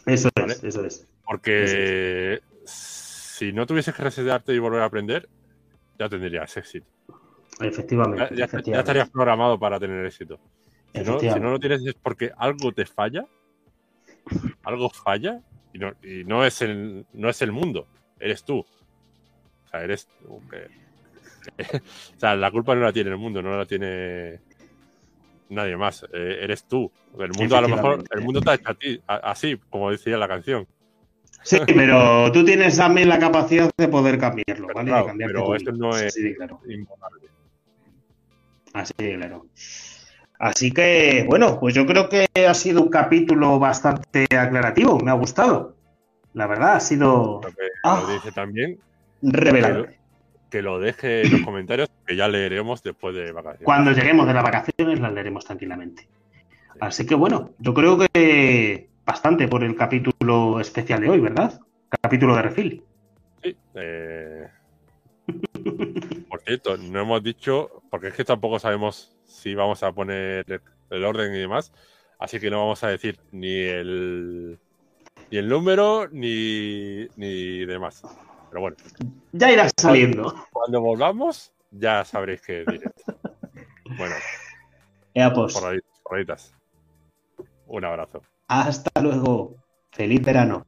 Eso 0.07 0.31
es, 0.35 0.65
eso 0.65 0.85
es. 0.85 1.07
Porque 1.25 2.41
si 2.65 3.53
no 3.53 3.67
tuvieses 3.67 3.95
que 3.95 4.03
resetearte 4.03 4.55
y 4.55 4.59
volver 4.59 4.81
a 4.81 4.87
aprender, 4.87 5.29
ya 5.99 6.09
tendrías 6.09 6.57
éxito. 6.57 6.87
Efectivamente. 7.61 8.35
Ya, 8.37 8.45
estarías 8.45 9.11
programado 9.11 9.59
para 9.59 9.81
tener 9.81 10.05
éxito. 10.07 10.39
Si 10.95 11.03
no, 11.03 11.21
si 11.21 11.27
no, 11.29 11.51
lo 11.51 11.59
tienes 11.59 11.85
es 11.85 11.95
porque 11.95 12.31
algo 12.37 12.73
te 12.73 12.87
falla, 12.87 13.27
algo 14.63 14.89
falla 14.89 15.41
y 15.73 15.79
no, 15.79 15.93
y 16.03 16.25
no, 16.25 16.45
es, 16.45 16.63
el, 16.63 17.05
no 17.13 17.29
es 17.29 17.43
el 17.43 17.53
mundo, 17.53 17.87
eres 18.19 18.45
tú. 18.45 18.61
O 18.61 19.69
sea, 19.71 19.83
eres. 19.83 20.09
o 20.27 20.41
sea, 22.19 22.37
la 22.37 22.51
culpa 22.51 22.75
no 22.75 22.83
la 22.83 22.93
tiene 22.93 23.11
el 23.11 23.19
mundo, 23.19 23.43
no 23.43 23.57
la 23.57 23.67
tiene 23.67 24.41
nadie 25.51 25.77
más. 25.77 26.05
Eh, 26.13 26.39
eres 26.43 26.65
tú. 26.65 26.91
El 27.19 27.33
mundo, 27.33 27.57
a 27.57 27.61
lo 27.61 27.69
mejor, 27.69 28.05
el 28.11 28.21
mundo 28.21 28.39
está 28.39 28.55
hecho 28.55 28.71
a 28.71 28.75
ti, 28.75 29.01
así, 29.07 29.59
como 29.71 29.91
decía 29.91 30.17
la 30.17 30.29
canción. 30.29 30.67
Sí, 31.43 31.59
pero 31.67 32.31
tú 32.33 32.45
tienes 32.45 32.77
también 32.77 33.09
la 33.09 33.19
capacidad 33.19 33.71
de 33.77 33.89
poder 33.89 34.19
cambiarlo, 34.19 34.69
¿vale? 34.75 34.93
pero 35.17 35.55
esto 35.55 35.73
no 35.73 35.91
es 35.91 36.07
así 36.07 36.35
claro. 36.35 36.61
Así 38.73 38.95
claro. 38.95 39.47
Así 40.39 40.71
que, 40.71 41.25
bueno, 41.29 41.59
pues 41.59 41.75
yo 41.75 41.85
creo 41.85 42.09
que 42.09 42.27
ha 42.47 42.55
sido 42.55 42.83
un 42.83 42.91
capítulo 42.91 43.59
bastante 43.59 44.27
aclarativo, 44.37 45.01
me 45.01 45.11
ha 45.11 45.15
gustado. 45.15 45.75
La 46.35 46.47
verdad, 46.47 46.77
ha 46.77 46.81
sido. 46.81 47.41
Lo, 47.43 47.51
ah. 47.83 48.05
dice 48.09 48.31
también 48.33 48.79
revelador. 49.23 49.95
Que, 50.51 50.63
lo 50.63 50.79
deje 50.79 51.23
en 51.23 51.33
los 51.33 51.41
comentarios, 51.43 51.91
que 52.07 52.15
ya 52.15 52.29
leeremos 52.29 52.83
después 52.83 53.15
de 53.15 53.33
vacaciones. 53.33 53.65
Cuando 53.65 53.93
lleguemos 53.93 54.27
de 54.27 54.35
las 54.35 54.45
vacaciones, 54.45 55.01
las 55.01 55.13
leeremos 55.13 55.45
tranquilamente. 55.45 56.09
Así 56.81 57.05
que 57.05 57.17
bueno, 57.17 57.51
yo 57.59 57.75
creo 57.75 57.99
que 57.99 58.89
bastante 59.09 59.49
por 59.49 59.65
el 59.65 59.75
capítulo 59.75 60.61
especial 60.61 61.01
de 61.01 61.09
hoy, 61.09 61.21
¿verdad? 61.21 61.59
Capítulo 62.03 62.37
de 62.37 62.43
refil. 62.43 62.85
Sí. 63.43 63.57
Eh, 63.75 64.47
por 66.29 66.43
cierto, 66.43 66.77
no 66.77 67.01
hemos 67.01 67.23
dicho, 67.23 67.83
porque 67.91 68.09
es 68.09 68.15
que 68.15 68.25
tampoco 68.27 68.59
sabemos 68.59 69.17
si 69.25 69.55
vamos 69.55 69.83
a 69.83 69.93
poner 69.93 70.45
el 70.91 71.05
orden 71.05 71.35
y 71.35 71.39
demás, 71.39 71.73
así 72.19 72.39
que 72.39 72.51
no 72.51 72.59
vamos 72.59 72.85
a 72.85 72.89
decir 72.89 73.19
ni 73.33 73.55
el 73.55 74.59
ni 75.31 75.39
el 75.39 75.49
número 75.49 76.09
ni, 76.13 77.07
ni 77.17 77.65
demás. 77.65 78.03
Pero 78.51 78.61
bueno. 78.61 78.77
Ya 79.33 79.51
irá 79.51 79.71
saliendo. 79.75 80.35
Cuando, 80.53 80.83
volvamos, 80.83 81.55
ya 81.71 82.05
sabréis 82.05 82.43
que 82.43 82.65
directo. 82.67 83.17
Bueno. 83.97 84.15
Ya 85.15 85.33
pues. 85.33 85.53
Por 85.55 85.73
ahí. 85.73 86.25
Un 87.67 87.85
abrazo. 87.85 88.23
Hasta 88.49 89.01
luego. 89.01 89.57
Feliz 89.93 90.23
verano. 90.23 90.67